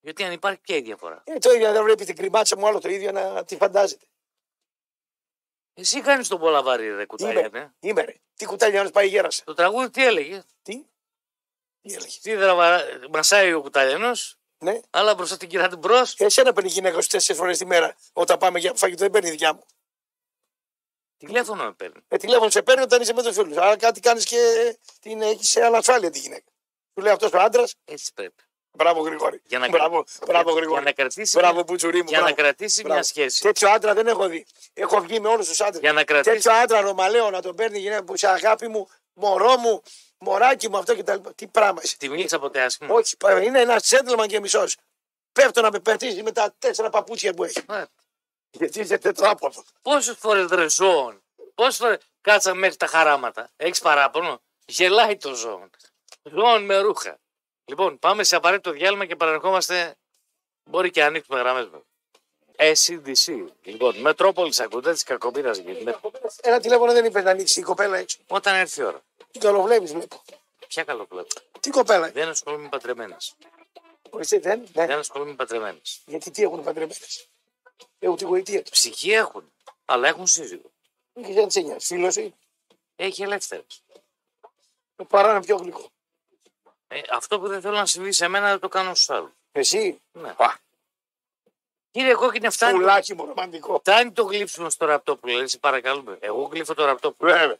[0.00, 2.80] Γιατί αν υπάρχει ποια η διαφορά; Ε, το ίδιο δεν βλέπεις την κρυμάτσα μου άλλο
[2.80, 4.06] το ίδιο να τη φαντάζεται.
[5.74, 7.58] Εσύ κάνεις τον πολλαβάρι ρε κουτάλια, ναι.
[7.58, 8.14] Είμαι, είμαι ρε.
[8.34, 9.44] Τι κουτάλι να πάει γέρασε.
[9.44, 10.84] Το τραγούδι τι έλεγε; Τι;
[11.80, 12.80] Τι έλεγε; Τι δραβα...
[13.10, 14.80] μασάει ο κουταλιανός, Ναι.
[14.90, 16.14] αλλά μπροστά την κοιτάτε μπρος.
[16.14, 19.30] Και εσένα παίρνει γυναίκα σου τέσσερις φορές τη μέρα όταν πάμε για φαγητό δεν παίρνει
[19.30, 19.66] δικιά μου.
[21.26, 22.00] Τηλέφωνο με παίρνει.
[22.08, 23.56] Ε, τηλέφωνο σε παίρνει όταν είσαι με τους φίλους.
[23.56, 24.38] Άρα κάτι κάνεις και
[25.00, 26.44] την έχεις σε ανασφάλεια τη γυναίκα.
[26.94, 28.42] Του λέει αυτός ο άντρας, Έτσι πρέπει.
[28.72, 29.40] μπράβο Γρηγόρη.
[29.44, 30.70] Για να, μπράβο, μπράβο για, Γρηγόρη.
[30.72, 32.08] για να κρατήσει, Μπράβο μια, Μπουτσουρί μου.
[32.08, 32.42] για να μπράβο.
[32.42, 33.02] κρατήσει μια Μπράβο.
[33.06, 33.40] σχέση.
[33.40, 34.46] Τέτοιο άντρα δεν έχω δει.
[34.74, 35.80] Έχω βγει με όλους τους άντρες.
[35.80, 36.34] Για να κρατήσει.
[36.34, 39.82] Τέτοιο άντρα ρωμαλαίο να τον παίρνει η γυναίκα που σε αγάπη μου, μωρό μου,
[40.18, 41.34] μωράκι μου αυτό και τα λοιπά.
[41.34, 41.96] Τι πράγμα είσαι.
[41.96, 42.94] Τη μίλησα ποτέ άσχημα.
[42.94, 44.76] Όχι, πα- είναι ένας gentleman και μισός.
[45.32, 47.62] Πέφτω να με πετύχει με τα τέσσερα παπούτσια που έχει.
[48.50, 49.64] Ε, Γιατί είσαι τετράποδος.
[49.82, 51.22] Πόσες φορές ρε ζώων.
[51.54, 53.50] Πόσες φορές κάτσα μέχρι τα χαράματα.
[53.56, 55.70] Έχεις παράπονο; Γελάει το ζώο.
[56.22, 57.18] Ζώων με ρούχα.
[57.64, 59.94] Λοιπόν, πάμε σε απαραίτητο διάλειμμα και παρανερχόμαστε.
[60.64, 61.84] Μπορεί και να ανοίξουμε γραμμές μου.
[62.56, 63.44] SCDC.
[63.62, 65.98] Λοιπόν, Μετρόπολης ακούτε τη κακομοίρα γίνεται.
[66.40, 68.18] Ένα τηλέφωνο δεν είπε να ανοίξει η κοπέλα έξω.
[68.26, 69.02] Όταν έρθει η ώρα.
[69.30, 70.22] Τι καλοβλέπεις, βλέπω.
[70.68, 71.28] Ποια καλό βλέπω.
[71.60, 72.10] Τι κοπέλα.
[72.10, 73.34] Δεν ασχολούμαι με παντρεμένες.
[74.18, 74.68] Εσύ δεν.
[74.72, 74.86] Ναι.
[74.86, 76.00] Δεν ασχολούμαι με παντρεμένες.
[76.06, 77.28] Γιατί τι έχουν οι παντρεμένες;
[77.98, 78.70] Έχουν τη γοητεία του.
[78.70, 79.52] Ψυχή έχουν.
[79.84, 80.70] Αλλά έχουν σύζυγο.
[81.12, 81.86] Και δεν τι νοιάζει.
[81.86, 82.32] Φίλο
[82.96, 83.62] Έχει ελεύθερε.
[84.96, 85.88] ή παρά είναι πιο γλυκό.
[86.88, 89.30] Ε, αυτό που δεν θέλω να συμβεί σε μένα δεν το κάνω στους άλλους.
[89.52, 90.32] Εσύ; Ναι.
[90.32, 90.60] Πα.
[91.90, 92.78] Κύριε Κόκκινε, φτάνει.
[92.78, 93.78] Πουλάκι μου ρομαντικό.
[93.78, 96.18] Φτάνει το γλύψιμο στο ραπτό που λέει, σε παρακαλούμε.
[96.20, 97.58] Εγώ γλύφω το ραπτό που Βέβαια.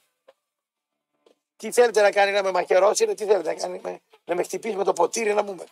[1.57, 4.77] Τι θέλετε να κάνει να με μαχαιρώσει, τι θέλετε να κάνει, με, να με χτυπήσει
[4.77, 5.65] με το ποτήρι να μου με.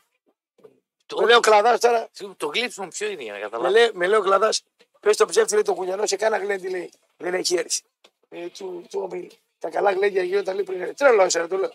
[1.09, 3.71] Το, Με λέει ο κλαδάς τώρα, το γλύψιμο ποιο είναι για να με καταλάβω.
[3.71, 4.63] λέει, με λέει ο κλαδάς,
[5.01, 6.91] πες το ψεύτη, λέει το κουνιανό, σε κάνα γλέντι, λέει.
[7.17, 7.83] Δεν έχει αίρεση.
[8.29, 9.31] Ε, του, του ομίλη.
[9.59, 10.95] Τα καλά γλέντια γίνονταν λέει πριν.
[10.95, 11.73] Τρελό, είσαι, το λέω.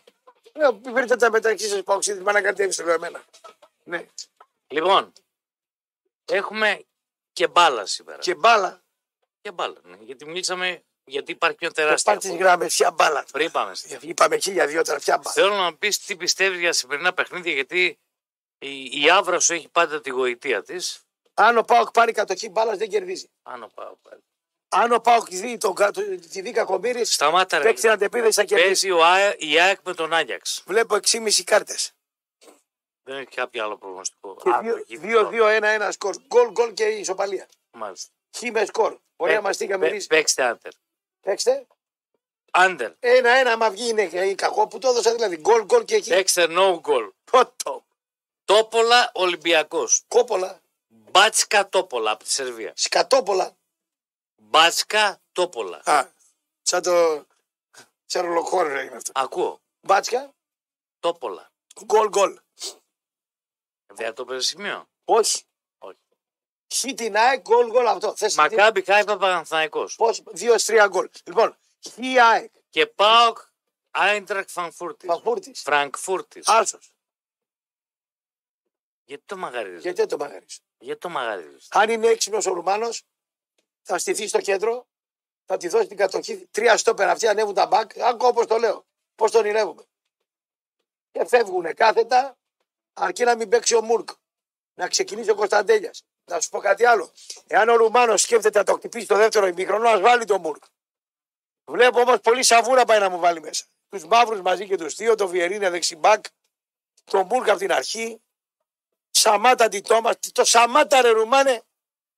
[0.53, 3.23] Λέω, πήρτε τα μεταξύ σας παοξίδι, μα να κατέβεις, το λέω εμένα.
[3.83, 4.05] Ναι.
[4.67, 5.13] Λοιπόν,
[6.25, 6.83] έχουμε
[7.33, 8.17] και μπάλα σήμερα.
[8.17, 8.81] Και, Και μπάλα,
[9.53, 9.75] μπάλα.
[9.83, 9.97] Ναι.
[9.99, 12.03] Γιατί μιλήσαμε, γιατί υπάρχει μια θα τεράστια.
[12.11, 12.49] πάρει τις απόκληση.
[12.49, 13.25] γράμμε, ποια μπάλα.
[13.31, 13.75] Πριν πάμε.
[13.75, 15.31] στη- Είπαμε χίλια δύο τώρα, ποια μπάλα.
[15.31, 17.99] Θέλω να μου πεις τι πιστεύεις για σημερινά παιχνίδια, γιατί
[18.59, 20.99] η, η άβρα σου έχει πάντα τη γοητεία της.
[21.33, 23.29] Αν ο Πάοκ πάρει κατοχή μπάλας, δεν κερδίζει.
[23.43, 24.21] Άνω πάω πάλι.
[24.69, 26.01] Αν ο Πάοκ δει τον, κα- το-
[26.31, 27.63] τη δίκα κομπήρης, Σταμάτα ρε.
[27.63, 28.67] παίξει την αντεπίδεση, θα κερδίσει.
[28.67, 30.63] Παίζει ο Α- η ΑΕΚ με τον Άγιαξ.
[30.65, 31.91] Βλέπω 6,5 κάρτες.
[33.03, 34.35] Δεν έχει κάποιο άλλο προγνωστικό.
[34.43, 35.29] Και Α, το έχει δικό.
[35.29, 36.15] 2-2-1-1 σκορ.
[36.27, 37.47] Γκολ, γκολ και ισοπαλία.
[37.71, 38.09] Μάλιστα.
[38.37, 38.97] Χ με σκορ.
[39.15, 40.07] Ωραία Παι- μα τι είχαμε παι- μυρίσει.
[40.07, 40.71] Παίξτε άντερ.
[41.21, 41.67] Παίξτε.
[42.51, 42.91] Άντερ.
[42.99, 45.37] Ένα-ένα, άμα βγει είναι και κακό που το έδωσα δηλαδή.
[45.37, 46.09] Γκολ, γκολ και εκεί.
[46.09, 47.09] Παίξτε no goal.
[47.31, 47.85] Πότο.
[48.53, 50.03] Τόπολα Ολυμπιακός.
[50.07, 50.61] Κόπολα.
[50.87, 52.73] Μπάτσκα Τόπολα από τη Σερβία.
[52.75, 53.57] Σκατόπολα.
[54.35, 55.81] Μπάτσκα Τόπολα.
[55.85, 56.07] Α,
[56.61, 57.25] σαν το.
[58.05, 59.11] Σαν ρολοκόρη έγινε αυτό.
[59.15, 59.61] Ακούω.
[59.81, 60.33] Μπάτσκα.
[60.99, 61.51] Τόπολα.
[61.85, 62.39] Γκολ, γκολ.
[63.85, 65.43] Δεν το παίζει σημείο; Όχι.
[65.77, 65.97] Όχι.
[66.75, 68.15] Χ την ΑΕΚ, γκολ, γκολ αυτό.
[68.15, 69.89] Θες Μακάμπι Χάιφα Παναθηναϊκό.
[69.95, 71.09] Πώς, δύο-τρία γκολ.
[71.25, 71.57] Λοιπόν,
[71.91, 72.51] Χ ΑΕΚ.
[72.69, 73.37] Και Πάοκ
[73.91, 75.07] Άιντραχτ Φραγκφούρτης.
[75.07, 75.53] Παχούρτη.
[75.53, 76.47] Φραγκφούρτης.
[76.47, 76.79] Άσο.
[79.05, 79.79] Γιατί το μαγαρίζει.
[79.79, 80.57] Γιατί δεν το μαγαρίζει.
[80.77, 81.67] Γιατί το μαγαρίζει.
[81.69, 83.03] Αν είναι έξυπνος ο Ρουμάνος,
[83.81, 84.87] θα στηθεί στο κέντρο,
[85.45, 86.47] θα τη δώσει την κατοχή.
[86.51, 87.99] Τρία στόπερ αυτοί ανέβουν τα μπακ.
[87.99, 88.85] Άκου πώς το λέω.
[89.15, 89.83] Πώς τον ονειρεύομαι.
[91.11, 92.37] Και φεύγουν κάθετα,
[92.93, 94.09] αρκεί να μην παίξει ο Μουρκ.
[94.73, 96.03] Να ξεκινήσει ο Κωνσταντέλιας.
[96.25, 97.11] Να σου πω κάτι άλλο.
[97.47, 100.63] Εάν ο Ρουμάνος σκέφτεται να το χτυπήσει το δεύτερο ημίχρονο, ας βάλει τον Μουρκ.
[101.65, 103.65] Βλέπω όμως πολύ σαβούρα πάει να μου βάλει μέσα.
[103.89, 106.25] Τους μαύρους μαζί και τους δύο, το Βιερίνε δεξιμπάκ,
[107.03, 108.21] τον Μουρκ από την αρχή,
[109.13, 111.63] Σαμάτα τη Τόμα, το Σαμάτα ρε Ρουμάνε,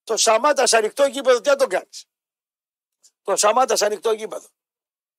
[0.03, 2.05] το Σαμάτα σε ανοιχτό γήπεδο, τι να το κάνεις;
[3.23, 4.47] Το Σαμάτα σε ανοιχτό γήπεδο.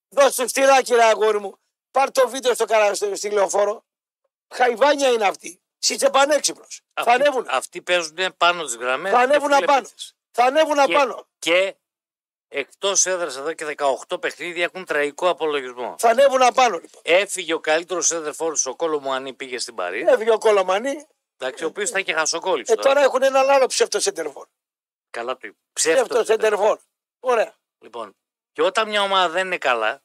[0.08, 1.58] Δώσ' του στυράκι ρε αγόρι μου,
[1.90, 3.84] πάρ το βίντεο στο καρα, στο, στη λεωφόρο.
[4.54, 5.60] Χαϊβάνια είναι αυτή.
[5.88, 6.82] Είσαι πανέξυπνος.
[6.92, 7.46] Θα ανέβουν.
[7.48, 9.12] Αυτοί παίζουν πάνω στι γραμμές.
[9.12, 9.88] Θα ανέβουν απάνω.
[10.30, 11.26] Θα ανέβουν απάνω.
[11.38, 11.76] Και
[12.48, 13.74] εκτός έδρας εδώ και
[14.08, 15.94] 18 παιχνίδια έχουν τραγικό απολογισμό.
[15.98, 17.02] Θα ανέβουν απάνω λοιπόν.
[17.04, 18.32] Έφυγε ο καλύτερος έδερ
[18.64, 20.04] ο Κόλο Μουανί πήγε στην Παρή.
[20.06, 21.06] Έβγε ο Κολομανί.
[21.38, 22.72] Εντάξει, ο οποίος θα είχε χασοκόλληψη.
[22.72, 24.46] Ε, τώρα έχουν έναν άλλο ψεύτο σεντερφόρ.
[25.10, 25.56] Καλά του.
[25.72, 26.24] Ψεύτο Ψεύτο.
[26.24, 26.78] σεντερφόρ.
[27.20, 27.54] Ωραία.
[27.78, 28.16] Λοιπόν,
[28.52, 30.02] και όταν μια ομάδα δεν είναι καλά,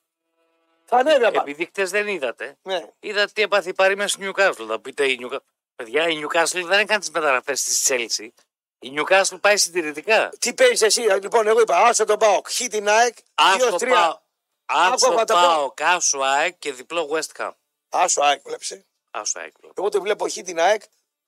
[0.85, 1.41] Θα ανέβει απάνω.
[1.41, 2.89] επειδή χτες δεν είδατε, Ναι.
[2.99, 4.63] είδατε τι έπαθε η Παρή μέσα στη Νιουκάσλ.
[4.67, 5.43] Θα πείτε η Νιουκάσλ.
[5.75, 8.33] Παιδιά, η Νιουκάσλ δεν έκανε τις μεταγραφές της Τσέλση.
[8.79, 10.29] Η Νιουκάσλ πάει συντηρητικά.
[10.39, 12.41] Τι παίζεις εσύ, λοιπόν, εγώ είπα, άσο τον πάω.
[12.45, 13.89] Χ την ΑΕΚ, Άσο 2-3.
[13.89, 14.19] πάω.
[14.65, 15.39] Άσο Άκου, θα τα πω.
[15.39, 17.51] πάω, κάσο ΑΕΚ και διπλό West Ham.
[17.89, 18.81] Άσο ΑΕΚ, βλέπεις.
[19.11, 19.51] Άσο ΑΕΚ.
[19.59, 19.73] βλέπω.
[19.77, 20.81] Εγώ το βλέπω χ την ΑΕΚ,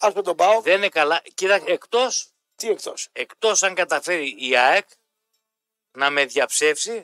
[0.07, 0.61] άσο τον πάω.
[0.61, 1.21] Δεν είναι καλά.
[1.33, 2.07] Κοίτα, εκτό
[2.55, 4.87] Τι εκτός; εκτός αν καταφέρει η ΑΕΚ
[5.91, 7.01] να με διαψεύσει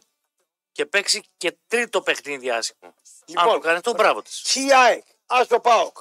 [0.72, 2.94] και παίξει και τρίτο παιχνίδι άσχημο.
[3.26, 4.42] Λοιπόν, αν το κάνει, το μπράβο της.
[4.46, 5.92] Χ ΑΕΚ, άσο πάω.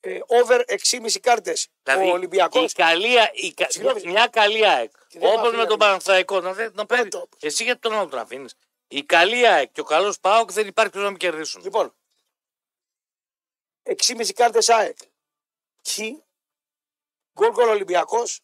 [0.00, 1.68] Ε, over 6,5 κάρτες.
[1.82, 2.62] Δηλαδή, ο Ολυμπιακό.
[2.62, 4.02] η καλή, η, κα- Συγγνώμη.
[4.04, 4.92] μια καλή ΑΕΚ.
[5.08, 5.84] Και δεν Όπως αφήνει με να τον πει.
[5.84, 6.40] Παναθηναϊκό.
[6.40, 7.08] Να, δεν- να παίρνει.
[7.08, 7.28] το.
[7.40, 8.54] Εσύ γιατί τον άλλο τον αφήνεις;
[8.88, 11.62] Η καλή ΑΕΚ και ο καλός ΠΑΟΚ δεν υπάρχει ποιος να μην κερδίσουν.
[11.62, 11.94] Λοιπόν,
[13.82, 14.96] 6,5 κάρτες ΑΕΚ.
[15.88, 15.98] Χ.
[17.38, 18.40] Γκολ γκολ Ολυμπιακός.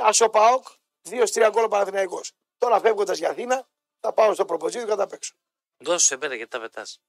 [0.00, 0.62] Άσο πάω.
[1.10, 2.32] 2-3 γκολ Παναθηναϊκός.
[2.58, 3.68] Τώρα φεύγοντας για Αθήνα,
[4.00, 5.34] Θα πάω στο προποτζίδι και θα τα παίξω.
[5.78, 7.00] Δώσε σε μένα γιατί τα πετάς.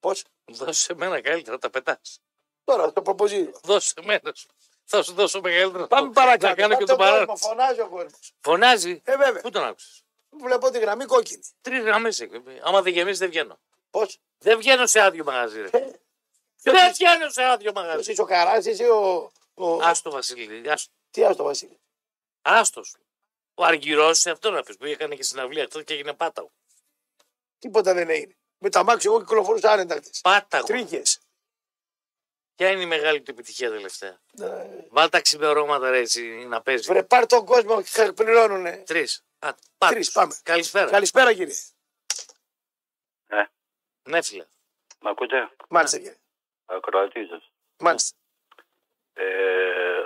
[0.00, 2.20] Πώς; Δώσε σε μένα καλύτερα τα πετάς.
[2.64, 3.52] Τώρα στο προποτζίδι.
[3.62, 4.32] Δώσε σε μένα.
[4.34, 4.48] σου.
[4.84, 5.86] Θα σου δώσω μεγαλύτερα.
[5.86, 6.46] Πάμε παρακάτω.
[6.46, 7.36] Να κάνω και Πάμε τον τον κόσμο, παράδειγμα.
[7.36, 8.32] Φωνάζει ο κόσμος.
[8.40, 9.42] Φωνάζει; Ε, βέβαια.
[9.42, 11.42] Πού τον άκουσες; Βλέπω τη γραμμή κόκκινη.
[11.60, 12.42] Τρεις γραμμές έχει.
[12.62, 13.58] Άμα δεν γεμίσεις δεν βγαίνω.
[13.90, 15.60] Πώς; Δεν βγαίνω σε άδειο μαγαζί.
[15.60, 15.68] Ρε.
[15.78, 15.90] Ε,
[16.62, 18.10] Δεν βγαίνω σε άδειο Ποιος μαγαζί.
[18.12, 19.30] είσαι ο Καράς, είσαι ο.
[19.56, 19.82] Ο...
[19.82, 20.70] Άστο Βασίλη.
[20.70, 20.92] Άστο.
[21.10, 21.80] Τι άστο Βασίλη;
[22.42, 22.96] Άστος.
[23.54, 26.52] Ο Αργυρός σε αυτό να πεις που έκανε και συναυλία αυτό και έγινε πάταγο.
[27.58, 28.36] Τίποτα δεν έγινε.
[28.58, 30.20] Με τα μάξι εγώ κυκλοφορούσα άνετα χτες.
[30.20, 30.66] Πάταγο.
[30.66, 31.20] Τρίχες.
[32.54, 34.20] Ποια είναι η μεγάλη του επιτυχία τελευταία;
[34.90, 36.86] Βάλ τα ξημερώματα ρε έτσι να παίζεις.
[36.86, 38.82] Βρε, πάρ τον κόσμο και πληρώνουνε.
[38.86, 39.24] Τρεις.
[39.78, 40.36] Τρεις, πάμε.
[40.42, 40.90] Καλησπέρα.
[40.90, 41.54] Καλησπέρα κύριε.
[44.08, 44.46] Ναι, φίλε.
[45.00, 46.18] Μ' ακούτε, Μάλιστα κύριε.
[46.64, 47.50] ακροατή σας.
[47.78, 48.16] Μάλιστα.
[49.18, 49.26] Ε,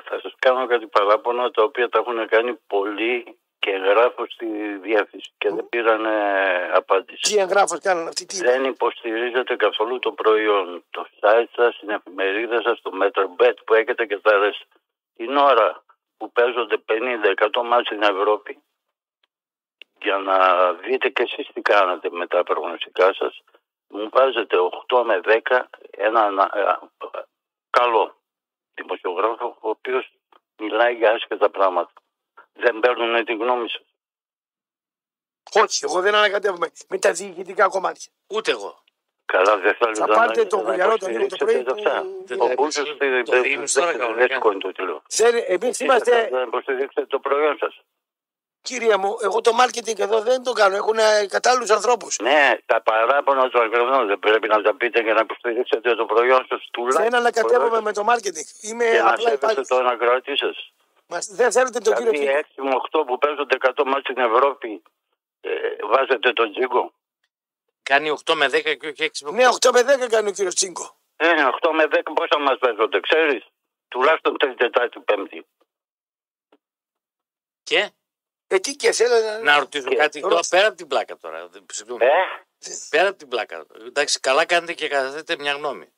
[0.05, 4.47] θα σας κάνω κάτι παράπονα τα οποία τα έχουν κάνει πολλοί και γράφω στη
[4.83, 7.21] διεύθυνση και δεν πήραν ε, απάντηση.
[7.21, 8.27] Τι εγγράφο κάνουν αυτοί.
[8.27, 8.37] Τι...
[8.37, 10.85] Δεν υποστηρίζετε καθόλου το προϊόν.
[10.91, 14.79] Το site σας, την εφημερίδα σας, το MetroBet που έχετε και τα ρest.
[15.17, 15.83] Την ώρα
[16.17, 18.63] που παίζονται 50-100 μάτς στην Ευρώπη
[20.03, 20.37] για να
[20.73, 23.43] δείτε και εσείς τι κάνετε με τα προγνωστικά σας
[23.89, 24.57] μου βάζετε
[24.89, 26.87] 8 με 10 ένα ε,
[27.71, 28.20] καλό
[28.83, 30.13] δημοσιογράφο ο οποίος
[30.59, 31.93] μιλάει για άσχετα πράγματα.
[32.53, 33.83] Δεν παίρνουν τη γνώμη σας.
[35.63, 38.13] Όχι, εγώ δεν ανακατεύομαι με τα διοικητικά κομμάτια.
[38.27, 38.83] Ούτε εγώ.
[39.25, 42.01] Καλά, δεν θέλετε Θα να, πάρετε το να κουλιαρό το λίγο το υποστηρίξετε πρωί αυτά.
[42.03, 43.23] που- Δεν Ο τα Μπούσος υποστηρίζω.
[43.23, 44.19] Το δίνεις τώρα κανονικά.
[44.27, 45.03] δεν σηκώνει το τηλέφωνο.
[45.47, 47.81] Εμείς είμαστε, Δεν υποστηρίξετε το προϊόν σας.
[48.63, 50.77] Κύριε μου, εγώ το marketing εδώ δεν το κάνω.
[50.77, 50.97] Έχουν
[51.29, 52.19] κατάλληλους ανθρώπους.
[52.23, 56.47] Ναι, τα παράπονα τους αγρονών δεν πρέπει να τα πείτε για να υποστηρίξετε το προϊόν
[56.49, 57.05] σας τουλάχιστον.
[57.05, 58.47] Δεν ανακατεύομαι με το marketing.
[58.61, 59.69] Είμαι Και να απλά σέβεστε υπάλληλος.
[59.69, 60.73] τον ακροατή σας.
[61.31, 62.67] Δεν θέλετε τον κύριο Δηλαδή Τσίγκο.
[62.67, 64.83] 6 με 8 που παίζονται 100 μάτς στην Ευρώπη
[65.41, 65.51] ε,
[65.85, 66.93] βάζετε τον Τζίγκο.
[67.83, 69.35] Κάνει 8 με 10 και όχι 6 με 8.
[69.35, 70.97] Ναι, 8 με 10 κάνει ο κύριος Τσίγκο.
[71.17, 71.27] Ε,
[71.61, 73.45] 8 με 10 πόσα μας παίζονται, ξέρεις.
[73.89, 75.47] Τουλάχιστον τρίτη, τετάρτη, πέμπτη.
[77.63, 77.91] Και;
[78.53, 79.39] Ε, τι και θέλω να.
[79.39, 81.49] να ρωτήσω Και- κάτι Τώρα- τώρα, πέρα από την πλάκα τώρα.
[81.49, 82.05] δεν- Συγγνώμη.
[82.05, 82.09] Ε,
[82.91, 83.67] Πέρα από την πλάκα.
[83.87, 85.93] Εντάξει, καλά κάνετε και καθέτε μια γνώμη.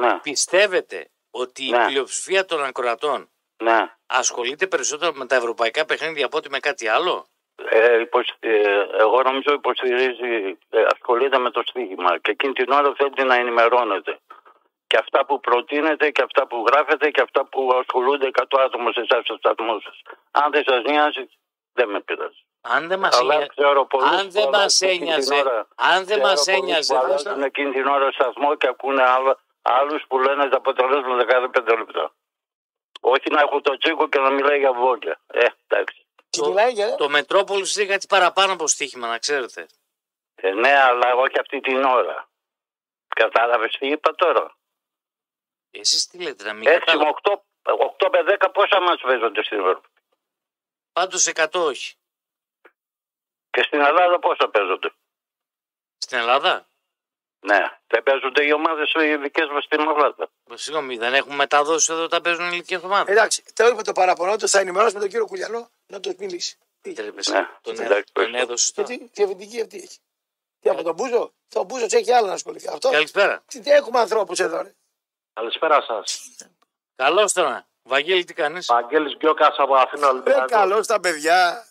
[0.00, 1.84] ναι, Πιστεύετε ότι η Ναι.
[1.86, 3.28] πλειοψηφία των ακροατών
[3.62, 3.94] ναι.
[4.06, 7.26] ασχολείται περισσότερο με τα ευρωπαϊκά παιχνίδια από ότι με κάτι άλλο;
[7.70, 12.94] Ε, υποσ- ε, εγώ νομίζω υποστηρίζει, ε, ασχολείται με το στοίχημα και εκείνη την ώρα
[12.96, 14.18] θέλει να ενημερώνεται.
[14.86, 19.00] Και αυτά που προτείνετε και αυτά που γράφετε και αυτά που ασχολούνται 100 άτομα σε
[19.00, 20.02] εσάς στο σταθμό σας.
[20.30, 21.28] Αν δεν σας νοιάζει,
[21.78, 22.42] δεν με πειράζει.
[22.60, 25.34] Αν δεν μας Αλλά ένοιαζε, ξέρω πολλούς αν δεν που μας αλλάζουν εκείνη την ένοιαζε,
[25.34, 25.68] ώρα.
[25.74, 29.38] αν δεν Ξέρω μας πολλούς ένοιαζε, που αλλάζουν εκείνη την ώρα σταθμό και ακούνε άλλα-
[29.62, 32.12] άλλους που λένε τα αποτελέσματα κάθε πέντε λεπτά.
[33.00, 35.20] Όχι να έχουν το τσίκο και να μιλάει για βόλια.
[35.26, 36.06] Ε, εντάξει.
[36.30, 36.94] Τι μιλάει για.
[36.94, 39.66] το Μετρόπολης είναι κάτι παραπάνω από στοίχημα, να ξέρετε.
[40.34, 42.28] Ε, ναι, αλλά όχι αυτή την ώρα.
[43.08, 44.56] Κατάλαβες τι είπα τώρα;
[45.70, 47.10] Εσείς τι λέτε, να μην 6 με κατάλαβα.
[47.22, 47.42] 8,
[47.98, 49.87] 8 με 10 πόσα μας παίζονται στην Ευρώπη.
[50.98, 51.94] Πάντως 100 όχι.
[53.50, 54.92] Και στην Ελλάδα πόσα παίζονται;
[55.98, 56.68] Στην Ελλάδα;
[57.40, 60.30] Ναι, δεν παίζονται οι ομάδες οι δικές μας στην Ελλάδα.
[60.54, 63.10] Συγγνώμη, δεν έχουμε μεταδώσει εδώ τα παίζουν ηλικία ομάδα.
[63.12, 66.58] Εντάξει, το είπε το παραπονό του, θα ενημερώσουμε τον κύριο Κουλιανό να του μιλήσει.
[66.80, 67.32] Τι, Τρέπεσαι.
[67.32, 68.38] Ναι, Τον, εντάξει, τον ευχαριστώ.
[68.42, 68.88] έδωσες τώρα.
[68.88, 69.98] Γιατί διευθυντική αυτή έχει.
[70.60, 72.68] Τι από τον Μπούζο, τον Μπούζο έχει άλλο να ασχοληθεί.
[72.68, 72.90] Αυτό.
[72.90, 73.42] Καλησπέρα.
[73.46, 74.62] Τι, τι έχουμε ανθρώπους εδώ.
[74.62, 74.74] Ρε.
[75.32, 76.28] Καλησπέρα σας.
[76.96, 77.67] Καλώς τώρα.
[77.88, 80.44] Βαγγέλη, τι κάνεις; Βαγγέλης Γκιόκας από Αθήνα Ε, Ολυμπιακό.
[80.44, 81.64] καλώς τα παιδιά.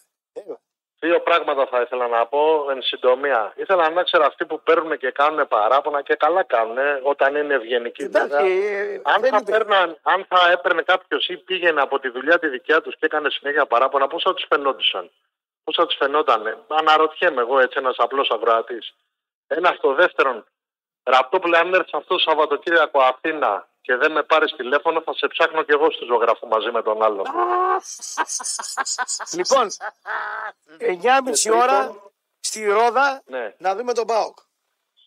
[0.99, 3.53] Δύο πράγματα θα ήθελα να πω εν συντομία.
[3.55, 8.07] Ήθελα να ξέρω αυτοί που παίρνουν και κάνουν παράπονα και καλά κάνουν όταν είναι ευγενικοί.
[8.07, 8.39] βέβαια.
[8.39, 9.51] Εντάξει, ε, Αν δεν θα, είπε.
[9.51, 13.29] παίρναν, αν θα έπαιρνε κάποιος ή πήγαινε από τη δουλειά τη δικιά τους και έκανε
[13.29, 15.11] συνέχεια παράπονα, πώ θα τους φαινόντουσαν;
[15.63, 16.65] Πώ θα τους φαινόταν.
[16.67, 18.77] Αναρωτιέμαι εγώ έτσι ένας απλός αγροατή.
[19.47, 20.45] Ένας στο δεύτερον,
[21.03, 25.63] Ραπτόπουλε, αν έρθεις αυτό το Σαββατοκύριακο Αθήνα και δεν με πάρεις τηλέφωνο, θα σε ψάχνω
[25.63, 27.25] κι εγώ στη ζωγράφου μαζί με τον άλλον.
[29.33, 29.67] Λοιπόν,
[30.79, 31.95] 9.30 ώρα
[32.39, 34.37] στη Ρόδα Ναι, να δούμε τον Πάοκ.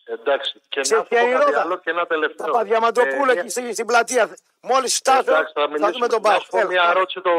[0.05, 0.61] εντάξει.
[0.69, 2.45] Και Σε να σου ποια πω είναι η κάτι ρόδα; άλλο και ένα τελευταίο.
[2.45, 4.37] Τα Παδιαματοπούλα Ε, εκεί στην, στην πλατεία.
[4.61, 5.91] Μόλις φτάσω, εντάξει, θα, μιλήσουμε.
[5.91, 6.41] δούμε τον Να Πάοκ.
[6.41, 7.31] σου πω μια ερώτηση το,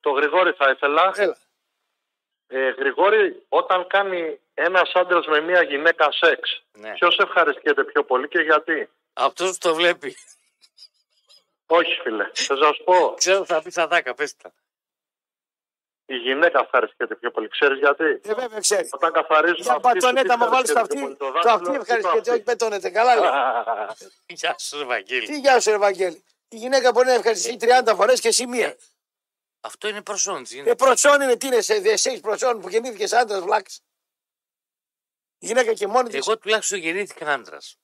[0.00, 1.12] το Γρηγόρη θα ήθελα.
[1.16, 1.36] Έλα.
[2.46, 6.92] Ε, Γρηγόρη, όταν κάνει ένας άντρας με μια γυναίκα σεξ, Ναι.
[6.92, 10.16] ποιος ευχαριστιέται πιο πολύ και γιατί; Αυτός που το βλέπει.
[11.66, 12.30] Όχι, φίλε.
[12.34, 14.54] Θέλω να σου πω, Ξέρω θα πει σαδάκα, πες τα.
[16.06, 17.48] η γυναίκα ευχαριστιέται πιο πολύ.
[17.48, 18.88] Ξέρεις γιατί; Ε, βέβαια ξέρεις.
[18.92, 21.00] Όταν καθαρίζουν Για αυτοί σου, πατονέτα τι μου βάλεις το ευχαριστιέται πιο αυτή.
[21.00, 22.90] πολύ, Το αυτή δάχτυλο ή ευχαριστιέται, το όχι πετώνεται.
[22.90, 23.24] Καλά λέει.
[23.88, 24.06] αυτή.
[24.40, 25.26] Γεια σου, ρε Βαγγέλη.
[25.26, 26.24] Τι γεια σου, ρε Βαγγέλη.
[26.48, 28.76] Η γυναίκα μπορεί να ευχαριστηθεί 30 φορές και εσύ μία.
[29.60, 30.44] Αυτό είναι προσόν.
[30.64, 33.80] Ε, προσόν είναι, τι είναι, σε, σε έχεις προσόν που γεννήθηκε άντρας βλάξ.
[35.38, 36.26] Γυναίκα και μόνη της.
[36.26, 37.78] Εγώ τουλάχιστον γεννήθηκα άντρας.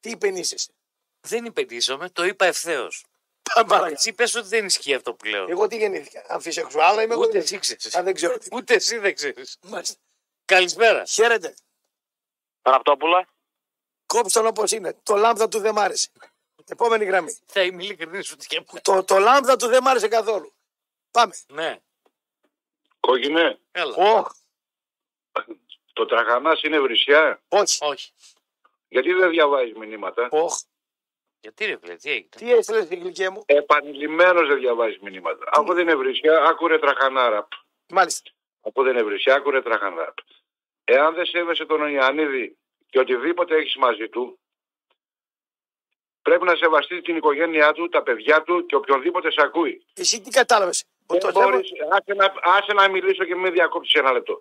[0.00, 0.72] Τι υπενήσεσαι.
[1.20, 3.04] Δεν υπενήσωμαι, το είπα ευθέως.
[3.54, 3.92] Πάμε παρακάτω.
[3.94, 5.46] Εσύ πες ότι δεν ισχύει αυτό που λέω.
[5.48, 6.24] Εγώ τι γεννήθηκα.
[6.28, 7.22] Αμφισεξουάλα είμαι εγώ.
[7.22, 7.94] Ούτε δεν- εσύ ξέρεις.
[7.96, 8.48] Α, δεν ξέρω τι.
[8.52, 9.58] Ούτε εσύ δεν ξέρεις.
[9.62, 9.96] Μάλιστα.
[10.44, 11.04] Καλησπέρα.
[11.04, 11.54] Χαίρετε.
[12.62, 13.28] Ραπτόπουλα.
[14.06, 14.96] Κόψτε τον όπω είναι.
[15.02, 16.08] Το λάμδα του δεν μ' άρεσε.
[16.66, 17.38] Επόμενη γραμμή.
[17.46, 18.80] Θα είμαι ειλικρινής σου και μου.
[18.82, 20.54] Το, το λάμδα του δεν μ' άρεσε καθόλου.
[21.10, 21.34] Πάμε.
[21.46, 21.78] Ναι,
[23.00, 23.94] Κόκκινε, έλα.
[23.94, 24.28] Όχ,
[25.92, 27.42] το τραχανάς είναι βρισιά.
[27.48, 27.78] όχι.
[27.84, 28.12] Όχι.
[28.88, 30.58] Γιατί δεν διαβάζεις μηνύματα; Όχ.
[31.48, 32.28] Γιατί ρε φίλε, τι έγινε.
[32.36, 35.44] Τι έστειλες στην γλυκιά μου; Επανειλημμένος δεν διαβάζεις μηνύματα.
[35.52, 37.48] Αφού δεν είναι βρισιά, άκουρε τραχανάρα.
[37.88, 38.30] Μάλιστα.
[38.60, 40.14] Αφού δεν είναι βρισιά, άκουρε τραχανάρα.
[40.84, 42.56] Εάν δεν σέβεσαι τον Ιωαννίδη
[42.90, 44.38] και οτιδήποτε έχεις μαζί του,
[46.22, 49.86] πρέπει να σεβαστεί την οικογένειά του, τα παιδιά του και οποιονδήποτε σε ακούει.
[49.94, 54.40] Εσύ τι κατάλαβες; Δεν μπορείς, άσε, να, άσε να μιλήσω και μην διακόψεις ένα λεπτό.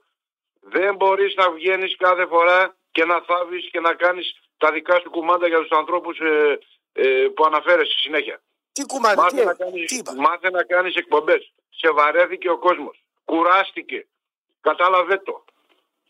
[0.60, 5.10] Δεν μπορείς να βγαίνεις κάθε φορά και να θάβεις και να κάνεις τα δικά σου
[5.10, 6.60] κουμάντα για τους ανθρώπους ε,
[6.98, 8.42] ε, που αναφέρεσαι συνέχεια.
[8.72, 10.14] Τι κουμάνι, τι, Μάθε να, έγινε, κάνεις, τι είπα.
[10.16, 11.54] μάθε να κάνεις εκπομπές.
[11.70, 13.04] Σε βαρέθηκε ο κόσμος.
[13.26, 14.08] Κουράστηκε.
[14.62, 15.46] Κατάλαβε το.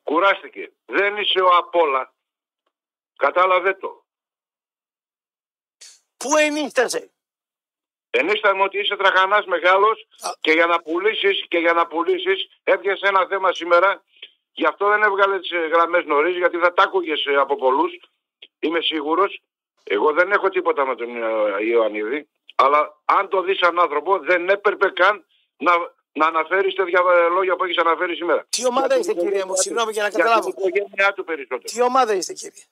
[0.04, 0.72] Κουράστηκε.
[0.86, 2.14] Δεν είσαι ο Απόλα.
[3.16, 4.06] Κατάλαβε το.
[6.18, 7.12] Πού ενίστασε.
[8.10, 10.30] Ενίσταμε ότι είσαι τραχανάς μεγάλος Α.
[10.42, 14.04] και για να πουλήσεις και για να πουλήσεις έπιασες ένα θέμα σήμερα
[14.52, 18.00] γι' αυτό δεν έβγαλες τις ε, γραμμές νωρίς γιατί θα τα άκουγες ε, από πολλούς
[18.60, 19.42] είμαι σίγουρος
[19.90, 24.50] εγώ δεν έχω τίποτα με τον ε, Ιωαννίδη αλλά αν το δεις σαν άνθρωπο δεν
[24.50, 25.26] έπρεπε καν
[25.58, 25.72] να,
[26.12, 28.46] να αναφέρεις τέτοια ε, λόγια που έχεις αναφέρει σήμερα.
[28.50, 30.16] Τι ομάδα Για είστε την κύριε μου, οικογένειά συγγνώμη για να του.
[30.16, 30.50] Για καταλάβω.
[30.50, 31.62] την οικογένειά του περισσότερο.
[31.74, 32.64] Τι ομάδα είστε κύριε;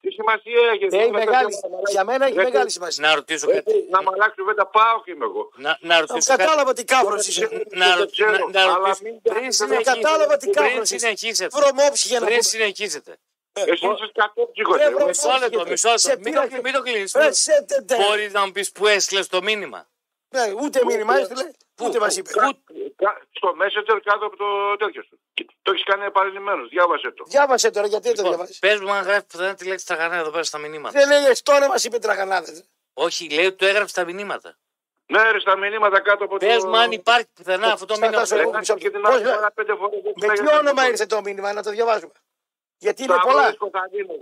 [0.00, 0.84] Τι σημασία έχει.
[0.96, 1.52] Έχει μεγάλη,
[1.90, 3.08] για μένα έχει Δεν- μεγάλη σημασία.
[3.08, 3.58] Να ρωτήσω κάτι.
[3.58, 5.50] Έτσι, Να μ' αλλάξει κουβέντα πάω και είμαι εγώ.
[5.56, 6.42] Να, να Το ρωτήσω κάτι.
[6.44, 7.66] κατάλαβα τι κάφρο είσαι.
[7.70, 9.02] Να, Δεν ρω- ξέρω, να, να αλλά ρωτήσω.
[9.04, 10.00] μην Πριν κάνεις- συνεχίσετε.
[10.00, 10.98] κατάλαβα τι Πριν κάφρος είσαι.
[10.98, 11.58] συνεχίσετε.
[11.58, 12.48] Βρωμόψη για να Πριν πούμε.
[12.52, 13.12] συνεχίσετε.
[13.52, 14.76] Εσύ είσαι κατόψυχος.
[14.76, 14.94] Ρε, εγώ.
[14.96, 16.22] βρε, Μισό λεπτό, όχι, μισό σε λεπτό.
[16.22, 17.12] Μην πήρα το, και- μην το κλείνεις.
[17.14, 19.86] Ρε, σε τε- τε- Μπορείς να μου πεις που έστειλες το μήνυμα.
[20.34, 21.50] Ναι, ούτε μήνυμα έστειλε,
[21.82, 22.30] ούτε μας είπε.
[22.32, 22.58] Κα-
[22.96, 25.18] κα- Στο Messenger κάτω από το τέτοιο σου.
[25.34, 26.68] Και Το έχεις κάνει επανειλημμένος.
[26.68, 27.24] Διάβασε το.
[27.28, 28.58] Διάβασε τώρα, γιατί δεν το Λοιπόν, διαβάζει.
[28.58, 31.00] Πες μου αν γράφεις πουθενά τη λέξη τραγανά εδώ πέρα στα μηνύματα.
[31.00, 32.64] Δεν έλεγες τώρα μας είπε τραγανάδε.
[32.94, 34.58] Όχι, λέει ότι το έγραψες στα μηνύματα.
[35.06, 36.46] Ναι, ρε, στα μηνύματα κάτω από το.
[36.46, 38.26] Πες μου αν υπάρχει πουθενά αυτό το Σταμάτα μήνυμα.
[38.26, 38.50] σου, που εγώ.
[38.50, 38.60] λέει.
[38.60, 40.88] Εντάξει, και την Πώς άλλη λέ- φορά πέντε φορές δεν Με λέγεται ποιο όνομα τίποτα.
[40.88, 42.12] ήρθε το μήνυμα, να το διαβάζουμε.
[42.82, 43.54] Γιατί είναι Σταύρος πολλά.
[43.56, 44.16] Κωνσταντίνος.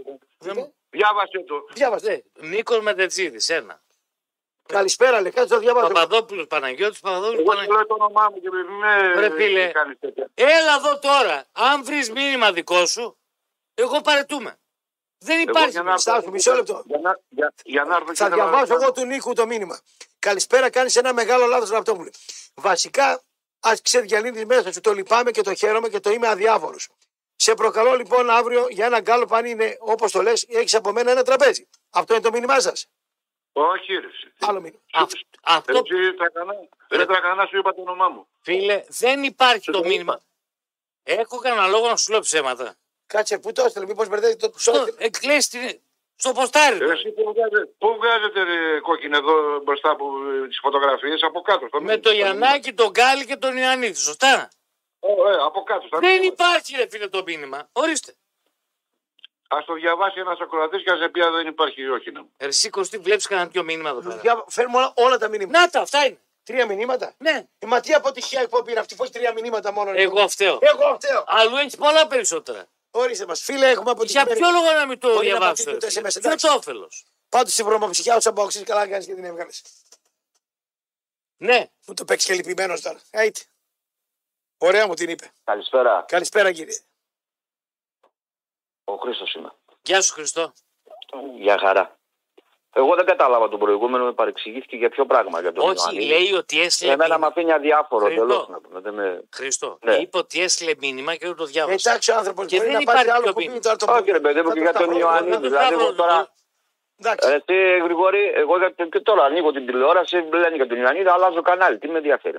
[0.45, 1.67] Λοιπόν, Διάβασε το.
[1.73, 2.25] Διάβασε.
[2.41, 3.83] Νίκος Μετετζίδη, ένα.
[4.69, 5.87] Καλησπέρα, λέει, κάτσε το διαβάζω.
[5.87, 7.77] Παπαδόπουλος Παναγιώτης, Παπαδόπουλος Εγώ σου Παναγιώτη.
[7.77, 9.71] λέω το όνομά μου και μην με Ρε, φίλε.
[9.71, 10.31] κάνεις τέτοια.
[10.35, 11.45] Έλα εδώ τώρα.
[11.53, 13.19] Αν βρεις μήνυμα δικό σου,
[13.75, 14.59] εγώ παρετούμε.
[15.19, 15.69] Δεν Εγώ υπάρχει.
[15.71, 15.99] για να- μήνυμα.
[15.99, 16.83] Στάθου, μισό λεπτό.
[16.87, 19.81] Για να, για, για να έρθω και Θα να- διαβάσω εγώ του Νίκου το μήνυμα.
[20.19, 22.11] Καλησπέρα, κάνεις ένα μεγάλο λάθος Ραπτόπουλε.
[22.55, 23.23] Βασικά,
[23.61, 24.81] ας ξεδιαλύνεις μέσα σου.
[24.81, 26.77] Το λυπάμαι και το χαίρομαι και το είμαι αδιάφορο.
[27.43, 31.11] Σε προκαλώ λοιπόν αύριο για ένα γκάλο αν είναι όπως το λες, έχεις από μένα
[31.11, 31.69] ένα τραπέζι.
[31.91, 32.87] Αυτό είναι το μήνυμά σας.
[33.53, 34.07] Όχι, ρε.
[34.07, 34.33] εσύ.
[34.41, 34.81] Άλλο μήνυμα.
[34.93, 36.55] Αυτό, αυτό Έτσι, τρακανά.
[36.91, 38.27] Ρε, τρακανά σου είπα το όνομά μου.
[38.41, 40.21] φίλε, δεν υπάρχει Σου το το μήνυμα.
[41.03, 42.75] Έχω κανένα λόγο να σου λέω ψέματα.
[43.07, 44.95] Κάτσε, πού το έστειλε, μήπως μπερδεύει το Στο, ψώτη.
[44.99, 45.81] εκλέσεις την-
[46.17, 46.79] στο ποστάρι.
[46.79, 50.05] Ρε, Εσύ που βγάζετε, πού βγάζετε ρε, κόκκινο εδώ μπροστά από
[50.49, 51.67] τις φωτογραφίες, από κάτω.
[51.67, 52.01] Στο Με μήνυμα.
[52.03, 53.95] το Γιαννάκη, τον Γκάλι και τον Ιωαννίδη.
[53.95, 54.49] Σωστά;
[55.01, 55.87] Ε, ε, από κάτω.
[55.87, 56.33] στα Δεν μήνυμα.
[56.33, 57.69] υπάρχει, ρε φίλε, το μήνυμα.
[57.73, 58.15] Ορίστε.
[59.49, 62.11] Ας το διαβάσει ένας ακροατής και ας σε πει αν δεν υπάρχει ή όχι.
[62.11, 62.21] Ναι.
[62.39, 64.17] Ρε, εσύ Κωστή, βλέπεις κανένα πιο μήνυμα εδώ πέρα.
[64.17, 65.61] Δια- Φέρνουμε όλα, όλα τα μηνύματα.
[65.61, 66.21] Να τα, αυτά είναι.
[66.43, 69.91] Τρία μηνύματα; Ναι, Ε, μα τι αποτυχία εκπομπή είναι αυτή που έχει τρία μηνύματα μόνο.
[69.95, 70.59] εγώ φταίω.
[70.61, 71.25] Εγώ φταίω.
[71.27, 72.67] Αλλού έχεις πολλά περισσότερα.
[72.91, 74.25] Ορίστε μας, φίλε, έχουμε Για αποτυχία.
[74.27, 75.65] ποιο λόγο να μην το Μπορεί να διαβάσω.
[75.65, 76.47] πατήσει ρε το φίλε; SMS, Ποιο εντάξει.
[76.47, 79.63] το όφελος; Πάντως η βρωμοψυχιά τους αμπόξει καλά κάνεις και την έβγαλες.
[81.37, 83.01] Ναι, Μου το παίξεις και λυπημένος τώρα.
[83.11, 83.47] Έτσι.
[84.63, 85.31] Ωραία μου την είπε.
[85.45, 86.05] Καλησπέρα.
[86.09, 86.79] Καλησπέρα κύριε.
[88.85, 89.53] Ο Χρήστος είμαι.
[89.83, 90.53] γεια σου Χριστό.
[91.39, 91.95] Για χαρά.
[92.73, 95.41] Εγώ δεν κατάλαβα τον προηγούμενο, με παρεξηγήθηκε για ποιο πράγμα.
[95.41, 96.07] Για τον Όχι, Ιωαννίδη.
[96.07, 97.27] λέει ότι έστειλε Εμένα με μήνυμα.
[97.27, 98.05] αφήνει αδιάφορο.
[98.05, 98.27] Χρήστο.
[98.27, 98.81] Τελώς, να πούμε.
[98.81, 99.23] Δεν με...
[99.35, 99.79] Χριστό.
[99.83, 99.95] Ναι.
[99.97, 101.91] Είπε ότι έστειλε μήνυμα και δεν το διάβασα.
[101.91, 103.61] Εντάξει ο άνθρωπος Και μπορεί δεν να πάρει υπάρχει άλλο πιο κουμπί μήνυμα.
[103.63, 104.99] τώρα το Όχι, ρε παιδί μου, θα και το για τον σταυρώ.
[104.99, 105.31] Ιωαννίδη.
[105.31, 106.33] δεν Δηλαδή, θα εγώ βρω- τώρα.
[106.99, 107.29] Εντάξει.
[107.29, 111.43] Ε, Εσύ, Γρηγόρη, εγώ για- και τώρα ανοίγω την τηλεόραση, λένε για τον Ιωαννίδη, αλλάζω
[111.43, 111.79] κανάλι.
[111.79, 112.39] Τι με ενδιαφέρει.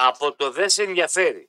[0.00, 0.06] Με.
[0.08, 1.46] Από το δεν σε ενδιαφέρει.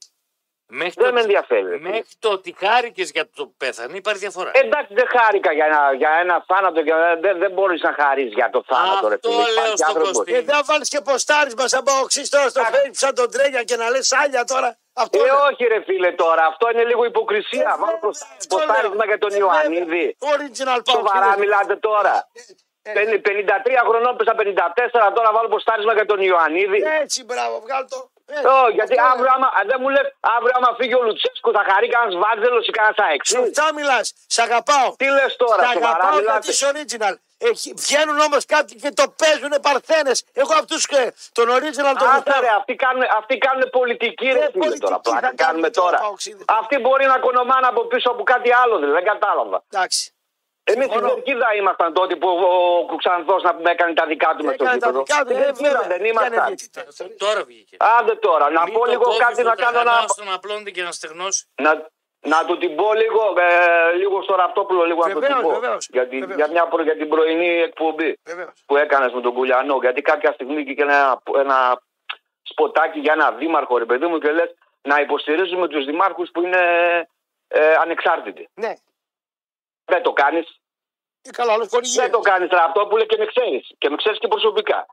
[0.67, 1.79] Μέχρι Δεν το, με ενδιαφέρει.
[1.79, 4.51] μέχρι το ότι χάρηκες για το που πέθανε υπάρχει διαφορά.
[4.53, 8.31] Ε, Εντάξει, δεν χάρηκα για ένα, για ένα θάνατο και δεν, δεν μπορείς να χαρείς
[8.33, 9.41] για το θάνατο, ρε Αυτό φίλε.
[9.43, 10.11] λέω Υπάρχει στον άνθρωπος.
[10.17, 10.31] Κωστή.
[10.31, 13.89] Και δεν βάλεις και ποστάρισμα σαν παοξή τώρα στο facebook σαν τον τρέγια και να
[13.89, 14.69] λες άλλια τώρα.
[14.93, 15.31] Αυτό Ε, είναι.
[15.51, 17.61] όχι ρε φίλε τώρα, αυτό είναι λίγο υποκρισία.
[17.61, 19.05] Ε, Βάλω βέβαια, προς- αυτό ποστάρισμα λέω.
[19.11, 20.03] για τον Ε, Ιωαννίδη.
[20.19, 20.33] βέβαια.
[20.33, 21.39] Original Σοβαρά παοξή.
[21.39, 22.15] μιλάτε τώρα.
[22.87, 26.79] Ε, Πεν- 53 χρονών πέσα 54, τώρα βάλω ποστάρισμα για τον Ιωαννίδη.
[27.01, 27.99] Έτσι, μπράβο, βγάλ το.
[28.29, 28.43] Πες.
[28.55, 29.35] Ω, γιατί Αυτό αύριο, λέω.
[29.35, 32.97] άμα, δεν μου λες, αύριο άμα φύγει ο Λουτσέσκου θα χαρεί κανένας Βάζελος ή κανένας
[33.05, 33.37] αεξής.
[33.37, 34.05] Σωστά μιλάς.
[34.35, 34.87] Σ' αγαπάω.
[35.01, 36.31] Τι λες τώρα, Σ' σοβαρά αγαπάω μιλάτε.
[36.31, 37.15] γιατί είσαι original.
[37.37, 40.17] Έχει, βγαίνουν όμως κάποιοι και το παίζουν παρθένες.
[40.33, 40.85] Εγώ αυτούς
[41.37, 42.39] τον original τον Άσε γουστάρω.
[42.41, 44.95] ρε, αυτοί κάνουν, αυτοί κάνουν πολιτική ρε Ε, φίλε πολιτική τώρα.
[44.95, 46.01] θα Πλάκα κάνουν κάνουμε τώρα, τώρα.
[46.03, 46.45] Παοξίδες.
[46.59, 49.63] Αυτοί μπορεί να κονομάνε από πίσω από κάτι άλλο, δηλαδή, δεν κατάλαβα.
[49.71, 50.14] Εντάξει.
[50.71, 51.13] Εμείς στην Συμφωνώ.
[51.13, 54.79] Κερκίδα ήμασταν τότε που ο Κουξανθό να πούμε έκανε τα δικά του με το Έκανε
[54.79, 55.03] τα γήπεδο.
[55.03, 55.87] δικά του, Στην ε, Κερκίδα βέβαια.
[55.87, 56.45] δεν Ποια είναι ήμασταν.
[56.45, 57.15] διαιτητή.
[57.25, 57.75] Τώρα βγήκε.
[57.97, 59.83] Άντε τώρα, να Μην πω το λίγο κόβεις κάτι το να κάνω ένα.
[59.91, 61.41] τραχανά στον απλώνεται και να στεγνώσει.
[61.65, 61.71] Να,
[62.33, 65.59] να του την πω λίγο, ε, λίγο στο ραπτόπουλο, λίγο να του την Βεβαίως, πω.
[65.59, 66.37] βεβαίως, για, τη- βεβαίως.
[66.39, 68.63] για, μια, προ- για την πρωινή εκπομπή Βεβαίως.
[68.65, 69.77] που έκανες με τον Κουλιανό.
[69.81, 71.57] Γιατί κάποια στιγμή βγήκε ένα, ένα
[72.43, 74.49] σποτάκι για ένα δήμαρχο, ρε παιδί μου, και λες
[74.81, 76.61] να υποστηρίζουμε τους δημάρχους που είναι
[77.47, 78.49] ε, ανεξάρτητοι.
[78.53, 78.73] Ναι.
[79.85, 80.59] Δεν το κάνεις.
[81.21, 81.95] Τι καλό, άλλο χορηγεί.
[81.99, 83.71] Δεν το κάνεις ραπτόπουλο και με ξέρεις.
[83.77, 84.85] Και με ξέρεις και προσωπικά.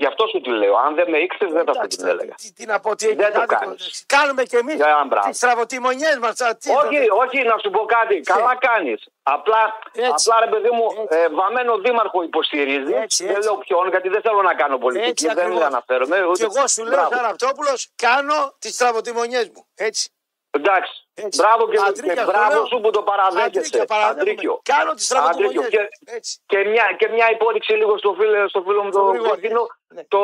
[0.00, 0.76] Γι' αυτό σου τη λέω.
[0.76, 2.34] Αν δεν με ήξερες, δεν θα σου την έλεγα.
[2.34, 3.58] Τι, τι να πω, τι έχει Δεν το κάνεις.
[3.66, 4.04] κάνεις.
[4.06, 5.28] Κάνουμε κι εμείς Για μπράβο.
[5.28, 6.40] τις στραβοτημονιέ μας.
[6.40, 8.20] Όχι, όχι, να σου πω κάτι.
[8.20, 9.08] Καλά κάνεις.
[9.22, 10.10] Απλά, Έτσι.
[10.30, 11.18] απλά ρε παιδί μου, Έτσι.
[11.18, 12.94] ε, βαμμένο δήμαρχο υποστηρίζεις.
[12.94, 13.48] Έτσι, Δεν έτσι.
[13.48, 15.08] λέω ποιον, γιατί δεν θέλω να κάνω πολιτική.
[15.10, 15.62] Έτσι δεν ακριβώς.
[15.62, 16.16] αναφέρομαι.
[16.16, 16.42] Και Ούτε...
[16.44, 17.14] εγώ σου λέω, Μπράβο.
[17.14, 19.66] Σαραπτόπουλο, κάνω τις στραβοτημονιέ μου.
[19.74, 20.10] Έτσι.
[20.50, 21.07] Εντάξει.
[21.24, 21.40] Έτσι.
[21.40, 22.66] Μπράβο και, Αντρίκια, και αυτό μπράβο λέω.
[22.66, 23.58] σου που το παραδέχεσαι.
[23.58, 24.20] Αντρίκιο, παραδέχομαι.
[24.20, 24.60] Αντρίκιο.
[24.62, 25.58] Κάνω τι στραβοτημονιέ.
[25.58, 25.88] Αντρίκιο.
[25.88, 26.38] Και, Έτσι.
[26.46, 29.66] και, μια, και μια υπόδειξη λίγο στο φίλο, στο φίλο μου Στον τον Γρηγόρη, Κόκκινο.
[29.94, 30.04] ναι.
[30.04, 30.22] Το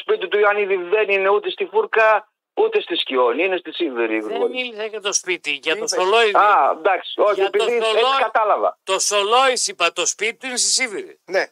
[0.00, 3.44] σπίτι του Ιωαννίδη δεν είναι ούτε στη Φούρκα ούτε στη Σκιόνη.
[3.44, 4.20] Είναι στη Σίδερη.
[4.20, 6.36] Δεν μίλησα για το σπίτι, για το είπες; Σολόιδι.
[6.36, 7.20] Α, εντάξει.
[7.20, 8.78] Όχι, Για το επειδή έτσι Θολό- κατάλαβα.
[8.82, 11.20] Το Σολόις είπα, το σπίτι του είναι στη Σίβηρη.
[11.24, 11.44] Ναι.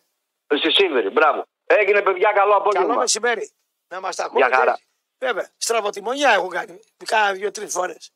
[0.56, 1.42] Στη Σίδερη, μπράβο.
[1.66, 2.94] Έγινε παιδιά καλό Καλό απόγευμα.
[2.96, 3.50] μεσημέρι.
[3.94, 4.58] Να μας τα Μια ακούτε.
[4.60, 4.78] χαρά.
[5.18, 5.48] Βέβαια.
[5.56, 6.80] Στραβοτημονιά έχω κάνει.
[7.04, 8.10] Κάνα δύο-τρεις φορές.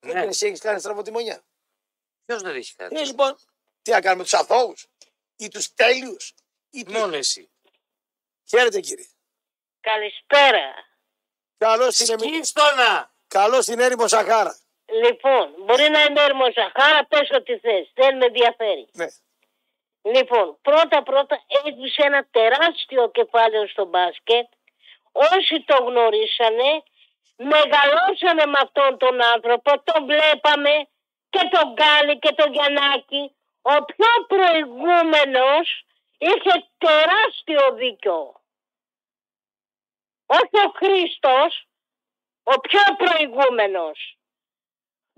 [0.00, 0.20] Ναι.
[0.20, 1.42] Εσύ έχεις κάνει στραβοτημονιά.
[2.24, 3.00] Ποιος δεν έχει κάνει.
[3.00, 3.38] Ε, λοιπόν,
[3.82, 4.86] τι να κάνουμε τους αθώους
[5.36, 6.34] ή τους τέλειους.
[6.70, 6.92] Ή τι.
[6.92, 7.50] Μόνο εσύ.
[8.48, 9.06] Χαίρετε κύριε.
[9.80, 10.74] Καλησπέρα.
[11.58, 12.34] Καλώς την, εμι...
[12.34, 13.12] Σκίστονα!
[13.28, 14.58] Καλώς την έρημο Σαχάρα.
[15.02, 17.90] Λοιπόν, μπορεί να είμαι ερμοσαχάρα, πες ό,τι θες.
[17.94, 18.88] Δεν με ενδιαφέρει.
[18.92, 19.06] Ναι.
[20.02, 24.46] Λοιπόν, πρώτα πρώτα έχεις ένα τεράστιο κεφάλαιο στο μπάσκετ.
[25.12, 26.82] Όσοι το γνωρίσανε,
[27.38, 30.88] μεγαλώσανε με αυτόν τον άνθρωπο, τον βλέπαμε
[31.30, 33.36] και τον Γκάλι και τον Γιαννάκη.
[33.62, 35.84] Ο πιο προηγούμενος
[36.18, 38.40] είχε τεράστιο δίκιο.
[40.26, 41.68] Όχι ο Χρήστος,
[42.42, 44.18] ο πιο προηγούμενος.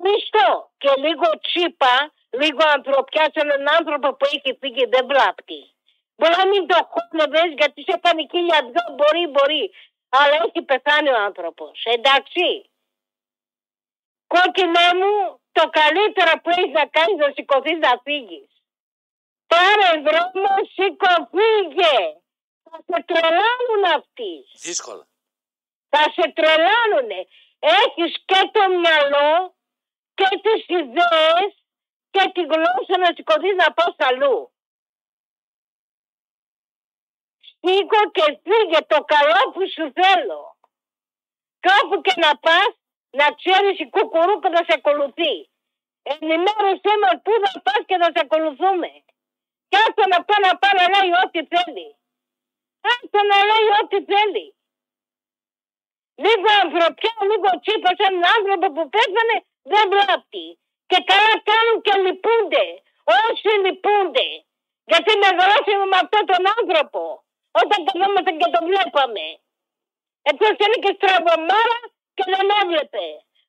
[0.03, 5.75] Χριστό και λίγο τσίπα, λίγο ανθρωπιά σε έναν άνθρωπο που έχει φύγει δεν βλάπτει.
[6.17, 9.75] Μπορεί να μην το χώνευες γιατί σε κάνει χίλια δυο, μπορεί, μπορεί.
[10.19, 12.71] Αλλά έχει πεθάνει ο άνθρωπος, εντάξει.
[14.27, 18.49] Κόκκινέ μου, το καλύτερο που έχεις να κάνεις να σηκωθείς να φύγεις.
[19.47, 21.97] Πάρε δρόμο, σηκωθήκε.
[22.71, 24.35] Θα σε τρελάνουν αυτοί.
[24.67, 25.09] Δύσκολα.
[25.89, 27.21] Θα σε τρελάνουνε.
[27.59, 29.55] Έχεις και το μυαλό
[30.15, 31.53] και τις ιδέες
[32.11, 34.53] και τη γλώσσα να σηκωθείς να πας αλλού.
[37.63, 40.41] Σήκω και φύγε το καλό που σου θέλω.
[41.61, 42.73] Και όπου και να πας,
[43.19, 45.35] να ξέρεις η κουκουρούκα να σε ακολουθεί.
[46.03, 48.91] Ενημέρωσέ μας πού θα πας και θα σε ακολουθούμε.
[49.69, 51.89] Και άστο να πάει να πάει να λέει ό,τι θέλει.
[52.91, 54.47] Άστο να λέει ό,τι θέλει.
[56.25, 59.37] Λίγο ανθρωπιά, λίγο τσίπα σε έναν άνθρωπο που πέθανε
[59.71, 60.47] δεν βλάπτει.
[60.91, 62.67] Και καλά κάνουν και λυπούνται.
[63.19, 64.29] Όσοι λυπούνται.
[64.91, 67.03] Γιατί μεγαλώσαμε με αυτόν τον άνθρωπο.
[67.51, 69.27] Όταν καθόμαστε και τον βλέπαμε.
[70.23, 71.79] Εκτός είναι και στραβωμάρα
[72.15, 73.05] και δεν έβλεπε.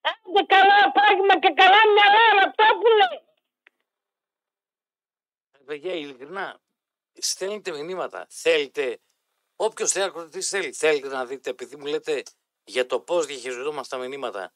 [0.09, 3.19] Άντε καλά πράγμα και καλά μυαλά αυτά που λέει.
[5.51, 6.59] Ε, Παιδιά, ειλικρινά,
[7.13, 8.27] στέλνετε μηνύματα.
[8.29, 8.99] Θέλετε,
[9.55, 10.73] όποιος θέλει να ακολουθήσει θέλει.
[10.73, 12.23] Θέλετε να δείτε, επειδή μου λέτε
[12.63, 14.53] για το πώς διαχειριζόμαστε τα μηνύματα.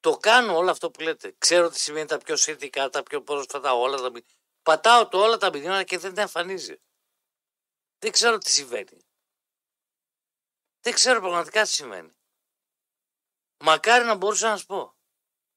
[0.00, 1.34] Το κάνω όλο αυτό που λέτε.
[1.38, 4.34] Ξέρω τι σημαίνει τα πιο σχετικά, τα πιο πρόσφατα, όλα τα μηνύματα.
[4.62, 6.80] Πατάω το όλα τα μηνύματα και δεν τα εμφανίζει.
[8.06, 8.98] Δεν ξέρω τι συμβαίνει.
[10.80, 12.16] Δεν ξέρω πραγματικά τι συμβαίνει.
[13.64, 14.96] Μακάρι να μπορούσα να σα πω.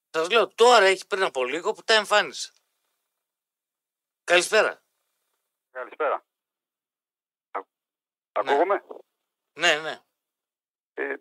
[0.09, 2.53] Σας λέω τώρα έχει πριν από λίγο που τα εμφάνισα.
[4.23, 4.83] Καλησπέρα.
[5.71, 6.25] Καλησπέρα.
[7.51, 7.65] Α-
[8.31, 8.85] Ακούγομαι;
[9.59, 9.99] Ναι, ναι.
[10.93, 11.15] Ε,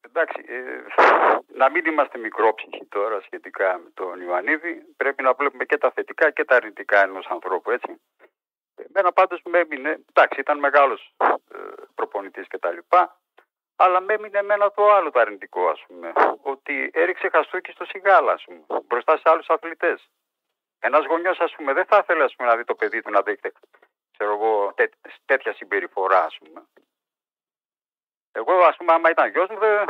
[0.00, 0.84] εντάξει, ε,
[1.46, 4.74] να μην είμαστε μικρόψυχοι τώρα σχετικά με τον Ιωαννίδη.
[4.96, 8.00] Πρέπει να βλέπουμε και τα θετικά και τα αρνητικά ενός ανθρώπου, έτσι.
[8.88, 11.58] Εμένα πάντως με έμεινε, εντάξει, ήταν μεγάλος ε,
[11.94, 13.18] προπονητής και τα λοιπά,
[13.76, 16.12] αλλά με έμεινε εμένα το άλλο το αρνητικό, ας πούμε,
[16.42, 20.08] ότι έριξε χαστούκι στο σιγάλα, ας πούμε, μπροστά σε άλλους αθλητές.
[20.78, 23.22] Ένας γονιός, ας πούμε, δεν θα ήθελε, ας πούμε, να δει το παιδί του να
[23.22, 23.50] δείχνει,
[24.12, 24.92] ξέρω εγώ, τέ-
[25.24, 26.62] τέτοια συμπεριφορά, ας πούμε.
[28.32, 29.84] Εγώ, ας πούμε, άμα ήταν γιος μου, δεν,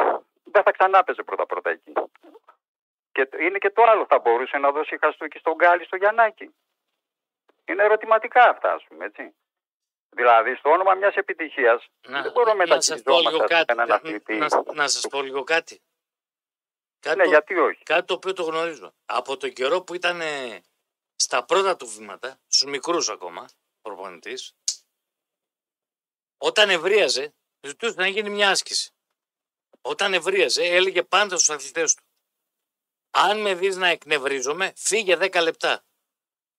[0.45, 1.93] δεν θα ξανά παίζει πρώτα-πρώτα εκεί.
[3.13, 6.55] Και το- είναι και το άλλο, θα μπορούσε να δώσει χαστούκι στον Γκάλι, στο Γιαννάκη.
[7.65, 9.35] Είναι ερωτηματικά αυτά, ας πούμε, έτσι.
[10.09, 13.73] Δηλαδή, στο όνομα μιας επιτυχίας, δεν μπορούμε να να σας πω λίγο μεταχειριζόμαστε κάτι.
[13.73, 14.35] έναν αθλητή.
[14.35, 15.83] Να, να σας πω λίγο κάτι.
[17.01, 17.83] Κάτι, Ναι, το, γιατί όχι.
[17.83, 18.95] κάτι το οποίο το γνωρίζω.
[19.07, 20.61] Από τον καιρό που ήταν ε,
[21.17, 23.49] στα πρώτα του βήματα, στους μικρούς ακόμα,
[23.83, 24.55] προπονητής,
[26.39, 28.93] όταν ευρίαζε, ζητούσε να γίνει μια άσκηση.
[29.81, 32.03] Όταν ευρίαζε, έλεγε πάντα στους αθλητές του.
[33.11, 35.85] Αν με δεις να εκνευρίζομαι, φύγε 10 λεπτά.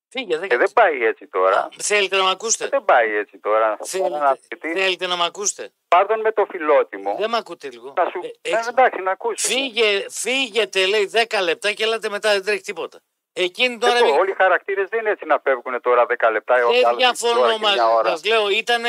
[0.09, 0.81] Φύγε 10 Και δεν λεπτά.
[0.81, 1.69] πάει έτσι τώρα.
[1.77, 3.65] Θέλετε να με ακούσετε; Δεν πάει έτσι τώρα.
[3.65, 7.15] Έναν Θέλετε, αθλητή, θέλετε να με ακούσετε; Πάρ' τον με το φιλότιμο.
[7.19, 7.93] Δεν με ακούτε λίγο.
[7.97, 8.19] Να σου...
[8.23, 9.47] Ε, Ε, έχεις- εντάξει, να ακούσει.
[9.47, 12.99] Φύγε, φύγετε, λέει 10 λεπτά και έλατε μετά δεν τρέχει τίποτα.
[13.33, 16.65] Εκείνη τώρα Τώρα, μη- όλοι οι χαρακτήρες δεν είναι έτσι να φεύγουν τώρα 10 λεπτά.
[16.65, 18.09] ο δεν άλλος διαφωνώ τώρα και μαζί μια ώρα.
[18.09, 18.25] σας.
[18.25, 18.83] Λέω ήταν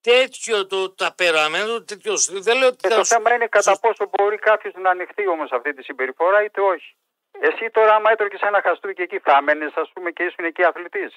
[0.00, 2.42] τέτοιο το ταπεραμέντο, τέτοιο στυλ.
[2.42, 4.90] Δεν λέω ότι Και θα το σου- θέμα είναι κατά σου- πόσο μπορεί κάποιος να
[4.90, 6.96] ανοιχτεί όμως αυτή τη συμπεριφορά είτε όχι.
[7.40, 11.16] Εσύ τώρα, άμα έτρωγες ένα χαστούκι εκεί, θα έμενε, ας πούμε, και ήσουν εκεί αθλητής.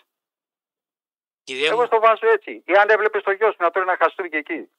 [1.43, 2.63] Κυρία Εγώ μου, στο βάζω έτσι.
[2.65, 4.69] Ή αν έβλεπε το γιο σου να τρώει ένα χαστούκι εκεί,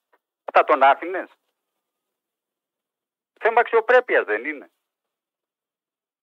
[0.52, 1.28] θα τον άφηνες;
[3.40, 4.70] Θέμα αξιοπρέπειας δεν είναι.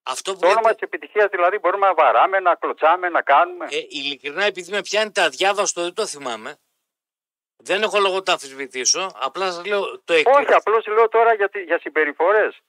[0.04, 3.66] αυτό που Το όνομα λέτε, της επιτυχίας δηλαδή μπορούμε να βαράμε, να κλωτσάμε, να κάνουμε.
[3.72, 6.58] ε, ειλικρινά επειδή με πιάνει τα διάβαστο δεν το θυμάμαι.
[7.62, 9.12] Δεν έχω λόγο να το αμφισβητήσω.
[9.16, 10.32] Απλά σας λέω το εξή.
[10.42, 12.60] Όχι, απλώς λέω τώρα για, τη- για συμπεριφορές.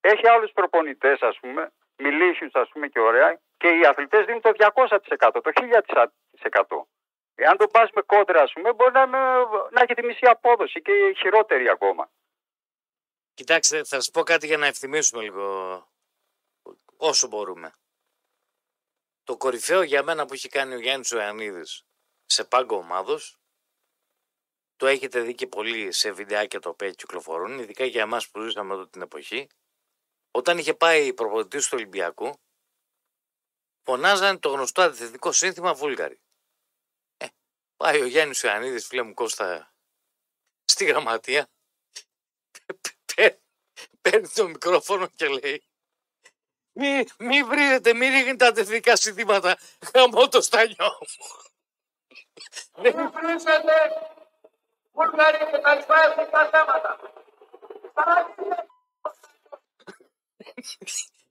[0.00, 4.52] Έχει άλλους προπονητές, ας πούμε, μιλήσιου, ας πούμε, και ωραία, και οι αθλητές δίνουν το
[4.52, 6.88] 200%, το 1000%.
[7.34, 10.82] Εάν τον πας με κόντρα, ας πούμε, μπορεί να, είναι- να έχει τη μισή απόδοση
[10.82, 12.10] και χειρότερη ακόμα.
[13.34, 15.86] Κοιτάξτε, θα σας πω κάτι για να ευθυμίσουμε λίγο
[16.96, 17.72] όσο μπορούμε.
[19.24, 21.84] Το κορυφαίο για μένα που έχει κάνει ο Γιάννης Ιωαννίδης
[22.24, 23.38] σε πάγκο ομάδος
[24.76, 28.74] το έχετε δει και πολύ σε βιντεάκια τα οποία κυκλοφορούν, ειδικά για εμάς που ζήσαμε
[28.74, 29.48] εδώ την εποχή.
[30.30, 32.40] Όταν είχε πάει προπονητής του Ολυμπιακού,
[33.82, 36.20] φωνάζανε το γνωστό αντιθετικό σύνθημα Βούλγαρη.
[37.16, 37.26] Ε,
[37.76, 39.74] πάει ο Γιάννης Ιωαννίδης, φίλε μου Κώστα,
[40.64, 41.48] στη γραμματεία,
[43.14, 43.40] Παι-
[44.00, 45.62] παίρνει το μικρόφωνο και λέει
[46.72, 49.58] μη, μη βρίζετε, μη ρίχνετε αντεθνικά συνθήματα.
[49.92, 51.42] Χαμώ το στάνιο μου.
[52.82, 53.72] Μην βρίζετε
[54.92, 57.00] Βουλγαρία και τα λοιπά εθνικά θέματα.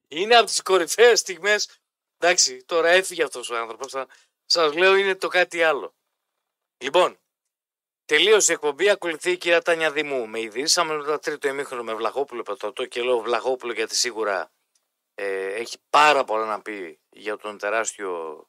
[0.07, 1.79] Είναι από τις κορυφαίες στιγμές.
[2.17, 3.91] Εντάξει, τώρα έφυγε αυτός ο άνθρωπος.
[3.91, 4.07] Θα-
[4.45, 5.95] Σας λέω είναι το κάτι άλλο.
[6.83, 7.19] Λοιπόν,
[8.05, 8.89] τελείωσε η εκπομπή.
[8.89, 10.27] Ακολουθεί η κυρία Τάνια Δημού.
[10.27, 14.51] Με ειδήσαμε με το τρίτο ημίχρονο με Βλαχόπουλο Πετρωτό και λέω Βλαχόπουλο γιατί σίγουρα
[15.15, 18.43] ε, έχει πάρα πολλά να πει για τον τεράστιο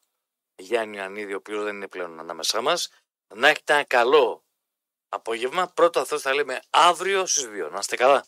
[0.56, 2.88] Γιάννη Ιωαννίδη, ο οποίος δεν είναι πλέον ανάμεσά μας.
[3.34, 4.44] Να έχετε ένα καλό
[5.08, 5.68] απόγευμα.
[5.72, 7.70] Πρώτα αυτό θα λέμε αύριο στις 2.
[7.70, 8.26] Να είστε καλά.